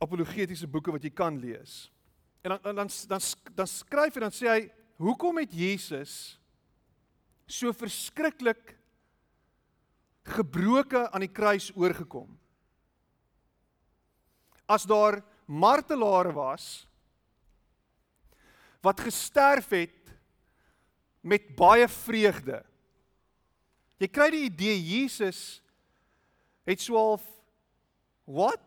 apologetiese 0.00 0.68
boeke 0.68 0.92
wat 0.94 1.04
jy 1.04 1.12
kan 1.12 1.36
lees. 1.40 1.86
En 2.44 2.54
dan 2.54 2.76
dan 2.76 2.88
dan 3.08 3.20
dan, 3.54 3.68
skryf 3.68 4.16
hy 4.16 4.24
dan 4.24 4.34
sê 4.34 4.48
hy, 4.48 4.60
hoekom 5.02 5.40
het 5.42 5.52
Jesus 5.52 6.38
so 7.46 7.72
verskriklik 7.72 8.76
gebroke 10.26 11.06
aan 11.10 11.24
die 11.24 11.32
kruis 11.32 11.70
oorgekom? 11.76 12.30
As 14.66 14.86
daar 14.88 15.20
martelare 15.46 16.32
was 16.34 16.86
wat 18.82 19.00
gesterf 19.02 19.68
het 19.74 19.95
met 21.26 21.48
baie 21.58 21.88
vreugde. 21.90 22.60
Jy 23.98 24.08
kry 24.12 24.28
die 24.32 24.44
idee 24.46 24.76
Jesus 24.76 25.60
het 26.68 26.82
swaalf 26.82 27.24
wat? 28.26 28.62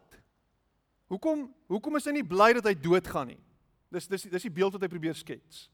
Hoekom 1.10 1.48
hoekom 1.70 2.00
is 2.00 2.08
hy 2.10 2.16
nie 2.18 2.26
bly 2.26 2.52
dat 2.58 2.66
hy 2.70 2.74
doodgaan 2.78 3.34
nie? 3.36 3.42
Dis 3.94 4.10
dis 4.10 4.28
dis 4.30 4.48
die 4.48 4.54
beeld 4.54 4.76
wat 4.76 4.86
hy 4.86 4.90
probeer 4.92 5.18
skets. 5.18 5.68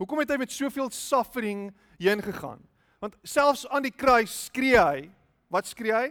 Hoekom 0.00 0.20
het 0.22 0.34
hy 0.34 0.38
met 0.40 0.52
soveel 0.52 0.90
suffering 0.92 1.68
heen 2.00 2.22
gegaan? 2.24 2.62
Want 3.02 3.16
selfs 3.26 3.66
aan 3.68 3.84
die 3.84 3.94
kruis 3.94 4.32
skree 4.48 4.80
hy, 4.80 5.08
wat 5.52 5.68
skree 5.68 5.94
hy? 5.94 6.08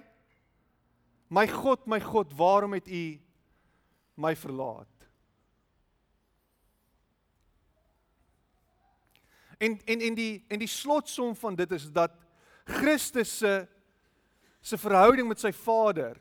My 1.33 1.47
God, 1.49 1.87
my 1.89 1.99
God, 2.03 2.33
waarom 2.37 2.75
het 2.77 2.87
U 2.87 3.05
my 4.21 4.35
verlaat? 4.37 4.92
En 9.63 9.77
en 9.85 10.01
en 10.09 10.17
die 10.17 10.43
en 10.51 10.59
die 10.59 10.69
slotsom 10.71 11.35
van 11.39 11.55
dit 11.55 11.71
is 11.71 11.87
dat 11.91 12.15
Christus 12.79 13.37
se 13.37 13.53
se 14.63 14.77
verhouding 14.79 15.27
met 15.27 15.41
sy 15.43 15.51
Vader 15.55 16.15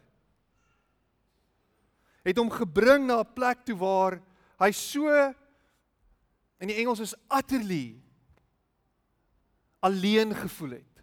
het 2.22 2.38
hom 2.38 2.50
gebring 2.50 3.06
na 3.06 3.20
'n 3.22 3.34
plek 3.34 3.64
toe 3.66 3.76
waar 3.78 4.20
hy 4.58 4.70
so 4.70 5.10
in 6.62 6.70
die 6.70 6.78
Engels 6.78 7.00
is 7.00 7.14
utterly 7.30 7.98
alleen 9.82 10.34
gevoel 10.34 10.70
het. 10.78 11.02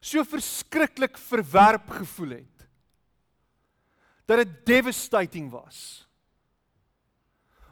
So 0.00 0.24
verskriklik 0.24 1.18
verwerp 1.18 1.90
gevoel 1.90 2.30
het. 2.30 2.68
Dat 4.24 4.40
dit 4.40 4.66
devastating 4.66 5.50
was 5.50 6.08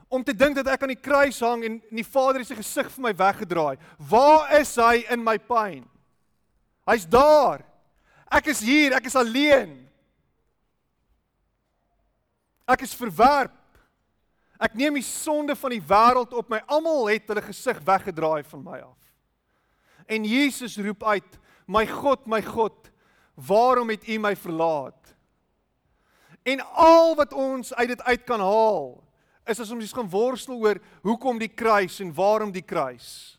om 0.09 0.23
te 0.25 0.33
dink 0.33 0.57
dat 0.57 0.67
ek 0.73 0.83
aan 0.83 0.95
die 0.95 0.99
kruis 0.99 1.37
hang 1.45 1.63
en 1.67 1.77
die 1.93 2.05
Vader 2.05 2.41
het 2.41 2.49
sy 2.49 2.57
gesig 2.57 2.89
vir 2.95 3.05
my 3.05 3.13
weggedraai. 3.15 3.77
Waar 4.09 4.49
is 4.57 4.73
hy 4.81 5.03
in 5.13 5.21
my 5.23 5.37
pyn? 5.37 5.83
Hy's 6.89 7.05
daar. 7.05 7.61
Ek 8.33 8.49
is 8.49 8.63
hier, 8.65 8.95
ek 8.97 9.05
is 9.09 9.17
alleen. 9.17 9.75
Ek 12.69 12.85
is 12.85 12.95
verwerp. 12.97 13.53
Ek 14.59 14.73
neem 14.77 14.97
die 14.99 15.05
sonde 15.05 15.55
van 15.55 15.73
die 15.73 15.83
wêreld 15.91 16.33
op 16.35 16.49
my. 16.51 16.59
Almal 16.67 17.13
het 17.13 17.29
hulle 17.29 17.45
gesig 17.45 17.77
weggedraai 17.85 18.41
van 18.49 18.65
my 18.65 18.79
af. 18.83 18.97
En 20.09 20.25
Jesus 20.25 20.77
roep 20.81 21.05
uit: 21.05 21.37
"My 21.69 21.85
God, 21.87 22.25
my 22.25 22.41
God, 22.41 22.89
waarom 23.35 23.93
het 23.93 24.07
U 24.09 24.17
my 24.17 24.35
verlaat?" 24.35 25.13
En 26.43 26.61
al 26.73 27.15
wat 27.15 27.33
ons 27.33 27.73
uit 27.73 27.87
dit 27.87 28.01
uit 28.01 28.23
kan 28.25 28.41
haal, 28.41 29.03
is 29.49 29.59
as 29.59 29.71
ons 29.73 29.93
gaan 29.93 30.09
worstel 30.09 30.59
oor 30.61 30.79
hoekom 31.05 31.39
die 31.41 31.51
kruis 31.51 31.99
en 32.03 32.13
waarom 32.13 32.51
die 32.53 32.65
kruis. 32.65 33.37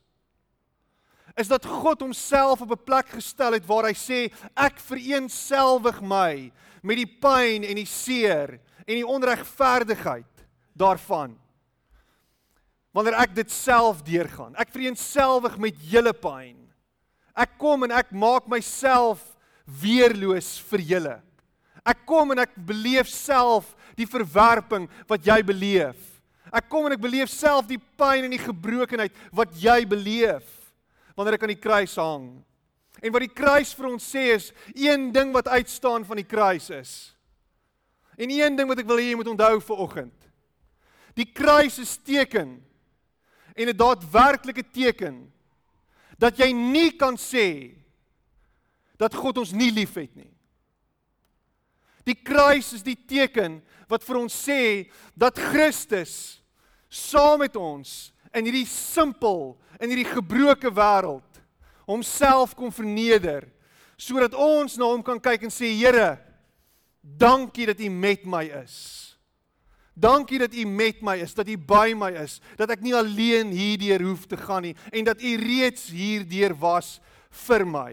Is 1.38 1.48
dat 1.48 1.64
God 1.64 2.02
homself 2.02 2.60
op 2.60 2.72
'n 2.72 2.84
plek 2.84 3.08
gestel 3.08 3.52
het 3.52 3.66
waar 3.66 3.86
hy 3.86 3.94
sê 3.94 4.32
ek 4.56 4.78
vereenselwig 4.78 6.00
my 6.02 6.52
met 6.82 6.96
die 6.96 7.06
pyn 7.06 7.64
en 7.64 7.76
die 7.76 7.86
seer 7.86 8.60
en 8.86 8.94
die 8.98 9.06
onregverdigheid 9.06 10.46
daarvan. 10.76 11.36
Wanneer 12.92 13.20
ek 13.22 13.34
dit 13.34 13.50
self 13.50 14.02
deurgaan, 14.02 14.56
ek 14.58 14.72
vereenselwig 14.74 15.58
met 15.58 15.76
julle 15.78 16.12
pyn. 16.12 16.56
Ek 17.36 17.58
kom 17.58 17.86
en 17.86 17.94
ek 17.94 18.10
maak 18.10 18.48
myself 18.50 19.22
weerloos 19.64 20.58
vir 20.70 20.80
julle. 20.80 21.16
Ek 21.86 22.04
kom 22.08 22.32
en 22.34 22.42
ek 22.42 22.54
beleef 22.56 23.08
self 23.08 23.74
die 23.96 24.08
verwerping 24.08 24.88
wat 25.08 25.24
jy 25.26 25.40
beleef. 25.46 25.98
Ek 26.50 26.66
kom 26.68 26.86
en 26.88 26.96
ek 26.96 27.02
beleef 27.02 27.30
self 27.32 27.68
die 27.68 27.78
pyn 27.78 28.26
en 28.26 28.34
die 28.34 28.42
gebrokenheid 28.42 29.14
wat 29.36 29.54
jy 29.60 29.84
beleef 29.88 30.46
wanneer 31.14 31.36
ek 31.36 31.44
aan 31.44 31.52
die 31.52 31.62
kruis 31.62 31.94
hang. 32.00 32.30
En 33.00 33.12
wat 33.12 33.24
die 33.24 33.32
kruis 33.32 33.72
vir 33.76 33.88
ons 33.90 34.06
sê 34.12 34.26
is 34.34 34.50
een 34.74 35.10
ding 35.14 35.32
wat 35.34 35.48
uitstaan 35.48 36.04
van 36.08 36.20
die 36.20 36.28
kruis 36.28 36.68
is. 36.74 36.92
En 38.20 38.32
een 38.32 38.56
ding 38.56 38.68
wat 38.68 38.80
ek 38.82 38.88
wil 38.88 39.00
hê 39.00 39.10
jy 39.10 39.18
moet 39.20 39.30
onthou 39.32 39.60
vir 39.64 39.84
oggend. 39.84 40.16
Die 41.16 41.28
kruis 41.28 41.78
is 41.82 41.96
teken 41.96 42.58
en 43.54 43.68
'n 43.68 43.76
daadwerklike 43.76 44.64
teken 44.72 45.30
dat 46.18 46.36
jy 46.38 46.52
nie 46.52 46.90
kan 46.96 47.16
sê 47.16 47.76
dat 48.96 49.14
God 49.14 49.38
ons 49.38 49.52
nie 49.52 49.70
liefhet 49.72 50.14
nie. 50.16 50.30
Die 52.10 52.18
kruis 52.18 52.72
is 52.74 52.82
die 52.82 52.98
teken 52.98 53.60
wat 53.90 54.02
vir 54.06 54.18
ons 54.18 54.34
sê 54.34 54.62
dat 55.18 55.38
Christus 55.50 56.40
saam 56.90 57.44
met 57.44 57.54
ons 57.58 58.10
in 58.34 58.46
hierdie 58.46 58.66
simpel 58.66 59.54
in 59.78 59.92
hierdie 59.92 60.08
gebroke 60.10 60.72
wêreld 60.74 61.40
homself 61.86 62.56
kom 62.58 62.72
verneder 62.74 63.46
sodat 64.00 64.34
ons 64.34 64.74
na 64.78 64.88
hom 64.90 65.04
kan 65.06 65.20
kyk 65.22 65.46
en 65.46 65.54
sê 65.54 65.70
Here 65.76 66.16
dankie 67.00 67.66
dat 67.68 67.80
u 67.80 67.88
met 67.88 68.26
my 68.28 68.42
is. 68.60 68.74
Dankie 69.96 70.38
dat 70.40 70.54
u 70.54 70.64
met 70.68 71.00
my 71.04 71.16
is, 71.20 71.34
dat 71.36 71.48
u 71.48 71.56
by 71.56 71.92
my 71.96 72.10
is, 72.22 72.38
dat 72.56 72.70
ek 72.72 72.80
nie 72.84 72.94
alleen 72.96 73.50
hierdeur 73.52 74.04
hoef 74.04 74.26
te 74.28 74.38
gaan 74.40 74.64
nie 74.68 74.74
en 74.92 75.04
dat 75.08 75.20
u 75.20 75.34
reeds 75.40 75.90
hierdeur 75.92 76.54
was 76.60 76.98
vir 77.46 77.66
my. 77.68 77.92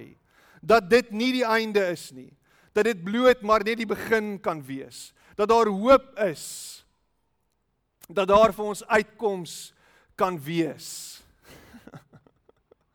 Dat 0.63 0.89
dit 0.91 1.11
nie 1.11 1.33
die 1.39 1.47
einde 1.47 1.83
is 1.91 2.09
nie 2.15 2.36
dat 2.77 2.85
dit 2.85 3.03
bloot 3.03 3.41
maar 3.41 3.65
net 3.65 3.79
die 3.81 3.89
begin 3.89 4.35
kan 4.41 4.61
wees. 4.65 5.11
Dat 5.35 5.49
daar 5.49 5.67
hoop 5.67 6.13
is. 6.27 6.45
Dat 8.07 8.29
daar 8.29 8.53
vir 8.53 8.65
ons 8.65 8.85
uitkoms 8.85 9.55
kan 10.15 10.37
wees. 10.41 10.89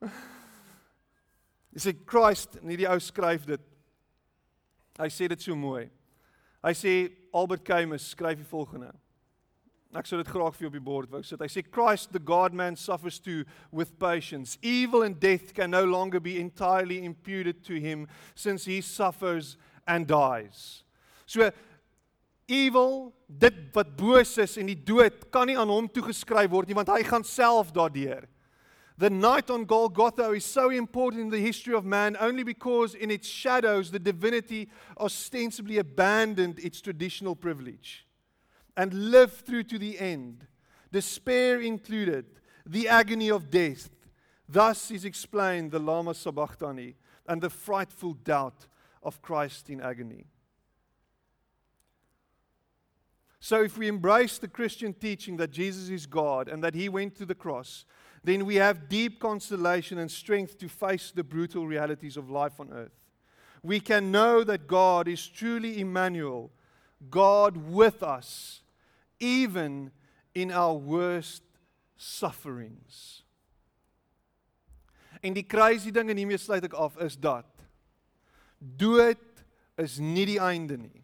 Dis 1.75 1.89
ek 1.91 2.05
Christ, 2.09 2.61
nie 2.63 2.79
die 2.81 2.89
ou 2.89 2.99
skryf 3.01 3.47
dit. 3.49 3.63
Hy 5.01 5.09
sê 5.11 5.29
dit 5.33 5.43
so 5.43 5.57
mooi. 5.57 5.87
Hy 6.63 6.75
sê 6.79 6.93
Albert 7.35 7.65
Camus 7.67 8.11
skryf 8.13 8.39
die 8.39 8.49
volgende. 8.49 8.93
Ek 9.93 10.09
sou 10.09 10.17
dit 10.17 10.29
graag 10.33 10.55
vir 10.57 10.65
jou 10.65 10.71
op 10.71 10.77
die 10.79 10.85
bord 10.85 11.11
wou 11.13 11.21
sit. 11.27 11.41
Hy 11.43 11.51
sê 11.53 11.63
Christ 11.65 12.15
the 12.15 12.23
God 12.23 12.55
man 12.57 12.79
suffers 12.81 13.19
too 13.21 13.45
with 13.71 13.99
patience. 14.01 14.57
Evil 14.63 15.05
and 15.05 15.19
death 15.21 15.53
can 15.53 15.71
no 15.75 15.85
longer 15.85 16.21
be 16.21 16.39
entirely 16.41 17.05
imputed 17.05 17.61
to 17.69 17.77
him 17.81 18.07
since 18.35 18.65
he 18.65 18.81
suffers 18.81 19.59
and 19.87 20.07
dies. 20.07 20.85
So 21.27 21.51
evil, 22.47 23.13
dit 23.27 23.55
wat 23.75 23.97
boos 23.97 24.37
is 24.39 24.59
en 24.61 24.69
die 24.69 24.79
dood 24.79 25.31
kan 25.33 25.49
nie 25.49 25.57
aan 25.59 25.71
hom 25.73 25.89
toegeskryf 25.89 26.51
word 26.53 26.69
nie 26.69 26.77
want 26.77 26.93
hy 26.93 27.03
gaan 27.07 27.25
self 27.25 27.73
daardeur. 27.73 28.29
The 28.99 29.11
night 29.11 29.51
on 29.51 29.65
Golgotha 29.65 30.31
is 30.33 30.45
so 30.45 30.69
important 30.71 31.23
in 31.23 31.31
the 31.31 31.41
history 31.41 31.75
of 31.75 31.85
man 31.85 32.17
only 32.21 32.45
because 32.45 32.95
in 32.95 33.11
its 33.11 33.27
shadows 33.27 33.91
the 33.91 33.99
divinity 33.99 34.69
ostensibly 35.01 35.79
abandoned 35.79 36.59
its 36.59 36.81
traditional 36.81 37.35
privilege 37.35 38.07
and 38.77 38.93
lived 39.11 39.47
through 39.47 39.65
to 39.65 39.79
the 39.79 39.99
end, 39.99 40.47
despair 40.93 41.61
included, 41.61 42.27
the 42.65 42.89
agony 42.89 43.31
of 43.31 43.51
death. 43.51 43.91
Thus 44.49 44.91
is 44.91 45.05
explained 45.05 45.71
the 45.71 45.79
Lama 45.79 46.15
Sabachthani 46.15 46.95
and 47.27 47.41
the 47.41 47.51
frightful 47.51 48.13
doubt 48.13 48.67
of 49.03 49.23
Christ 49.23 49.71
in 49.71 49.81
agony. 49.81 50.27
So, 53.41 53.63
if 53.63 53.77
we 53.77 53.89
embrace 53.89 54.39
the 54.39 54.47
Christian 54.47 54.93
teaching 54.95 55.37
that 55.39 55.51
Jesus 55.51 55.89
is 55.89 56.07
God 56.07 56.49
and 56.49 56.63
that 56.63 56.75
He 56.75 56.89
went 56.89 57.17
to 57.17 57.27
the 57.27 57.35
cross, 57.35 57.85
then 58.23 58.47
we 58.47 58.55
have 58.55 58.89
deep 58.89 59.19
consolation 59.19 59.99
and 59.99 60.11
strength 60.11 60.59
to 60.59 60.69
face 60.69 61.11
the 61.11 61.25
brutal 61.25 61.67
realities 61.67 62.17
of 62.17 62.31
life 62.31 62.61
on 62.61 62.73
earth. 62.73 62.93
We 63.63 63.81
can 63.81 64.13
know 64.13 64.45
that 64.45 64.69
God 64.69 65.09
is 65.09 65.27
truly 65.27 65.81
Emmanuel, 65.81 66.53
God 67.11 67.57
with 67.57 68.03
us, 68.03 68.63
even 69.19 69.91
in 70.35 70.53
our 70.53 70.75
worst 70.75 71.43
sufferings. 71.97 73.23
En 75.23 75.35
die 75.35 75.43
crazy 75.43 75.91
ding 75.91 76.11
en 76.11 76.19
hiermee 76.19 76.39
sluit 76.39 76.65
ek 76.67 76.75
af 76.75 76.97
is 77.03 77.17
dat 77.17 77.52
dood 78.63 79.21
is 79.81 79.99
nie 79.99 80.27
die 80.35 80.41
einde 80.43 80.79
nie. 80.79 81.03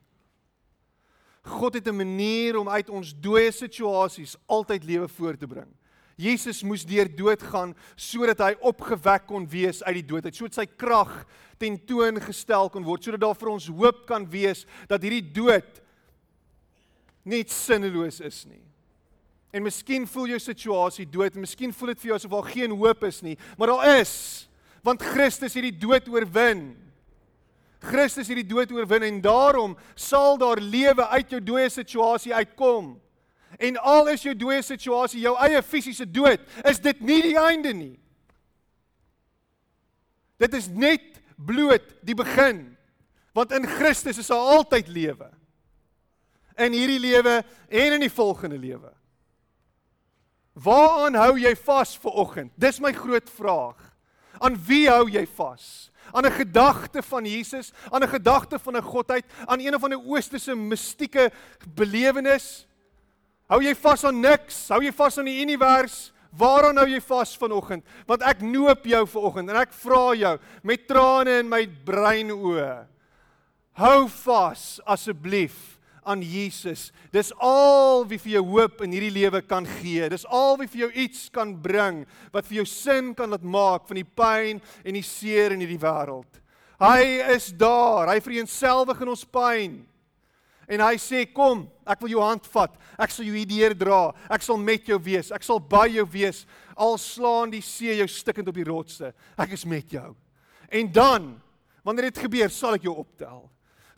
God 1.49 1.75
het 1.75 1.89
'n 1.89 1.97
manier 1.97 2.59
om 2.59 2.69
uit 2.69 2.91
ons 2.91 3.15
dooie 3.15 3.51
situasies 3.53 4.37
altyd 4.47 4.85
lewe 4.85 5.09
voort 5.09 5.41
te 5.41 5.47
bring. 5.47 5.69
Jesus 6.19 6.63
moes 6.63 6.85
deur 6.85 7.09
dood 7.17 7.43
gaan 7.43 7.77
sodat 7.95 8.39
hy 8.39 8.55
opgewek 8.61 9.27
kon 9.27 9.47
wees 9.47 9.83
uit 9.83 10.01
die 10.01 10.07
dood 10.07 10.25
uit, 10.25 10.35
sodat 10.35 10.55
sy 10.55 10.67
krag 10.67 11.25
tentoon 11.59 12.19
gestel 12.21 12.69
kon 12.71 12.83
word, 12.83 13.05
sodat 13.05 13.23
daar 13.23 13.39
vir 13.39 13.53
ons 13.53 13.69
hoop 13.71 14.07
kan 14.07 14.27
wees 14.27 14.65
dat 14.91 15.03
hierdie 15.03 15.33
dood 15.33 15.83
net 17.23 17.51
sinneloos 17.51 18.21
is 18.21 18.45
nie. 18.47 18.63
En 19.55 19.63
miskien 19.63 20.07
voel 20.07 20.35
jou 20.35 20.39
situasie 20.39 21.07
dood 21.07 21.35
en 21.35 21.41
miskien 21.47 21.73
voel 21.73 21.95
dit 21.95 22.01
vir 22.03 22.11
jou 22.11 22.19
asof 22.19 22.35
daar 22.35 22.51
geen 22.51 22.75
hoop 22.75 23.05
is 23.05 23.23
nie, 23.23 23.39
maar 23.57 23.69
daar 23.69 24.01
is 24.01 24.49
want 24.83 25.03
Christus 25.03 25.55
het 25.59 25.67
die 25.67 25.79
dood 25.79 26.07
oorwin. 26.09 26.88
Christus 27.79 28.29
het 28.29 28.41
die 28.41 28.49
dood 28.49 28.73
oorwin 28.75 29.07
en 29.07 29.21
daarom 29.23 29.77
sal 29.95 30.39
daar 30.39 30.59
lewe 30.59 31.07
uit 31.15 31.31
jou 31.31 31.41
dooie 31.43 31.69
situasie 31.71 32.35
uitkom. 32.35 32.97
En 33.59 33.79
al 33.79 34.11
is 34.13 34.25
jou 34.27 34.35
dooie 34.37 34.63
situasie 34.63 35.23
jou 35.23 35.35
eie 35.47 35.63
fisiese 35.63 36.07
dood, 36.11 36.43
is 36.69 36.83
dit 36.83 37.01
nie 37.01 37.21
die 37.31 37.39
einde 37.39 37.73
nie. 37.75 37.95
Dit 40.39 40.55
is 40.55 40.69
net 40.71 41.19
bloot 41.39 41.95
die 42.07 42.17
begin. 42.19 42.65
Want 43.35 43.55
in 43.55 43.67
Christus 43.67 44.19
is 44.19 44.31
daar 44.31 44.55
altyd 44.59 44.89
lewe. 44.91 45.31
In 46.59 46.75
hierdie 46.75 47.01
lewe 47.03 47.41
en 47.69 47.99
in 47.99 48.03
die 48.03 48.13
volgende 48.13 48.59
lewe. 48.59 48.91
Waaraan 50.59 51.15
hou 51.15 51.37
jy 51.39 51.53
vas 51.63 51.95
vir 52.03 52.17
oggend? 52.19 52.53
Dis 52.59 52.81
my 52.83 52.91
groot 52.95 53.31
vraag. 53.31 53.79
Aan 54.43 54.59
wie 54.67 54.87
hou 54.91 55.05
jy 55.11 55.23
vas? 55.39 55.91
Aan 56.13 56.27
'n 56.27 56.33
gedagte 56.33 57.03
van 57.03 57.25
Jesus, 57.25 57.73
aan 57.91 58.03
'n 58.03 58.09
gedagte 58.09 58.59
van 58.59 58.77
'n 58.77 58.83
godheid, 58.83 59.25
aan 59.47 59.61
een 59.61 59.75
of 59.75 59.83
ander 59.83 60.01
oosterse 60.05 60.55
mistieke 60.55 61.31
belewenis? 61.75 62.67
Hou 63.47 63.63
jy 63.63 63.75
vas 63.75 64.05
aan 64.05 64.21
niks? 64.21 64.69
Hou 64.69 64.83
jy 64.85 64.93
vas 64.93 65.19
aan 65.19 65.25
die 65.25 65.41
univers? 65.41 66.13
Waaraan 66.37 66.77
hou 66.77 66.89
jy 66.89 67.01
vas 67.01 67.37
vanoggend? 67.37 67.85
Want 68.07 68.23
ek 68.23 68.41
noop 68.41 68.85
jou 68.85 69.07
vanoggend 69.07 69.51
en 69.51 69.57
ek 69.57 69.73
vra 69.73 70.15
jou 70.15 70.39
met 70.63 70.87
trane 70.87 71.39
in 71.39 71.49
my 71.49 71.67
brein 71.85 72.31
oë. 72.31 72.87
Hou 73.73 74.09
vas 74.09 74.81
asseblief 74.85 75.78
aan 76.09 76.23
Jesus. 76.25 76.89
Dis 77.13 77.31
al 77.45 78.07
wie 78.09 78.19
vir 78.23 78.39
jou 78.39 78.45
hoop 78.55 78.81
in 78.87 78.95
hierdie 78.97 79.13
lewe 79.13 79.43
kan 79.45 79.67
gee. 79.79 80.09
Dis 80.09 80.25
al 80.25 80.57
wie 80.61 80.69
vir 80.71 80.87
jou 80.87 80.91
iets 81.05 81.27
kan 81.35 81.53
bring 81.63 82.05
wat 82.33 82.49
vir 82.49 82.63
jou 82.63 82.67
sin 82.71 83.13
kan 83.17 83.31
laat 83.33 83.45
maak 83.45 83.85
van 83.89 84.01
die 84.01 84.09
pyn 84.09 84.63
en 84.85 84.97
die 84.97 85.05
seer 85.05 85.53
in 85.55 85.65
hierdie 85.65 85.81
wêreld. 85.83 86.41
Hy 86.81 87.03
is 87.35 87.51
daar. 87.59 88.09
Hy 88.13 88.23
vereenselwig 88.25 89.03
in 89.05 89.13
ons 89.13 89.27
pyn. 89.29 89.77
En 90.69 90.85
hy 90.85 90.95
sê 91.01 91.25
kom, 91.33 91.65
ek 91.89 92.01
wil 92.05 92.13
jou 92.13 92.23
hand 92.25 92.49
vat. 92.53 92.75
Ek 93.01 93.13
sal 93.13 93.29
jou 93.29 93.37
hierdeur 93.37 93.77
dra. 93.77 94.01
Ek 94.33 94.45
sal 94.45 94.61
met 94.61 94.89
jou 94.89 94.99
wees. 95.03 95.33
Ek 95.35 95.45
sal 95.45 95.61
by 95.61 95.87
jou 95.97 96.07
wees 96.13 96.45
al 96.79 96.99
slaan 97.03 97.53
die 97.53 97.65
see 97.65 97.97
jou 97.99 98.09
stikkend 98.09 98.49
op 98.49 98.57
die 98.57 98.67
rotse. 98.69 99.13
Ek 99.41 99.55
is 99.57 99.65
met 99.69 99.93
jou. 99.93 100.13
En 100.69 100.91
dan, 100.93 101.31
wanneer 101.83 102.11
dit 102.11 102.25
gebeur, 102.27 102.53
sal 102.53 102.77
ek 102.77 102.85
jou 102.87 102.95
optel 103.01 103.47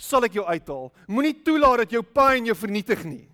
sal 0.01 0.25
ek 0.25 0.39
jou 0.39 0.47
uithaal. 0.49 0.89
Moenie 1.11 1.37
toelaat 1.45 1.85
dat 1.85 1.93
jou 1.93 2.03
pyn 2.03 2.49
jou 2.49 2.57
vernietig 2.57 3.05
nie. 3.05 3.27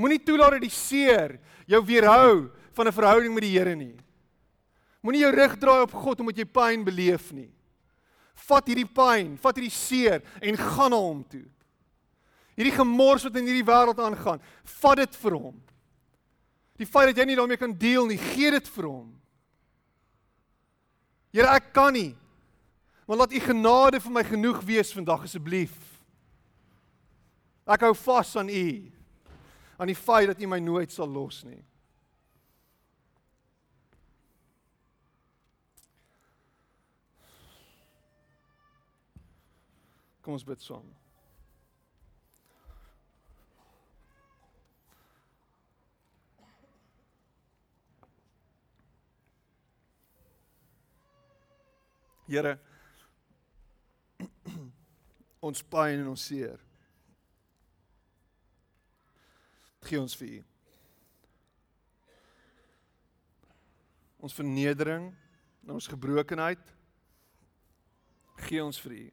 Moenie 0.00 0.22
toelaat 0.24 0.56
dat 0.56 0.64
die 0.64 0.72
seer 0.72 1.36
jou 1.68 1.82
weerhou 1.84 2.48
van 2.72 2.86
'n 2.88 2.92
verhouding 2.92 3.34
met 3.34 3.44
die 3.44 3.58
Here 3.58 3.76
nie. 3.76 3.96
Moenie 5.02 5.20
jou 5.20 5.32
rug 5.34 5.58
draai 5.58 5.82
op 5.82 5.92
God 5.92 6.20
omdat 6.20 6.36
jy 6.36 6.44
pyn 6.44 6.84
beleef 6.84 7.32
nie. 7.32 7.50
Vat 8.34 8.66
hierdie 8.66 8.88
pyn, 8.88 9.36
vat 9.36 9.56
hierdie 9.56 9.70
seer 9.70 10.22
en 10.40 10.56
gaan 10.56 10.90
na 10.90 10.96
hom 10.96 11.24
toe. 11.24 11.44
Hierdie 12.56 12.76
gemors 12.76 13.24
wat 13.24 13.36
in 13.36 13.46
hierdie 13.46 13.66
wêreld 13.66 13.98
aangaan, 13.98 14.40
vat 14.64 14.96
dit 14.96 15.16
vir 15.16 15.32
hom. 15.32 15.62
Die 16.78 16.86
feit 16.86 17.10
dat 17.10 17.16
jy 17.16 17.24
nie 17.24 17.36
daarmee 17.36 17.56
kan 17.56 17.72
deel 17.78 18.06
nie, 18.06 18.18
gee 18.18 18.50
dit 18.50 18.68
vir 18.68 18.88
hom. 18.88 19.20
Here, 21.32 21.48
ek 21.48 21.72
kan 21.72 21.92
nie. 21.92 22.14
Maar 23.12 23.20
laat 23.20 23.32
u 23.32 23.40
genade 23.40 23.98
vir 24.00 24.12
my 24.12 24.22
genoeg 24.24 24.62
wees 24.64 24.90
vandag 24.96 25.26
asseblief. 25.26 25.74
Ek 27.68 27.84
hou 27.84 27.90
vas 28.06 28.30
aan 28.40 28.48
u. 28.48 28.92
aan 29.76 29.90
die 29.90 29.96
feit 29.96 30.30
dat 30.30 30.40
u 30.40 30.46
my 30.46 30.58
nooit 30.58 30.92
sal 30.92 31.12
los 31.12 31.42
nie. 31.44 31.60
Kom 40.24 40.32
ons 40.32 40.48
bid 40.48 40.64
saam. 40.64 40.88
Here 52.24 52.71
ons 55.42 55.64
pyn 55.66 56.00
en 56.04 56.12
ons 56.12 56.26
seer. 56.30 56.60
Gee 59.82 59.98
ons 59.98 60.14
vir 60.20 60.36
U. 60.38 60.38
Ons 64.22 64.36
vernedering 64.38 65.10
ons 65.72 65.86
gebrokenheid 65.90 66.62
gee 68.42 68.62
ons 68.62 68.78
vir 68.82 68.94
U. 68.96 69.04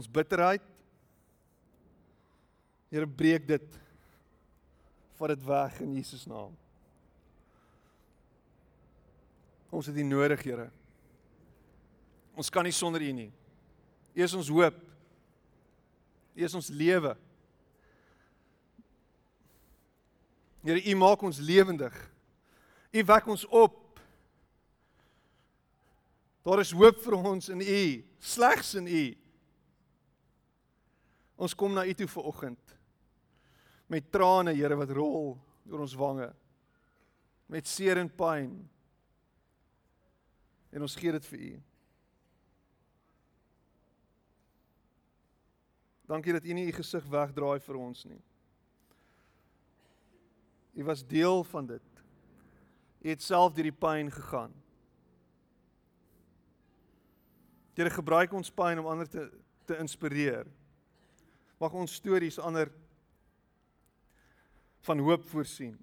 Ons 0.00 0.10
bitterheid 0.10 0.64
Here 2.88 3.04
breek 3.04 3.44
dit 3.44 3.74
vat 5.18 5.32
dit 5.34 5.42
weg 5.44 5.74
in 5.84 5.90
Jesus 5.98 6.22
naam. 6.24 6.54
Ons 9.68 9.90
het 9.90 9.98
U 10.00 10.04
nodig, 10.08 10.40
Here. 10.40 10.70
Ons 12.32 12.48
kan 12.48 12.64
nie 12.64 12.72
sonder 12.72 13.04
U 13.04 13.10
nie. 13.12 13.28
U 14.18 14.22
is 14.26 14.34
ons 14.34 14.48
hoop. 14.50 14.78
U 16.34 16.44
is 16.44 16.54
ons 16.58 16.70
lewe. 16.74 17.14
Here, 20.66 20.82
U 20.82 20.96
maak 20.98 21.22
ons 21.22 21.38
lewendig. 21.38 21.94
U 22.90 23.04
wek 23.12 23.28
ons 23.30 23.44
op. 23.46 23.78
Daar 26.42 26.64
is 26.64 26.74
hoop 26.74 26.98
vir 27.04 27.14
ons 27.20 27.50
in 27.52 27.62
U, 27.62 27.82
slegs 28.18 28.74
in 28.80 28.90
U. 28.90 29.04
Ons 31.46 31.54
kom 31.54 31.76
na 31.76 31.86
U 31.86 31.94
toe 31.94 32.10
vir 32.10 32.26
oggend 32.32 32.74
met 33.88 34.10
trane, 34.12 34.52
Here, 34.52 34.76
wat 34.76 34.90
rol 34.92 35.32
oor 35.70 35.80
ons 35.80 35.94
wange. 35.96 36.28
Met 37.48 37.68
seer 37.68 38.02
en 38.02 38.10
pyn. 38.12 38.50
En 40.74 40.84
ons 40.84 40.96
gee 41.00 41.14
dit 41.14 41.28
vir 41.30 41.44
U. 41.46 41.52
Dankie 46.08 46.32
dat 46.32 46.44
U 46.44 46.56
nie 46.56 46.66
U 46.70 46.72
gesig 46.72 47.04
wegdraai 47.12 47.58
vir 47.60 47.76
ons 47.76 48.04
nie. 48.08 48.20
U 50.78 50.84
was 50.88 51.04
deel 51.06 51.44
van 51.44 51.66
dit. 51.66 52.00
U 53.04 53.08
het 53.12 53.22
self 53.22 53.52
deur 53.52 53.68
die 53.68 53.74
pyn 53.74 54.10
gegaan. 54.12 54.54
Here 57.78 57.92
gebruik 57.94 58.32
ons 58.34 58.50
pyn 58.50 58.80
om 58.80 58.88
ander 58.90 59.06
te 59.08 59.28
te 59.68 59.76
inspireer. 59.76 60.48
Mag 61.60 61.74
ons 61.76 61.98
stories 62.00 62.38
ander 62.40 62.70
van 64.88 65.02
hoop 65.04 65.26
voorsien. 65.28 65.76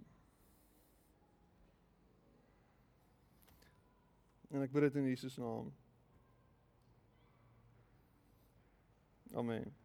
En 4.49 4.65
ek 4.65 4.73
bid 4.73 4.88
dit 4.88 5.01
in 5.03 5.09
Jesus 5.11 5.38
naam. 5.38 5.73
Amen. 9.36 9.84